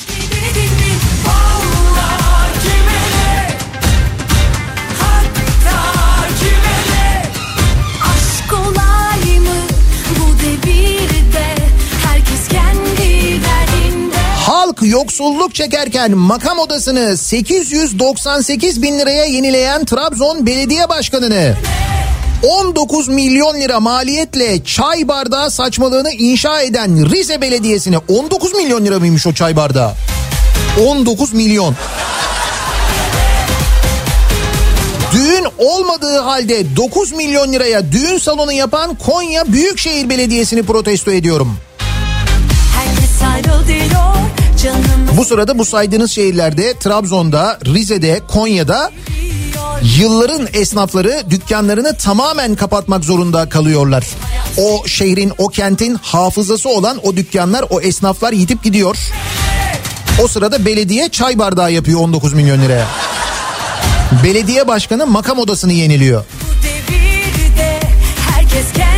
yoksulluk 14.85 15.55
çekerken 15.55 16.17
makam 16.17 16.59
odasını 16.59 17.17
898 17.17 18.81
bin 18.81 18.99
liraya 18.99 19.25
yenileyen 19.25 19.85
Trabzon 19.85 20.45
Belediye 20.45 20.89
Başkanı'nı 20.89 21.55
19 22.43 23.07
milyon 23.07 23.61
lira 23.61 23.79
maliyetle 23.79 24.63
çay 24.63 25.07
bardağı 25.07 25.51
saçmalığını 25.51 26.11
inşa 26.11 26.61
eden 26.61 27.09
Rize 27.11 27.41
Belediyesi'ne 27.41 27.97
19 27.97 28.53
milyon 28.53 28.85
lira 28.85 28.99
mıymış 28.99 29.27
o 29.27 29.33
çay 29.33 29.55
bardağı? 29.55 29.93
19 30.87 31.33
milyon. 31.33 31.75
Düğün 35.13 35.45
olmadığı 35.57 36.19
halde 36.19 36.75
9 36.75 37.11
milyon 37.11 37.53
liraya 37.53 37.91
düğün 37.91 38.17
salonu 38.17 38.51
yapan 38.51 38.95
Konya 38.95 39.53
Büyükşehir 39.53 40.09
Belediyesi'ni 40.09 40.63
protesto 40.63 41.11
ediyorum. 41.11 41.57
Bu 45.17 45.25
sırada 45.25 45.57
bu 45.57 45.65
saydığınız 45.65 46.11
şehirlerde 46.11 46.73
Trabzon'da, 46.79 47.59
Rize'de, 47.65 48.21
Konya'da 48.27 48.91
yılların 49.97 50.47
esnafları 50.53 51.23
dükkanlarını 51.29 51.97
tamamen 51.97 52.55
kapatmak 52.55 53.03
zorunda 53.03 53.49
kalıyorlar. 53.49 54.05
O 54.57 54.87
şehrin, 54.87 55.31
o 55.37 55.47
kentin 55.47 55.95
hafızası 55.95 56.69
olan 56.69 56.99
o 57.03 57.15
dükkanlar, 57.15 57.65
o 57.69 57.81
esnaflar 57.81 58.33
yitip 58.33 58.63
gidiyor. 58.63 58.97
O 60.23 60.27
sırada 60.27 60.65
belediye 60.65 61.09
çay 61.09 61.39
bardağı 61.39 61.71
yapıyor 61.71 61.99
19 61.99 62.33
milyon 62.33 62.61
liraya. 62.61 62.87
Belediye 64.23 64.67
başkanı 64.67 65.07
makam 65.07 65.39
odasını 65.39 65.73
yeniliyor. 65.73 66.23
Bu 66.23 66.63
devirde 66.63 67.79
herkes 68.31 68.73
kendi 68.73 68.94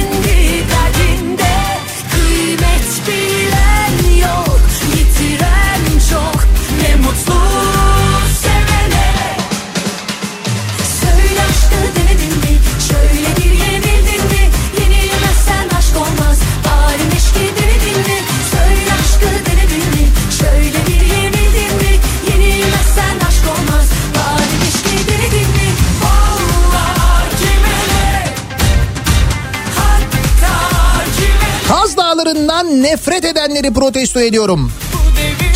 nefret 32.84 33.26
edenleri 33.26 33.74
protesto 33.74 34.20
ediyorum. 34.20 34.72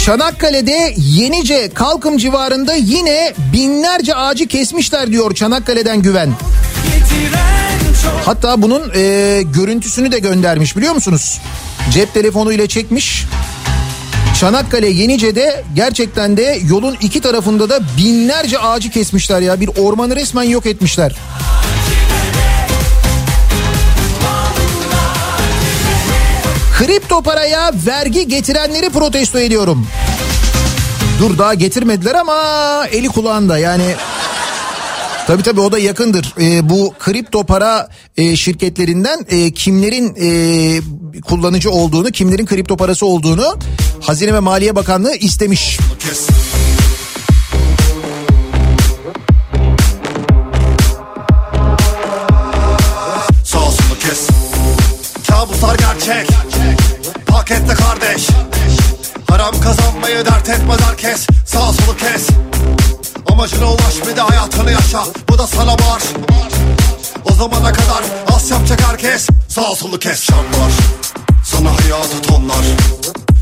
Çanakkale'de 0.05 0.93
Yenice 0.97 1.69
Kalkım 1.73 2.17
civarında 2.17 2.73
yine 2.73 3.33
binlerce 3.53 4.15
ağacı 4.15 4.47
kesmişler 4.47 5.07
diyor 5.07 5.35
Çanakkale'den 5.35 6.01
güven. 6.01 6.29
Hatta 8.25 8.61
bunun 8.61 8.91
e, 8.95 9.41
görüntüsünü 9.53 10.11
de 10.11 10.19
göndermiş 10.19 10.77
biliyor 10.77 10.93
musunuz? 10.93 11.39
Cep 11.93 12.13
telefonuyla 12.13 12.67
çekmiş. 12.67 13.25
Çanakkale 14.39 14.89
Yenice'de 14.89 15.63
gerçekten 15.75 16.37
de 16.37 16.59
yolun 16.69 16.97
iki 17.01 17.21
tarafında 17.21 17.69
da 17.69 17.79
binlerce 17.97 18.59
ağacı 18.59 18.89
kesmişler 18.89 19.41
ya. 19.41 19.59
Bir 19.61 19.69
ormanı 19.77 20.15
resmen 20.15 20.43
yok 20.43 20.65
etmişler. 20.65 21.15
Kripto 26.81 27.21
paraya 27.21 27.71
vergi 27.85 28.27
getirenleri 28.27 28.89
protesto 28.89 29.39
ediyorum. 29.39 29.87
Dur 31.19 31.37
daha 31.37 31.53
getirmediler 31.53 32.15
ama 32.15 32.87
eli 32.91 33.07
kulağında 33.07 33.57
yani. 33.57 33.95
Tabii 35.27 35.43
tabii 35.43 35.61
o 35.61 35.71
da 35.71 35.79
yakındır. 35.79 36.33
Ee, 36.39 36.69
bu 36.69 36.93
kripto 36.99 37.43
para 37.43 37.89
e, 38.17 38.35
şirketlerinden 38.35 39.25
e, 39.29 39.51
kimlerin 39.51 40.15
e, 40.21 40.31
kullanıcı 41.21 41.71
olduğunu, 41.71 42.11
kimlerin 42.11 42.45
kripto 42.45 42.77
parası 42.77 43.05
olduğunu 43.05 43.57
Hazine 44.01 44.33
ve 44.33 44.39
Maliye 44.39 44.75
Bakanlığı 44.75 45.15
istemiş. 45.15 45.77
Sağ 46.13 46.90
Haram 59.51 59.61
kazanmayı 59.61 60.25
dert 60.25 60.49
etmez 60.49 60.79
herkes 60.89 61.27
Sağ 61.45 61.73
solu 61.73 61.97
kes. 61.97 62.27
Amacına 63.31 63.71
ulaş 63.71 64.07
bir 64.07 64.15
de 64.15 64.21
hayatını 64.21 64.71
yaşa 64.71 65.03
Bu 65.29 65.37
da 65.37 65.47
sana 65.47 65.73
var 65.73 66.01
O 67.31 67.33
zamana 67.33 67.73
kadar 67.73 68.03
az 68.35 68.51
yapacak 68.51 68.81
herkes 68.89 69.27
Sağ 69.47 69.75
solu 69.75 69.99
kes 69.99 70.23
şanlar 70.23 70.71
Sana 71.45 71.69
hayatı 71.69 72.21
tonlar 72.21 72.65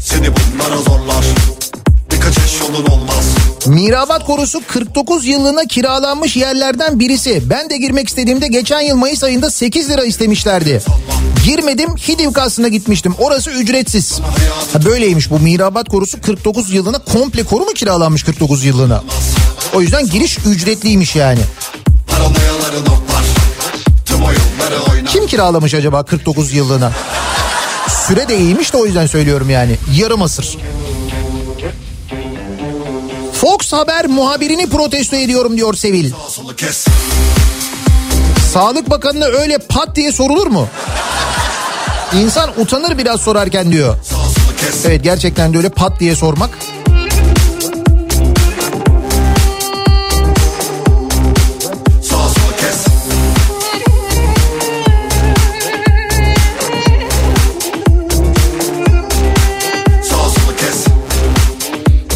Seni 0.01 0.27
bunlara 0.27 0.77
zorlar 0.77 1.25
Yolun 2.61 2.85
olmaz 2.85 3.25
Mirabat 3.65 4.25
korusu 4.25 4.61
49 4.67 5.25
yıllığına 5.25 5.65
kiralanmış 5.65 6.35
yerlerden 6.35 6.99
birisi. 6.99 7.41
Ben 7.49 7.69
de 7.69 7.77
girmek 7.77 8.09
istediğimde 8.09 8.47
geçen 8.47 8.81
yıl 8.81 8.95
Mayıs 8.95 9.23
ayında 9.23 9.49
8 9.51 9.89
lira 9.89 10.03
istemişlerdi. 10.03 10.81
Girmedim 11.45 11.89
Hidivkası'na 11.95 12.67
gitmiştim. 12.67 13.15
Orası 13.19 13.51
ücretsiz. 13.51 14.19
Ha 14.73 14.85
böyleymiş 14.85 15.31
bu 15.31 15.39
Mirabat 15.39 15.89
korusu 15.89 16.21
49 16.21 16.73
yıllığına 16.73 16.99
komple 16.99 17.43
koru 17.43 17.65
mu 17.65 17.71
kiralanmış 17.75 18.23
49 18.23 18.63
yıllığına? 18.63 19.03
O 19.73 19.81
yüzden 19.81 20.07
giriş 20.09 20.37
ücretliymiş 20.45 21.15
yani. 21.15 21.39
Kim 25.07 25.27
kiralamış 25.27 25.73
acaba 25.73 26.03
49 26.03 26.53
yıllığına? 26.53 26.91
Süre 28.07 28.27
de 28.27 28.37
iyiymiş 28.37 28.73
de 28.73 28.77
o 28.77 28.85
yüzden 28.85 29.05
söylüyorum 29.07 29.49
yani. 29.49 29.75
Yarım 29.95 30.21
asır. 30.21 30.57
Fox 33.41 33.73
Haber 33.73 34.05
muhabirini 34.07 34.69
protesto 34.69 35.15
ediyorum 35.15 35.57
diyor 35.57 35.73
Sevil. 35.73 36.11
Sağlık 38.53 38.89
Bakanı'na 38.89 39.25
öyle 39.25 39.57
pat 39.57 39.95
diye 39.95 40.11
sorulur 40.11 40.47
mu? 40.47 40.67
İnsan 42.13 42.61
utanır 42.61 42.97
biraz 42.97 43.21
sorarken 43.21 43.71
diyor. 43.71 43.95
Evet 44.85 45.03
gerçekten 45.03 45.53
de 45.53 45.57
öyle 45.57 45.69
pat 45.69 45.99
diye 45.99 46.15
sormak. 46.15 46.49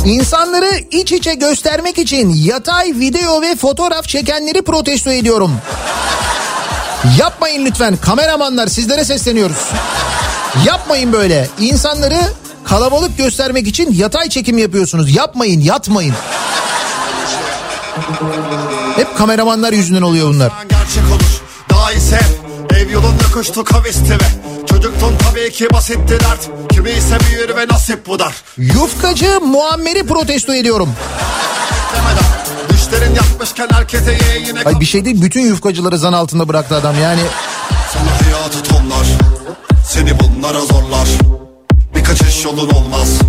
İnsan 0.05 0.43
iç 0.91 1.12
içe 1.12 1.34
göstermek 1.34 1.97
için 1.97 2.30
yatay 2.30 2.93
video 2.95 3.41
ve 3.41 3.56
fotoğraf 3.56 4.08
çekenleri 4.08 4.62
protesto 4.62 5.12
ediyorum. 5.12 5.51
Yapmayın 7.20 7.66
lütfen 7.66 7.97
kameramanlar 7.97 8.68
sizlere 8.68 9.06
sesleniyoruz. 9.06 9.70
Yapmayın 10.66 11.14
böyle. 11.14 11.47
İnsanları 11.60 12.20
kalabalık 12.64 13.18
göstermek 13.18 13.68
için 13.68 13.93
yatay 13.93 14.30
çekim 14.30 14.58
yapıyorsunuz. 14.58 15.16
Yapmayın, 15.16 15.62
yatmayın. 15.62 16.14
Hep 18.95 19.18
kameramanlar 19.18 19.74
yüzünden 19.74 20.01
oluyor 20.01 20.30
bunlar. 20.30 20.51
Gerçek 20.70 21.04
olur 21.12 21.41
daha 21.70 21.91
hep 21.91 22.43
Ev 22.78 22.91
yolunda 22.91 23.24
koştuk 23.34 23.68
kavisti 23.68 24.14
ve 24.14 24.53
Çocuktun 24.84 25.14
tabii 25.18 25.52
ki 25.52 25.68
basitti 25.74 26.20
dert. 26.20 26.50
Kimi 26.72 26.92
ise 26.92 27.18
büyür 27.30 27.56
ve 27.56 27.68
nasip 27.68 28.08
bu 28.08 28.20
dar. 28.20 28.34
Yufkacı 28.58 29.40
Muammer'i 29.42 30.08
protesto 30.08 30.54
ediyorum. 30.54 30.90
Düşlerin 32.70 33.16
yapmışken 33.16 33.68
herkese 33.72 34.12
ye 34.12 34.42
yine 34.48 34.62
Ay 34.66 34.80
bir 34.80 34.86
şey 34.86 35.06
değil 35.06 35.22
bütün 35.22 35.42
yufkacıları 35.42 35.98
zan 35.98 36.14
altında 36.14 36.48
bıraktı 36.48 36.76
adam 36.76 36.96
yani. 37.02 37.22
Sana 37.94 38.28
hayatı 38.28 38.64
tonlar. 38.64 39.08
Seni 39.88 40.20
bunlara 40.20 40.60
zorlar. 40.60 41.08
Bir 41.96 42.04
kaçış 42.04 42.46
yolun 42.46 42.70
olmaz 42.70 43.20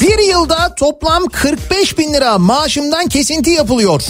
Bir 0.00 0.18
yılda 0.18 0.74
toplam 0.74 1.26
45 1.26 1.98
bin 1.98 2.12
lira 2.14 2.38
maaşımdan 2.38 3.08
kesinti 3.08 3.50
yapılıyor. 3.50 4.02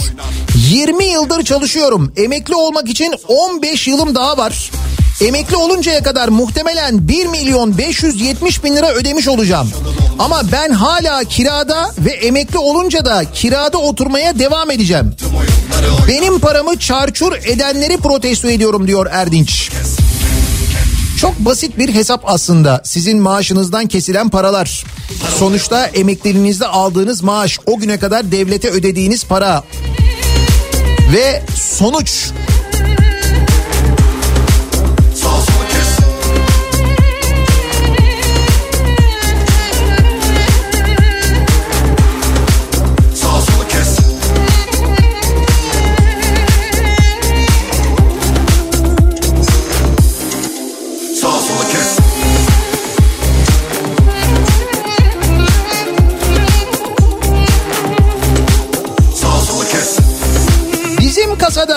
20 0.69 1.05
yıldır 1.05 1.43
çalışıyorum. 1.43 2.13
Emekli 2.17 2.55
olmak 2.55 2.89
için 2.89 3.15
15 3.27 3.87
yılım 3.87 4.15
daha 4.15 4.37
var. 4.37 4.71
Emekli 5.21 5.55
oluncaya 5.55 6.03
kadar 6.03 6.27
muhtemelen 6.27 7.07
1 7.07 7.25
milyon 7.25 7.77
570 7.77 8.63
bin 8.63 8.75
lira 8.75 8.91
ödemiş 8.91 9.27
olacağım. 9.27 9.69
Ama 10.19 10.41
ben 10.51 10.69
hala 10.71 11.23
kirada 11.23 11.91
ve 11.97 12.11
emekli 12.11 12.57
olunca 12.57 13.05
da 13.05 13.23
kirada 13.33 13.77
oturmaya 13.77 14.39
devam 14.39 14.71
edeceğim. 14.71 15.15
Benim 16.07 16.39
paramı 16.39 16.79
çarçur 16.79 17.33
edenleri 17.45 17.97
protesto 17.97 18.49
ediyorum 18.49 18.87
diyor 18.87 19.07
Erdinç. 19.11 19.69
Çok 21.21 21.39
basit 21.39 21.77
bir 21.77 21.93
hesap 21.93 22.21
aslında. 22.25 22.81
Sizin 22.83 23.19
maaşınızdan 23.19 23.87
kesilen 23.87 24.29
paralar. 24.29 24.83
Sonuçta 25.39 25.85
emekliliğinizde 25.85 26.67
aldığınız 26.67 27.23
maaş, 27.23 27.59
o 27.65 27.77
güne 27.77 27.99
kadar 27.99 28.31
devlete 28.31 28.69
ödediğiniz 28.69 29.25
para. 29.25 29.63
Ve 31.13 31.43
sonuç 31.55 32.29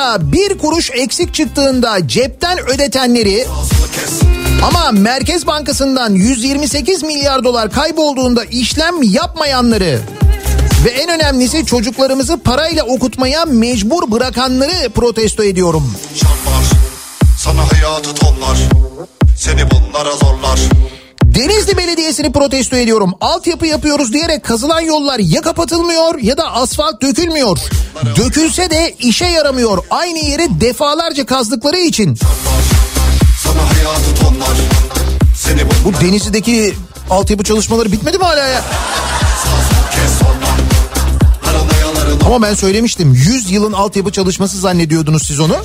kasada 0.04 0.32
bir 0.32 0.58
kuruş 0.58 0.90
eksik 0.90 1.34
çıktığında 1.34 2.08
cepten 2.08 2.58
ödetenleri 2.58 3.46
ama 4.62 4.90
Merkez 4.92 5.46
Bankası'ndan 5.46 6.14
128 6.14 7.02
milyar 7.02 7.44
dolar 7.44 7.70
kaybolduğunda 7.70 8.44
işlem 8.44 9.02
yapmayanları 9.02 10.00
ve 10.84 10.90
en 10.90 11.10
önemlisi 11.10 11.66
çocuklarımızı 11.66 12.38
parayla 12.38 12.84
okutmaya 12.84 13.44
mecbur 13.44 14.10
bırakanları 14.10 14.90
protesto 14.94 15.44
ediyorum. 15.44 15.94
Çarpar 16.20 16.64
Sana 17.38 17.72
hayatı 17.72 18.14
tonlar 18.14 18.58
Seni 19.38 19.70
bunlara 19.70 20.12
zorlar 20.12 20.60
Belediyesi'ni 22.14 22.32
protesto 22.32 22.76
ediyorum. 22.76 23.12
Altyapı 23.20 23.66
yapıyoruz 23.66 24.12
diyerek 24.12 24.44
kazılan 24.44 24.80
yollar 24.80 25.18
ya 25.18 25.40
kapatılmıyor 25.40 26.18
ya 26.18 26.36
da 26.36 26.52
asfalt 26.52 27.02
dökülmüyor. 27.02 27.58
Dökülse 28.16 28.70
de 28.70 28.94
işe 28.98 29.24
yaramıyor. 29.24 29.78
Aynı 29.90 30.18
yeri 30.18 30.60
defalarca 30.60 31.26
kazdıkları 31.26 31.76
için. 31.76 32.18
Bu 35.84 36.00
Denizli'deki 36.00 36.74
altyapı 37.10 37.44
çalışmaları 37.44 37.92
bitmedi 37.92 38.18
mi 38.18 38.24
hala 38.24 38.46
ya? 38.46 38.64
Ama 42.26 42.42
ben 42.42 42.54
söylemiştim 42.54 43.14
100 43.14 43.50
yılın 43.50 43.72
altyapı 43.72 44.12
çalışması 44.12 44.58
zannediyordunuz 44.58 45.26
siz 45.26 45.40
onu. 45.40 45.56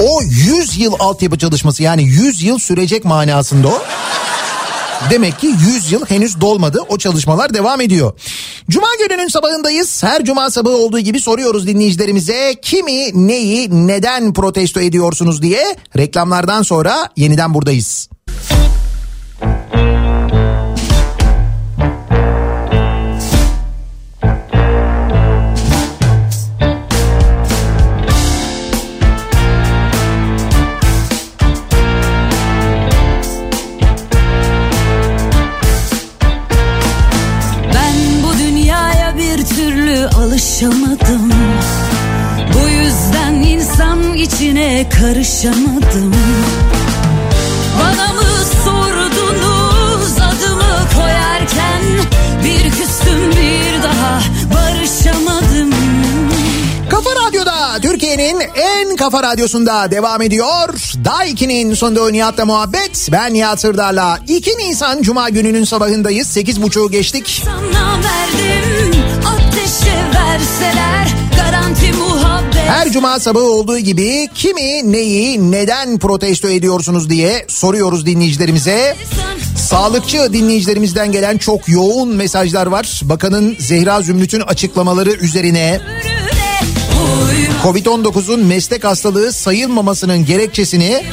O 0.00 0.22
100 0.22 0.78
yıl 0.78 0.94
altyapı 0.98 1.38
çalışması 1.38 1.82
yani 1.82 2.02
100 2.02 2.42
yıl 2.42 2.58
sürecek 2.58 3.04
manasında 3.04 3.68
o. 3.68 3.82
Demek 5.10 5.38
ki 5.38 5.46
100 5.46 5.92
yıl 5.92 6.06
henüz 6.06 6.40
dolmadı. 6.40 6.80
O 6.88 6.98
çalışmalar 6.98 7.54
devam 7.54 7.80
ediyor. 7.80 8.12
Cuma 8.70 8.86
gününün 8.98 9.28
sabahındayız. 9.28 10.02
Her 10.02 10.24
cuma 10.24 10.50
sabahı 10.50 10.76
olduğu 10.76 10.98
gibi 10.98 11.20
soruyoruz 11.20 11.66
dinleyicilerimize 11.66 12.54
kimi, 12.62 13.26
neyi, 13.28 13.86
neden 13.86 14.32
protesto 14.32 14.80
ediyorsunuz 14.80 15.42
diye. 15.42 15.76
Reklamlardan 15.96 16.62
sonra 16.62 17.08
yeniden 17.16 17.54
buradayız. 17.54 18.08
Ben 18.50 18.71
alışamadım 40.62 41.32
Bu 42.54 42.68
yüzden 42.68 43.34
insan 43.34 44.14
içine 44.14 44.88
karışamadım 44.88 46.14
Bana 47.80 48.12
mı 48.12 48.22
sordunuz 48.64 50.12
adımı 50.16 50.88
koyarken 50.94 51.82
Bir 52.44 52.70
küstüm 52.70 53.30
bir 53.30 53.82
daha 53.82 54.20
barışamadım 54.54 55.74
Kafa 56.90 57.10
Radyo'da 57.26 57.80
Türkiye'nin 57.82 58.42
en 58.54 58.96
kafa 58.96 59.22
radyosunda 59.22 59.90
devam 59.90 60.22
ediyor. 60.22 60.68
Daiki'nin 61.04 61.74
sonunda 61.74 62.10
Nihat'la 62.10 62.44
muhabbet. 62.44 63.08
Ben 63.12 63.34
Nihat 63.34 63.60
Sırdar'la 63.60 64.18
2 64.28 64.58
Nisan 64.58 65.02
Cuma 65.02 65.28
gününün 65.28 65.64
sabahındayız. 65.64 66.36
8.30'u 66.36 66.90
geçtik. 66.90 67.42
Sana 67.44 67.90
verdim 67.90 68.81
verseler 70.32 71.14
garanti 71.36 71.92
muhabbet 71.92 72.54
Her 72.54 72.92
cuma 72.92 73.20
sabahı 73.20 73.44
olduğu 73.44 73.78
gibi 73.78 74.28
kimi, 74.34 74.92
neyi, 74.92 75.50
neden 75.50 75.98
protesto 75.98 76.48
ediyorsunuz 76.48 77.10
diye 77.10 77.44
soruyoruz 77.48 78.06
dinleyicilerimize. 78.06 78.96
Sağlıkçı 79.56 80.32
dinleyicilerimizden 80.32 81.12
gelen 81.12 81.38
çok 81.38 81.68
yoğun 81.68 82.08
mesajlar 82.08 82.66
var. 82.66 83.00
Bakanın 83.04 83.56
Zehra 83.58 84.02
Zümrüt'ün 84.02 84.40
açıklamaları 84.40 85.10
üzerine 85.10 85.80
Covid-19'un 87.62 88.40
meslek 88.40 88.84
hastalığı 88.84 89.32
sayılmamasının 89.32 90.24
gerekçesini 90.24 91.04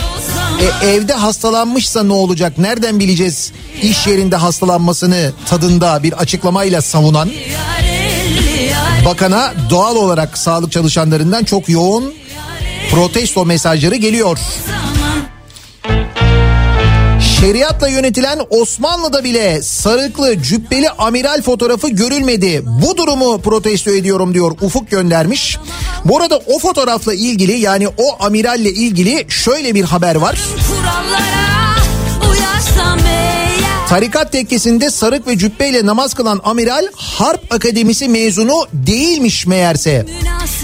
e, 0.84 0.88
evde 0.88 1.14
hastalanmışsa 1.14 2.04
ne 2.04 2.14
olacak 2.14 2.58
nereden 2.58 3.00
bileceğiz 3.00 3.52
iş 3.82 4.08
yerinde 4.08 4.36
hastalanmasını 4.36 5.32
tadında 5.46 6.04
bir 6.04 6.14
açıklamayla 6.14 6.82
savunan 6.82 7.30
bakana 9.06 9.54
doğal 9.70 9.96
olarak 9.96 10.38
sağlık 10.38 10.72
çalışanlarından 10.72 11.44
çok 11.44 11.70
yoğun 11.70 12.14
protesto 12.92 13.46
mesajları 13.46 13.96
geliyor. 13.96 14.40
Şeriatla 17.40 17.88
yönetilen 17.88 18.40
Osmanlı'da 18.50 19.24
bile 19.24 19.62
sarıklı 19.62 20.42
cübbeli 20.42 20.90
amiral 20.90 21.42
fotoğrafı 21.42 21.90
görülmedi. 21.90 22.64
Bu 22.66 22.98
durumu 22.98 23.42
protesto 23.42 23.92
ediyorum 23.92 24.34
diyor 24.34 24.52
Ufuk 24.62 24.92
göndermiş. 24.92 25.58
Bu 26.06 26.18
arada 26.18 26.38
o 26.48 26.60
fotoğrafla 26.60 27.14
ilgili 27.14 27.60
yani 27.60 27.88
o 27.88 28.26
amiralle 28.26 28.70
ilgili 28.70 29.26
şöyle 29.30 29.76
bir 29.76 29.84
haber 29.84 30.16
var. 30.16 30.40
kurallara 30.68 31.76
uyarsam 32.32 33.00
eğer 33.08 33.39
Tarikat 33.90 34.32
tekkesinde 34.32 34.90
sarık 34.90 35.28
ve 35.28 35.38
cübbeyle 35.38 35.86
namaz 35.86 36.14
kılan 36.14 36.42
amiral 36.44 36.88
Harp 36.96 37.54
Akademisi 37.54 38.08
mezunu 38.08 38.68
değilmiş 38.74 39.48
meğerse. 39.48 40.06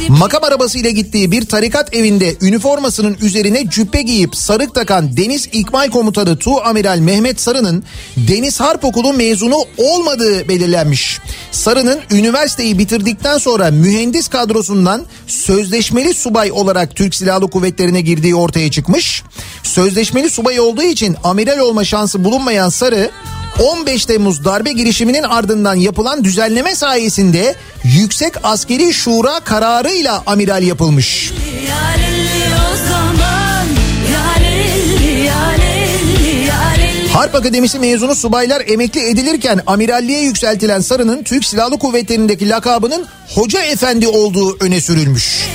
Makam 0.10 0.44
arabasıyla 0.44 0.90
gittiği 0.90 1.32
bir 1.32 1.46
tarikat 1.46 1.96
evinde 1.96 2.36
üniformasının 2.42 3.18
üzerine 3.22 3.70
cübbe 3.70 4.02
giyip 4.02 4.36
sarık 4.36 4.76
takan 4.76 5.18
Deniz 5.18 5.50
İkmal 5.52 5.90
Komutanı 5.90 6.38
Tu 6.38 6.62
Amiral 6.64 7.00
Mehmet 7.00 7.42
Sarı'nın 7.42 7.84
Deniz 8.18 8.60
Harp 8.60 8.86
Okulu 8.86 9.14
mezunu 9.14 9.58
olmadığı 9.78 10.48
belirlenmiş. 10.48 11.20
Sarı'nın 11.52 12.00
üniversiteyi 12.12 12.78
bitirdikten 12.78 13.38
sonra 13.38 13.72
mühendis 13.72 14.28
kadrosundan 14.28 15.06
sözleşmeli 15.28 16.14
subay 16.14 16.52
olarak 16.52 16.96
Türk 16.96 17.16
Silahlı 17.16 17.50
Kuvvetleri'ne 17.50 18.02
girdiği 18.02 18.36
ortaya 18.36 18.72
çıkmış. 18.72 19.24
Sözleşmeli 19.68 20.30
subay 20.30 20.60
olduğu 20.60 20.84
için 20.84 21.16
amiral 21.24 21.60
olma 21.60 21.86
şansı 21.86 22.24
bulunmayan 22.24 22.70
Sarı 22.70 23.12
15 23.60 24.06
Temmuz 24.06 24.46
darbe 24.46 24.72
girişiminin 24.72 25.24
ardından 25.24 25.76
yapılan 25.76 26.24
düzenleme 26.24 26.76
sayesinde 26.76 27.56
Yüksek 27.84 28.34
Askeri 28.44 28.94
Şura 28.94 29.40
kararıyla 29.40 30.24
amiral 30.26 30.64
yapılmış. 30.64 31.34
Yarelli 31.70 32.56
Harp 37.16 37.36
Akademisi 37.36 37.80
mezunu 37.80 38.16
subaylar 38.16 38.64
emekli 38.68 39.10
edilirken 39.10 39.62
amiralliğe 39.68 40.22
yükseltilen 40.22 40.82
Sarı'nın 40.82 41.24
Türk 41.24 41.46
Silahlı 41.46 41.80
Kuvvetleri'ndeki 41.80 42.50
lakabının 42.50 43.06
Hoca 43.36 43.62
Efendi 43.62 44.08
olduğu 44.08 44.58
öne 44.60 44.82
sürülmüş. 44.82 45.48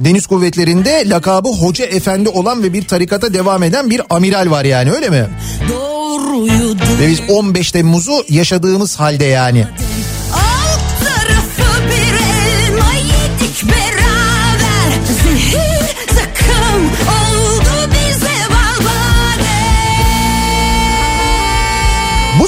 Deniz 0.00 0.26
Kuvvetleri'nde 0.26 1.04
lakabı 1.06 1.48
Hoca 1.48 1.84
Efendi 1.84 2.28
olan 2.28 2.62
ve 2.62 2.72
bir 2.72 2.86
tarikata 2.86 3.34
devam 3.34 3.62
eden 3.62 3.90
bir 3.90 4.02
amiral 4.10 4.50
var 4.50 4.64
yani 4.64 4.92
öyle 4.92 5.10
mi? 5.10 5.26
Doğruydu 5.68 6.82
Ve 7.00 7.08
biz 7.08 7.20
15 7.28 7.72
Temmuz'u 7.72 8.24
yaşadığımız 8.28 8.96
halde 8.96 9.24
yani. 9.24 9.60
Alt 9.60 10.19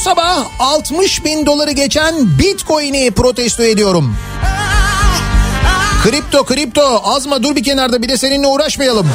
sabah 0.03 0.47
60 0.59 1.25
bin 1.25 1.47
doları 1.47 1.73
geçen 1.73 2.39
Bitcoin'i 2.39 3.11
protesto 3.11 3.63
ediyorum. 3.63 4.17
Kripto 6.03 6.45
kripto 6.45 7.03
azma 7.05 7.43
dur 7.43 7.57
bir 7.57 7.65
kenarda 7.65 8.03
bir 8.03 8.09
de 8.09 8.17
seninle 8.17 8.47
uğraşmayalım. 8.47 9.09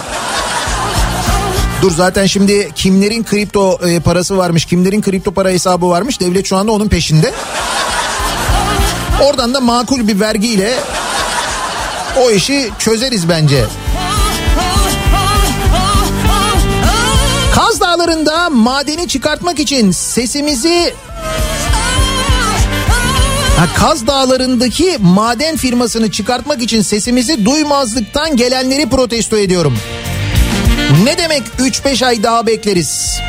Dur 1.81 1.91
zaten 1.91 2.25
şimdi 2.25 2.71
kimlerin 2.75 3.23
kripto 3.23 3.79
e, 3.87 3.99
parası 3.99 4.37
varmış, 4.37 4.65
kimlerin 4.65 5.01
kripto 5.01 5.31
para 5.31 5.49
hesabı 5.49 5.89
varmış 5.89 6.19
devlet 6.19 6.45
şu 6.45 6.57
anda 6.57 6.71
onun 6.71 6.87
peşinde. 6.87 7.33
Oradan 9.23 9.53
da 9.53 9.59
makul 9.59 10.07
bir 10.07 10.19
vergiyle 10.19 10.73
o 12.21 12.31
işi 12.31 12.69
çözeriz 12.79 13.29
bence. 13.29 13.65
Kaz 17.97 18.07
Dağları'nda 18.07 18.49
madeni 18.49 19.07
çıkartmak 19.07 19.59
için 19.59 19.91
sesimizi 19.91 20.93
Ha, 23.57 23.67
Kaz 23.75 24.07
Dağları'ndaki 24.07 24.97
maden 24.99 25.57
firmasını 25.57 26.11
çıkartmak 26.11 26.61
için 26.61 26.81
sesimizi 26.81 27.45
duymazlıktan 27.45 28.35
gelenleri 28.35 28.89
protesto 28.89 29.37
ediyorum. 29.37 29.77
Ne 31.03 31.17
demek 31.17 31.43
3-5 31.59 32.05
ay 32.05 32.23
daha 32.23 32.47
bekleriz? 32.47 33.19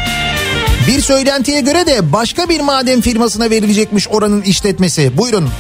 Bir 0.89 1.01
söylentiye 1.01 1.61
göre 1.61 1.87
de 1.87 2.13
başka 2.13 2.49
bir 2.49 2.61
maden 2.61 3.01
firmasına 3.01 3.51
verilecekmiş 3.51 4.09
oranın 4.09 4.43
işletmesi. 4.43 5.19
Buyurun. 5.19 5.51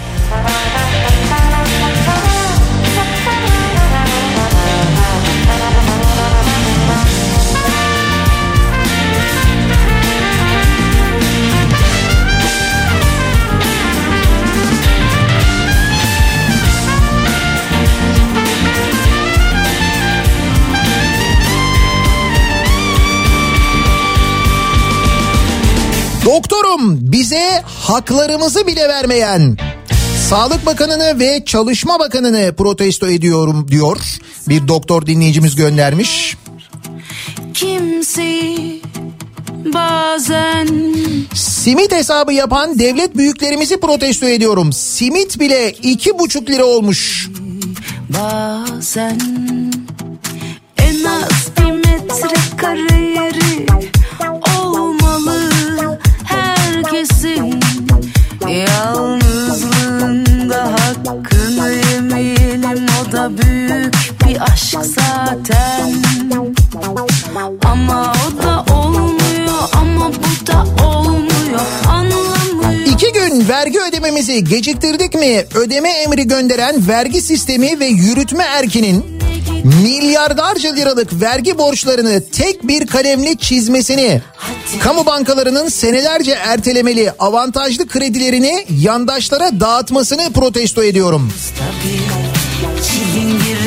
Doktorum 26.68 27.12
bize 27.12 27.62
haklarımızı 27.66 28.66
bile 28.66 28.88
vermeyen 28.88 29.56
Sağlık 30.28 30.66
Bakanı'nı 30.66 31.18
ve 31.20 31.44
Çalışma 31.44 31.98
Bakanı'nı 31.98 32.54
protesto 32.56 33.08
ediyorum 33.08 33.66
diyor. 33.68 33.96
Bir 34.48 34.68
doktor 34.68 35.06
dinleyicimiz 35.06 35.56
göndermiş. 35.56 36.36
Kimseyi 37.54 38.82
bazen 39.64 40.68
Simit 41.34 41.92
hesabı 41.92 42.32
yapan 42.32 42.78
devlet 42.78 43.16
büyüklerimizi 43.16 43.80
protesto 43.80 44.26
ediyorum. 44.26 44.72
Simit 44.72 45.40
bile 45.40 45.72
iki 45.72 46.18
buçuk 46.18 46.50
lira 46.50 46.64
olmuş. 46.64 47.28
bazen 48.08 49.20
en 50.78 51.04
az 51.04 51.48
bir 51.58 51.72
metrekare 51.72 53.02
yeri 53.14 53.67
aşk 64.58 64.76
zaten. 64.84 66.02
Ama 67.64 68.12
o 68.12 68.42
da 68.42 68.74
olmuyor 68.74 69.68
ama 69.72 70.10
bu 70.12 70.46
da 70.46 70.84
olmuyor. 70.86 71.60
Anlamıyor 71.88 72.86
İki 72.86 73.12
gün 73.12 73.48
vergi 73.48 73.80
ödememizi 73.80 74.44
geciktirdik 74.44 75.14
mi? 75.14 75.44
Ödeme 75.54 75.90
emri 75.90 76.28
gönderen 76.28 76.88
vergi 76.88 77.20
sistemi 77.20 77.80
ve 77.80 77.86
yürütme 77.86 78.44
erkinin 78.44 79.04
milyarlarca 79.82 80.74
liralık 80.74 81.20
vergi 81.20 81.58
borçlarını 81.58 82.22
tek 82.32 82.68
bir 82.68 82.86
kalemle 82.86 83.34
çizmesini, 83.34 84.22
kamu 84.80 85.06
bankalarının 85.06 85.68
senelerce 85.68 86.32
ertelemeli 86.32 87.12
avantajlı 87.18 87.88
kredilerini 87.88 88.66
yandaşlara 88.70 89.60
dağıtmasını 89.60 90.32
protesto 90.32 90.84
ediyorum. 90.84 91.32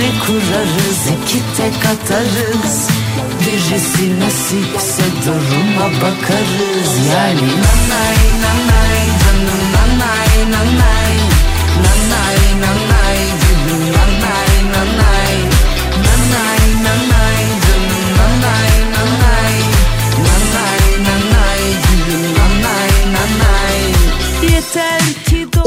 Çilingiri 0.01 0.19
kurarız 0.19 1.07
iki 1.07 1.39
tek 1.57 1.85
atarız. 1.85 2.89
Birisi 3.39 4.19
nasipse 4.19 5.03
duruma 5.25 5.91
bakarız. 6.01 7.07
Yani 7.13 7.41
nanay 7.41 8.41
nanay 8.41 8.70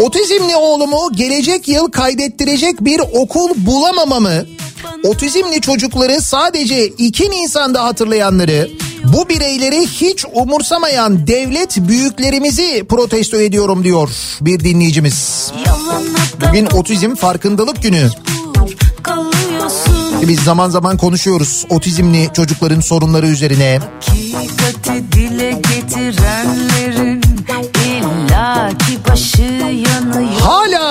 Otizmli 0.05 0.57
oğlumu 0.57 1.13
gelecek 1.13 1.69
yıl 1.69 1.91
kaydettirecek 1.91 2.81
bir 2.81 3.01
okul 3.13 3.51
bulamamamı, 3.57 4.45
otizmli 5.05 5.61
çocukları 5.61 6.21
sadece 6.21 6.87
2 6.87 7.31
Nisan'da 7.31 7.85
hatırlayanları, 7.85 8.71
bu 9.05 9.29
bireyleri 9.29 9.87
hiç 9.87 10.25
umursamayan 10.33 11.27
devlet 11.27 11.77
büyüklerimizi 11.77 12.85
protesto 12.89 13.37
ediyorum 13.37 13.85
diyor 13.85 14.11
bir 14.41 14.61
dinleyicimiz. 14.61 15.53
Bugün 16.49 16.67
otizm 16.67 17.15
farkındalık 17.15 17.83
günü. 17.83 18.11
Biz 20.23 20.41
zaman 20.41 20.71
zaman 20.71 20.97
konuşuyoruz 20.97 21.67
otizmli 21.71 22.31
çocukların 22.33 22.81
sorunları 22.81 23.27
üzerine. 23.27 23.81
Hakikati 24.01 25.13
dile 25.13 25.51
getirenlerin 25.51 26.64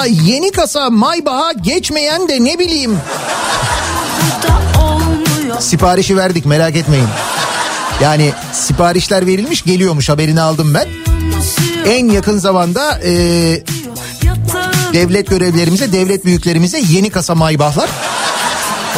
Yeni 0.06 0.52
kasa 0.52 0.90
Maybach'a 0.90 1.52
geçmeyen 1.54 2.28
de 2.28 2.44
ne 2.44 2.60
bileyim 2.60 2.98
siparişi 5.60 6.18
verdik 6.18 6.46
merak 6.46 6.76
etmeyin. 6.76 7.08
Yani 8.02 8.32
siparişler 8.54 9.26
verilmiş 9.26 9.64
geliyormuş 9.64 10.10
haberini 10.10 10.42
aldım 10.42 10.74
ben. 10.74 10.88
En 11.86 12.08
yakın 12.10 12.38
zamanda 12.38 13.00
e, 13.00 13.12
devlet 14.94 15.30
görevlerimize, 15.30 15.92
devlet 15.92 16.26
büyüklerimize 16.26 16.82
yeni 16.90 17.10
kasa 17.10 17.36
Maybach'lar. 17.36 17.90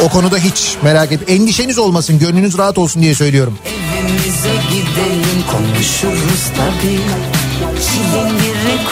O 0.04 0.08
konuda 0.08 0.38
hiç 0.38 0.76
merak 0.82 1.12
et. 1.12 1.20
Endişeniz 1.28 1.78
olmasın, 1.78 2.18
gönlünüz 2.18 2.58
rahat 2.58 2.78
olsun 2.78 3.02
diye 3.02 3.14
söylüyorum. 3.14 3.58
evimize 3.98 4.54
gidelim 4.70 5.44
konuşuruz 5.50 6.44
tabii 6.56 7.00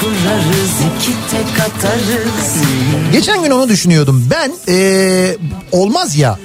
kurarız 0.05 0.71
iki 0.97 1.13
tek 1.31 1.61
atarız 1.61 2.55
Geçen 3.13 3.43
gün 3.43 3.51
onu 3.51 3.69
düşünüyordum. 3.69 4.29
Ben 4.31 4.53
eee, 4.69 5.37
olmaz 5.73 6.17
ya. 6.17 6.39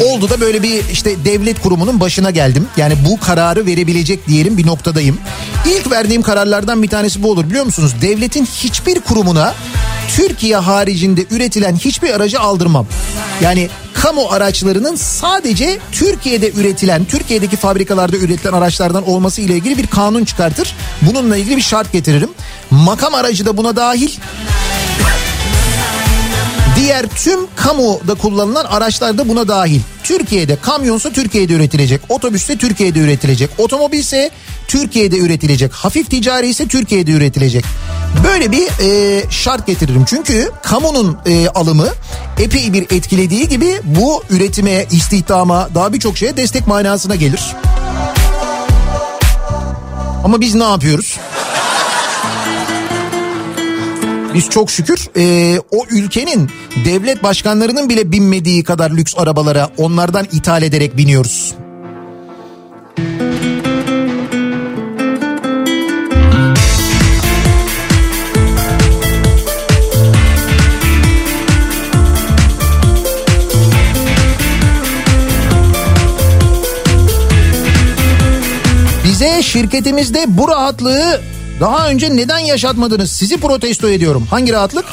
Oldu 0.00 0.30
da 0.30 0.40
böyle 0.40 0.62
bir 0.62 0.88
işte 0.92 1.24
devlet 1.24 1.60
kurumunun 1.62 2.00
başına 2.00 2.30
geldim. 2.30 2.66
Yani 2.76 2.94
bu 3.08 3.20
kararı 3.20 3.66
verebilecek 3.66 4.28
diyelim 4.28 4.56
bir 4.56 4.66
noktadayım. 4.66 5.18
İlk 5.66 5.90
verdiğim 5.90 6.22
kararlardan 6.22 6.82
bir 6.82 6.88
tanesi 6.88 7.22
bu 7.22 7.30
olur 7.30 7.44
biliyor 7.50 7.64
musunuz? 7.64 7.94
Devletin 8.02 8.46
hiçbir 8.46 9.00
kurumuna 9.00 9.54
Türkiye 10.16 10.56
haricinde 10.56 11.24
üretilen 11.30 11.76
hiçbir 11.76 12.10
aracı 12.10 12.40
aldırmam. 12.40 12.86
Yani 13.40 13.68
kamu 13.94 14.26
araçlarının 14.30 14.96
sadece 14.96 15.78
Türkiye'de 15.92 16.52
üretilen, 16.52 17.04
Türkiye'deki 17.04 17.56
fabrikalarda 17.56 18.16
üretilen 18.16 18.52
araçlardan 18.52 19.08
olması 19.08 19.40
ile 19.40 19.54
ilgili 19.54 19.78
bir 19.78 19.86
kanun 19.86 20.24
çıkartır. 20.24 20.74
Bununla 21.02 21.36
ilgili 21.36 21.56
bir 21.56 21.62
şart 21.62 21.92
getiririm. 21.92 22.30
Makam 22.74 23.14
aracı 23.14 23.46
da 23.46 23.56
buna 23.56 23.76
dahil. 23.76 24.10
Diğer 26.76 27.06
tüm 27.06 27.40
kamuda 27.56 28.14
kullanılan 28.14 28.64
araçlar 28.64 29.18
da 29.18 29.28
buna 29.28 29.48
dahil. 29.48 29.80
Türkiye'de 30.02 30.56
kamyonsa 30.56 31.10
Türkiye'de 31.12 31.52
üretilecek, 31.52 32.00
otobüsse 32.08 32.56
Türkiye'de 32.58 32.98
üretilecek, 32.98 33.50
otomobilse 33.58 34.30
Türkiye'de 34.68 35.18
üretilecek, 35.18 35.72
hafif 35.72 36.10
ticari 36.10 36.48
ise 36.48 36.68
Türkiye'de 36.68 37.10
üretilecek. 37.10 37.64
Böyle 38.24 38.52
bir 38.52 38.68
e, 38.80 39.22
şart 39.30 39.66
getiririm. 39.66 40.04
Çünkü 40.04 40.50
kamunun 40.62 41.18
e, 41.26 41.48
alımı 41.48 41.88
epey 42.38 42.72
bir 42.72 42.82
etkilediği 42.82 43.48
gibi 43.48 43.80
bu 43.84 44.22
üretime, 44.30 44.86
istihdama 44.90 45.68
daha 45.74 45.92
birçok 45.92 46.18
şeye 46.18 46.36
destek 46.36 46.66
manasına 46.66 47.14
gelir. 47.14 47.40
Ama 50.24 50.40
biz 50.40 50.54
ne 50.54 50.64
yapıyoruz? 50.64 51.16
Biz 54.34 54.50
çok 54.50 54.70
şükür 54.70 55.08
e, 55.16 55.58
o 55.70 55.84
ülkenin 55.90 56.50
devlet 56.84 57.22
başkanlarının 57.22 57.88
bile 57.88 58.12
binmediği 58.12 58.64
kadar 58.64 58.90
lüks 58.90 59.14
arabalara 59.16 59.70
onlardan 59.76 60.26
ithal 60.32 60.62
ederek 60.62 60.96
biniyoruz. 60.96 61.54
Bize 79.04 79.42
şirketimizde 79.42 80.24
bu 80.28 80.48
rahatlığı 80.48 81.20
daha 81.60 81.88
önce 81.88 82.16
neden 82.16 82.38
yaşatmadınız? 82.38 83.12
Sizi 83.12 83.36
protesto 83.36 83.88
ediyorum. 83.88 84.26
Hangi 84.30 84.52
rahatlık? 84.52 84.84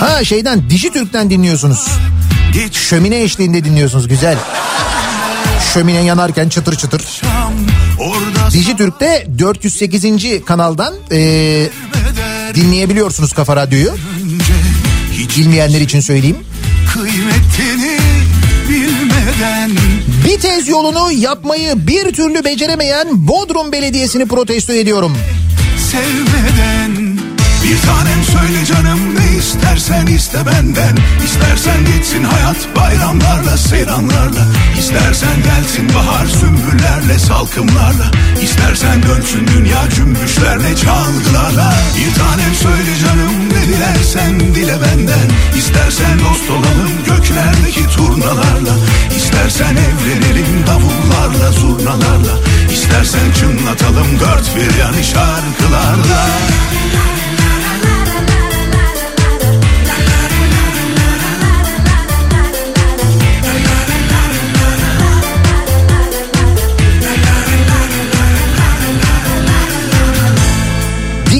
Ha 0.00 0.24
şeyden 0.24 0.70
Dijitürk'ten 0.70 1.30
dinliyorsunuz. 1.30 1.86
Şömine 2.72 3.22
eşliğinde 3.22 3.64
dinliyorsunuz 3.64 4.08
güzel. 4.08 4.36
Şömine 5.74 6.04
yanarken 6.04 6.48
çıtır 6.48 6.76
çıtır. 6.76 7.20
Dijitürk'te 8.52 9.26
408. 9.38 10.44
kanaldan 10.44 10.94
eee, 11.10 11.70
dinleyebiliyorsunuz 12.54 13.32
Kafa 13.32 13.56
Radyo'yu. 13.56 13.94
Bilmeyenler 15.36 15.80
için 15.80 16.00
söyleyeyim. 16.00 16.36
Kıymetini 16.92 17.98
bilmeden 18.68 19.70
Bir 20.24 20.40
tez 20.40 20.68
yolunu 20.68 21.12
yapmayı 21.12 21.86
bir 21.86 22.12
türlü 22.12 22.44
beceremeyen 22.44 23.06
Bodrum 23.28 23.72
Belediyesi'ni 23.72 24.26
protesto 24.28 24.72
ediyorum. 24.72 25.16
Sevmeden 25.90 26.79
Bir 27.70 27.80
tanem 27.82 28.24
söyle 28.24 28.64
canım 28.64 29.14
ne 29.14 29.36
istersen 29.38 30.06
iste 30.06 30.46
benden. 30.46 30.96
İstersen 31.24 31.84
geçsin 31.84 32.24
hayat 32.24 32.76
bayramlarla 32.76 33.56
seyranlarla. 33.56 34.44
İstersen 34.78 35.36
gelsin 35.44 35.88
bahar 35.94 36.26
sümbüllerle 36.26 37.18
salkımlarla. 37.18 38.10
İstersen 38.42 39.02
dönsün 39.02 39.46
dünya 39.46 39.90
cümbüşlerle 39.96 40.76
çalgılarla. 40.76 41.74
Bir 41.96 42.14
tanem 42.14 42.54
söyle 42.54 42.92
canım 43.04 43.34
ne 43.52 43.62
dilersen 43.68 44.40
dile 44.40 44.76
benden. 44.82 45.28
İstersen 45.58 46.18
dost 46.18 46.50
olalım 46.50 46.92
göklerdeki 47.06 47.96
turnalarla. 47.96 48.74
İstersen 49.16 49.76
evlenelim 49.86 50.66
davullarla 50.66 51.52
zurnalarla. 51.52 52.34
İstersen 52.72 53.32
çınlatalım 53.40 54.20
dört 54.20 54.56
bir 54.56 54.78
yanı 54.78 55.04
şarkılarla 55.04 56.26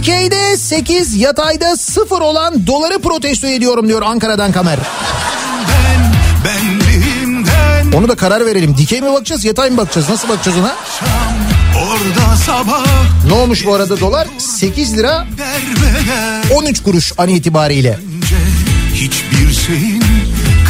Dikeyde 0.00 0.56
8 0.56 1.16
yatayda 1.16 1.76
0 1.76 2.20
olan 2.20 2.66
doları 2.66 2.98
protesto 2.98 3.46
ediyorum 3.46 3.88
diyor 3.88 4.02
Ankara'dan 4.02 4.52
Kamer. 4.52 4.78
Ben 6.44 6.44
benliğimden 6.44 7.92
Onu 7.92 8.08
da 8.08 8.14
karar 8.16 8.46
verelim. 8.46 8.76
Dikey 8.78 9.00
mi 9.00 9.12
bakacağız 9.12 9.44
yatay 9.44 9.70
mı 9.70 9.76
bakacağız? 9.76 10.08
Nasıl 10.08 10.28
bakacağız 10.28 10.58
ona? 10.58 10.76
orada 11.76 12.36
sabah 12.36 12.86
Ne 13.26 13.32
olmuş 13.32 13.66
bu 13.66 13.74
arada 13.74 14.00
dolar? 14.00 14.28
8 14.38 14.96
lira 14.96 15.26
derbeder 15.38 16.54
13 16.54 16.82
kuruş 16.82 17.12
an 17.18 17.28
itibariyle. 17.28 17.98
hiçbir 18.94 19.54
şeyin 19.66 20.04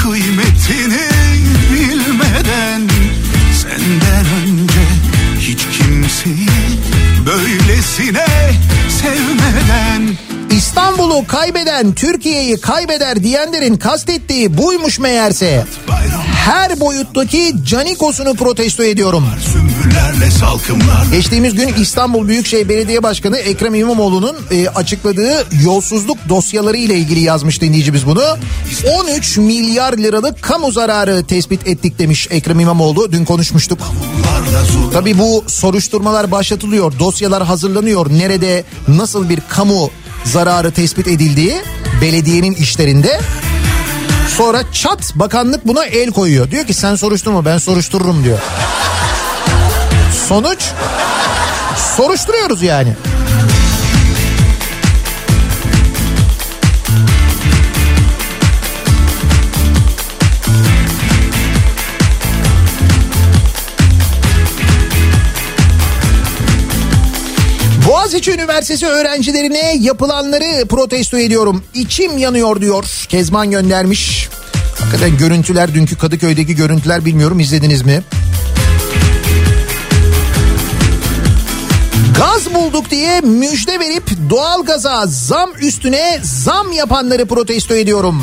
kıymetini 0.03 1.01
bilmeden 1.73 2.83
senden 3.63 4.27
önce 4.45 4.81
hiç 5.41 5.59
kimseyi 5.79 6.49
böylesine 7.27 8.27
sevmeden 9.03 10.17
İstanbul'u 10.51 11.27
kaybeden 11.27 11.93
Türkiye'yi 11.93 12.61
kaybeder 12.61 13.23
diyenlerin 13.23 13.77
kastettiği 13.77 14.59
buymuş 14.59 14.99
meğerse. 14.99 15.65
bayram 15.89 16.30
Her 16.41 16.81
boyuttaki 16.81 17.55
canikosunu 17.65 18.35
protesto 18.35 18.83
ediyorum. 18.85 19.25
Geçtiğimiz 21.13 21.55
gün 21.55 21.75
İstanbul 21.75 22.29
Büyükşehir 22.29 22.69
Belediye 22.69 23.03
Başkanı 23.03 23.39
Ekrem 23.39 23.75
İmamoğlu'nun 23.75 24.37
e, 24.51 24.69
açıkladığı 24.69 25.47
yolsuzluk 25.65 26.19
dosyaları 26.29 26.77
ile 26.77 26.97
ilgili 26.97 27.21
yazmış 27.21 27.61
dinleyicimiz 27.61 28.07
bunu. 28.07 28.23
13 29.01 29.39
milyar 29.39 29.93
liralık 29.93 30.43
kamu 30.43 30.73
zararı 30.73 31.25
tespit 31.27 31.67
ettik 31.67 31.99
demiş 31.99 32.29
Ekrem 32.31 32.61
İmamoğlu. 32.61 33.13
Dün 33.13 33.25
konuşmuştuk. 33.25 33.79
Tabii 34.93 35.19
bu 35.19 35.45
soruşturmalar 35.47 36.31
başlatılıyor, 36.31 36.99
dosyalar 36.99 37.45
hazırlanıyor. 37.45 38.11
Nerede 38.11 38.65
nasıl 38.89 39.29
bir 39.29 39.41
kamu 39.49 39.91
zararı 40.25 40.73
tespit 40.73 41.07
edildiği 41.07 41.55
belediyenin 42.03 42.55
işlerinde. 42.55 43.21
Sonra 44.37 44.63
çat 44.73 45.15
bakanlık 45.15 45.67
buna 45.67 45.85
el 45.85 46.11
koyuyor. 46.11 46.51
Diyor 46.51 46.67
ki 46.67 46.75
sen 46.75 46.95
soruşturma 46.95 47.45
ben 47.45 47.59
soruştururum 47.59 48.25
diyor. 48.25 48.39
Sonuç 50.29 50.59
soruşturuyoruz 51.97 52.63
yani. 52.63 52.95
Boğaziçi 68.21 68.41
Üniversitesi 68.41 68.87
öğrencilerine 68.87 69.77
yapılanları 69.81 70.67
protesto 70.69 71.19
ediyorum. 71.19 71.65
İçim 71.75 72.19
yanıyor 72.19 72.61
diyor. 72.61 72.85
Kezban 73.09 73.51
göndermiş. 73.51 74.29
Hakikaten 74.79 75.19
görüntüler 75.19 75.75
dünkü 75.75 75.99
Kadıköy'deki 75.99 76.57
görüntüler 76.57 77.05
bilmiyorum 77.05 77.41
izlediniz 77.41 77.83
mi? 77.83 78.03
Gaz 82.17 82.55
bulduk 82.55 82.91
diye 82.91 83.21
müjde 83.21 83.81
verip 83.81 84.11
doğalgaza 84.31 85.07
zam 85.07 85.51
üstüne 85.61 86.21
zam 86.23 86.73
yapanları 86.73 87.27
protesto 87.27 87.75
ediyorum. 87.75 88.23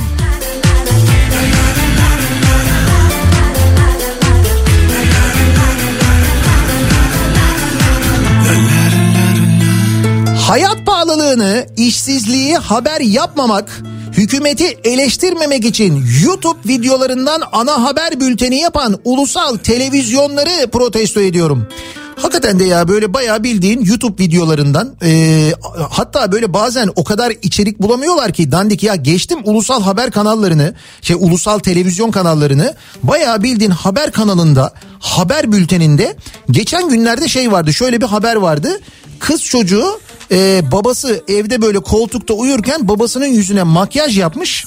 Hayat 10.48 10.86
pahalılığını, 10.86 11.68
işsizliği 11.78 12.58
haber 12.58 13.02
yapmamak, 13.02 13.82
hükümeti 14.12 14.66
eleştirmemek 14.84 15.66
için 15.66 16.06
YouTube 16.24 16.60
videolarından 16.68 17.42
ana 17.52 17.84
haber 17.84 18.20
bülteni 18.20 18.60
yapan 18.60 19.00
ulusal 19.06 19.58
televizyonları 19.58 20.72
protesto 20.72 21.22
ediyorum. 21.22 21.68
Hakikaten 22.16 22.60
de 22.60 22.64
ya 22.64 22.88
böyle 22.88 23.14
bayağı 23.14 23.44
bildiğin 23.44 23.86
YouTube 23.86 24.24
videolarından 24.24 24.96
e, 25.04 25.52
hatta 25.90 26.32
böyle 26.32 26.54
bazen 26.54 26.90
o 26.96 27.04
kadar 27.04 27.34
içerik 27.42 27.82
bulamıyorlar 27.82 28.32
ki 28.32 28.52
dandik 28.52 28.84
ya 28.84 28.96
geçtim 28.96 29.40
ulusal 29.44 29.84
haber 29.84 30.12
kanallarını 30.12 30.74
şey 31.02 31.16
ulusal 31.20 31.60
televizyon 31.60 32.12
kanallarını 32.12 32.76
bayağı 33.04 33.44
bildiğin 33.44 33.72
haber 33.72 34.12
kanalında 34.12 34.74
haber 35.00 35.52
bülteninde 35.52 36.16
geçen 36.52 36.90
günlerde 36.90 37.28
şey 37.28 37.52
vardı 37.52 37.74
şöyle 37.74 38.02
bir 38.02 38.06
haber 38.06 38.36
vardı 38.36 38.80
kız 39.20 39.44
çocuğu 39.44 40.00
e, 40.32 40.72
babası 40.72 41.24
evde 41.28 41.62
böyle 41.62 41.80
koltukta 41.80 42.34
uyurken 42.34 42.88
babasının 42.88 43.26
yüzüne 43.26 43.64
makyaj 43.64 44.18
yapmış 44.18 44.66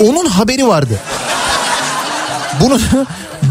onun 0.00 0.26
haberi 0.26 0.66
vardı. 0.66 1.00
Bunu 2.60 2.78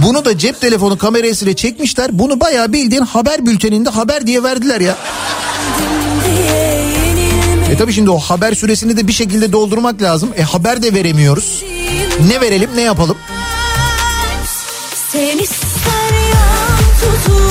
bunu 0.06 0.26
da 0.26 0.38
cep 0.38 0.62
telefonu 0.62 0.98
kamerasıyla 0.98 1.56
çekmişler. 1.56 2.20
Bunu 2.20 2.40
bayağı 2.40 2.74
bildiğin 2.74 3.02
haber 3.02 3.46
bülteninde 3.46 3.90
haber 3.90 4.28
diye 4.28 4.44
verdiler 4.44 4.82
ya. 4.82 4.98
E 7.72 7.78
tabii 7.78 7.94
şimdi 7.94 8.10
o 8.10 8.18
haber 8.20 8.54
süresini 8.54 8.98
de 8.98 9.08
bir 9.08 9.14
şekilde 9.14 9.52
doldurmak 9.52 10.02
lazım. 10.02 10.30
E 10.38 10.42
haber 10.42 10.84
de 10.84 10.94
veremiyoruz. 10.94 11.64
Ne 12.30 12.42
verelim 12.42 12.70
ne 12.76 12.82
yapalım? 12.82 13.18
Sen 15.12 15.38
ister 15.38 16.14
yan 16.34 17.51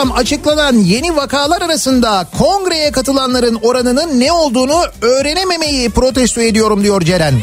akşam 0.00 0.16
açıklanan 0.16 0.76
yeni 0.76 1.16
vakalar 1.16 1.62
arasında 1.62 2.26
kongreye 2.38 2.90
katılanların 2.92 3.58
oranının 3.62 4.20
ne 4.20 4.32
olduğunu 4.32 4.84
öğrenememeyi 5.02 5.90
protesto 5.90 6.40
ediyorum 6.40 6.82
diyor 6.82 7.00
Ceren. 7.00 7.34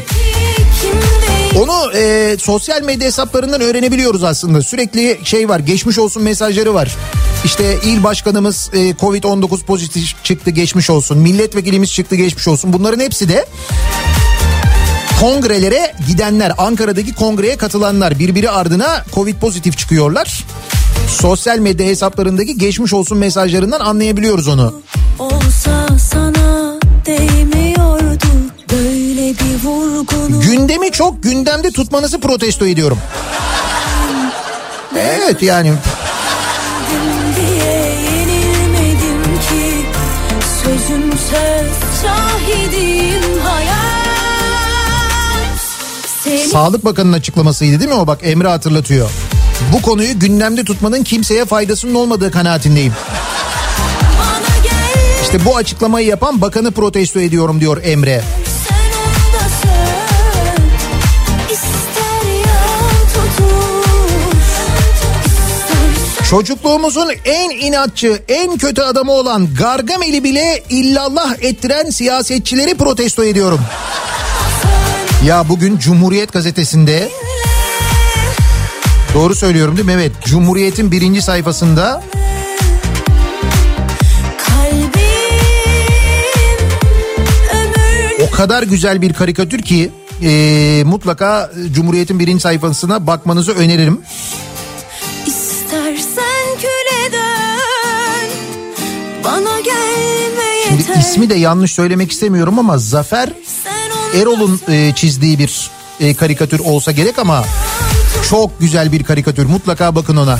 Onu 1.58 1.92
e, 1.94 2.36
sosyal 2.40 2.82
medya 2.82 3.06
hesaplarından 3.06 3.60
öğrenebiliyoruz 3.60 4.24
aslında. 4.24 4.62
Sürekli 4.62 5.18
şey 5.24 5.48
var 5.48 5.58
geçmiş 5.58 5.98
olsun 5.98 6.22
mesajları 6.22 6.74
var. 6.74 6.96
İşte 7.44 7.78
il 7.84 8.04
başkanımız 8.04 8.70
e, 8.72 8.90
Covid-19 8.90 9.64
pozitif 9.64 10.24
çıktı 10.24 10.50
geçmiş 10.50 10.90
olsun. 10.90 11.18
Milletvekilimiz 11.18 11.92
çıktı 11.92 12.16
geçmiş 12.16 12.48
olsun. 12.48 12.72
Bunların 12.72 13.00
hepsi 13.00 13.28
de 13.28 13.46
kongrelere 15.20 15.94
gidenler 16.08 16.52
Ankara'daki 16.58 17.14
kongreye 17.14 17.56
katılanlar 17.56 18.18
birbiri 18.18 18.50
ardına 18.50 19.04
Covid 19.14 19.36
pozitif 19.36 19.78
çıkıyorlar. 19.78 20.44
Sosyal 21.06 21.58
medya 21.58 21.86
hesaplarındaki 21.86 22.58
geçmiş 22.58 22.92
olsun 22.92 23.18
mesajlarından 23.18 23.80
anlayabiliyoruz 23.80 24.48
onu. 24.48 24.74
olsa 25.18 25.98
sana 25.98 26.74
değmiyordu 27.06 28.24
Böyle 28.72 29.34
bir 29.34 29.64
vurgunu 29.64 30.40
Gündemi 30.40 30.92
çok 30.92 31.22
gündemde 31.22 31.70
tutmanızı 31.70 32.20
protesto 32.20 32.66
ediyorum. 32.66 32.98
Evet 34.96 35.42
yani 35.42 35.72
Sözüm 40.64 41.12
söz 41.12 42.02
şahidim 42.02 43.40
hayat 43.44 43.88
Sağlık 46.52 46.84
Bakanı'nın 46.84 47.12
açıklamasıydı 47.12 47.80
değil 47.80 47.90
mi 47.90 47.96
o 47.96 48.06
bak 48.06 48.18
Emre 48.22 48.48
hatırlatıyor. 48.48 49.10
Bu 49.72 49.82
konuyu 49.82 50.18
gündemde 50.18 50.64
tutmanın 50.64 51.02
kimseye 51.02 51.44
faydasının 51.44 51.94
olmadığı 51.94 52.30
kanaatindeyim. 52.30 52.92
İşte 55.22 55.44
bu 55.44 55.56
açıklamayı 55.56 56.06
yapan 56.06 56.40
bakanı 56.40 56.70
protesto 56.70 57.20
ediyorum 57.20 57.60
diyor 57.60 57.80
Emre. 57.84 58.22
Çocukluğumuzun 66.30 67.08
en 67.24 67.50
inatçı, 67.50 68.22
en 68.28 68.58
kötü 68.58 68.82
adamı 68.82 69.12
olan 69.12 69.54
Gargamel'i 69.54 70.24
bile 70.24 70.62
illallah 70.70 71.34
ettiren 71.40 71.90
siyasetçileri 71.90 72.74
protesto 72.74 73.24
ediyorum. 73.24 73.60
Ya 75.26 75.48
bugün 75.48 75.78
Cumhuriyet 75.78 76.32
gazetesinde 76.32 77.08
doğru 79.14 79.34
söylüyorum 79.34 79.76
değil 79.76 79.86
mi? 79.86 79.92
Evet 79.92 80.12
Cumhuriyet'in 80.24 80.92
birinci 80.92 81.22
sayfasında 81.22 82.02
kalbim 84.46 84.98
o 88.26 88.30
kadar 88.30 88.62
güzel 88.62 89.02
bir 89.02 89.12
karikatür 89.12 89.62
ki 89.62 89.90
e, 90.22 90.82
mutlaka 90.86 91.50
Cumhuriyet'in 91.72 92.18
birinci 92.18 92.40
sayfasına 92.42 93.06
bakmanızı 93.06 93.52
öneririm. 93.52 94.00
Şimdi 100.68 100.98
ismi 101.00 101.30
de 101.30 101.34
yanlış 101.34 101.72
söylemek 101.72 102.12
istemiyorum 102.12 102.58
ama 102.58 102.78
Zafer 102.78 103.28
Erol'un 104.20 104.60
e, 104.68 104.92
çizdiği 104.94 105.38
bir 105.38 105.70
e, 106.00 106.14
karikatür 106.14 106.58
olsa 106.60 106.92
gerek 106.92 107.18
ama 107.18 107.44
çok 108.30 108.60
güzel 108.60 108.92
bir 108.92 109.04
karikatür. 109.04 109.46
Mutlaka 109.46 109.94
bakın 109.94 110.16
ona. 110.16 110.38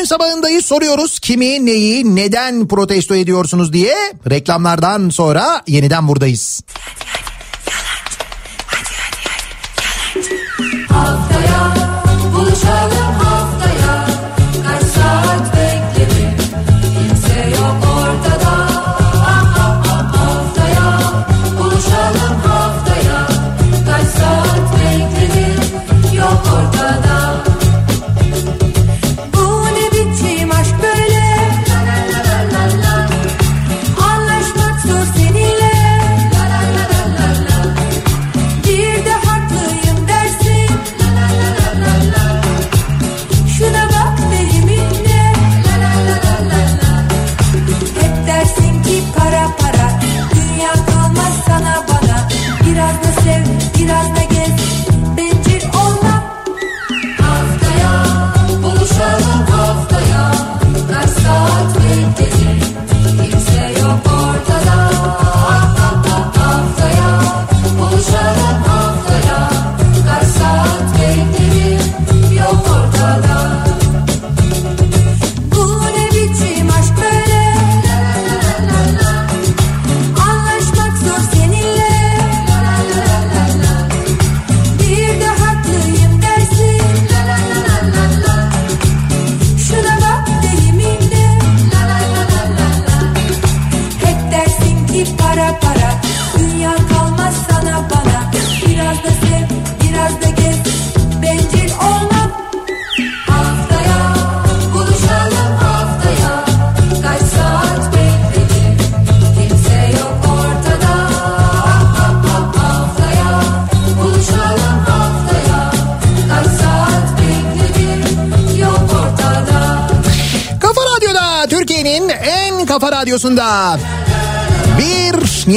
Gününün 0.00 0.08
sabahındayız 0.08 0.64
soruyoruz 0.64 1.18
kimi 1.18 1.66
neyi 1.66 2.16
neden 2.16 2.68
protesto 2.68 3.14
ediyorsunuz 3.14 3.72
diye 3.72 3.94
reklamlardan 4.30 5.08
sonra 5.08 5.62
yeniden 5.66 6.08
buradayız. 6.08 6.62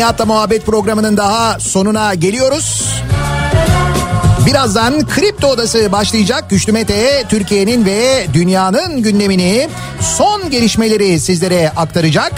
Nihat'la 0.03 0.25
Muhabbet 0.25 0.65
programının 0.65 1.17
daha 1.17 1.59
sonuna 1.59 2.13
geliyoruz. 2.13 2.93
Birazdan 4.45 5.07
Kripto 5.07 5.47
Odası 5.47 5.91
başlayacak. 5.91 6.49
Güçlü 6.49 6.71
Mete 6.71 7.23
Türkiye'nin 7.30 7.85
ve 7.85 8.27
dünyanın 8.34 9.01
gündemini 9.01 9.69
son 10.01 10.49
gelişmeleri 10.49 11.19
sizlere 11.19 11.69
aktaracak. 11.69 12.34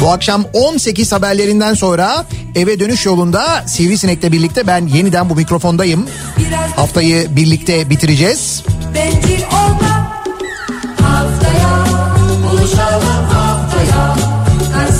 Bu 0.00 0.12
akşam 0.12 0.44
18 0.52 1.12
haberlerinden 1.12 1.74
sonra 1.74 2.24
eve 2.54 2.80
dönüş 2.80 3.06
yolunda 3.06 3.64
Sivrisinek'le 3.66 4.32
birlikte 4.32 4.66
ben 4.66 4.86
yeniden 4.86 5.30
bu 5.30 5.36
mikrofondayım. 5.36 6.06
Haftayı 6.76 7.36
birlikte 7.36 7.90
bitireceğiz. 7.90 8.55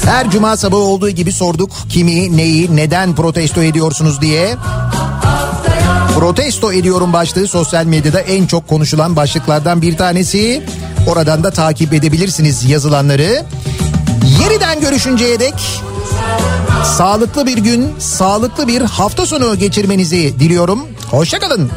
Her 0.06 0.30
cuma 0.30 0.56
sabahı 0.56 0.80
olduğu 0.80 1.10
gibi 1.10 1.32
sorduk 1.32 1.70
kimi, 1.88 2.36
neyi, 2.36 2.76
neden 2.76 3.14
protesto 3.14 3.62
ediyorsunuz 3.62 4.20
diye. 4.20 4.56
Protesto 6.18 6.72
ediyorum 6.72 7.12
başlığı 7.12 7.48
sosyal 7.48 7.84
medyada 7.84 8.20
en 8.20 8.46
çok 8.46 8.68
konuşulan 8.68 9.16
başlıklardan 9.16 9.82
bir 9.82 9.96
tanesi. 9.96 10.62
Oradan 11.06 11.44
da 11.44 11.50
takip 11.50 11.94
edebilirsiniz 11.94 12.64
yazılanları. 12.64 13.44
Yeniden 14.40 14.80
görüşünceye 14.80 15.40
dek 15.40 15.54
sağlıklı 16.84 17.46
bir 17.46 17.58
gün, 17.58 17.88
sağlıklı 17.98 18.68
bir 18.68 18.80
hafta 18.82 19.26
sonu 19.26 19.58
geçirmenizi 19.58 20.40
diliyorum. 20.40 20.86
Hoşçakalın. 21.10 21.70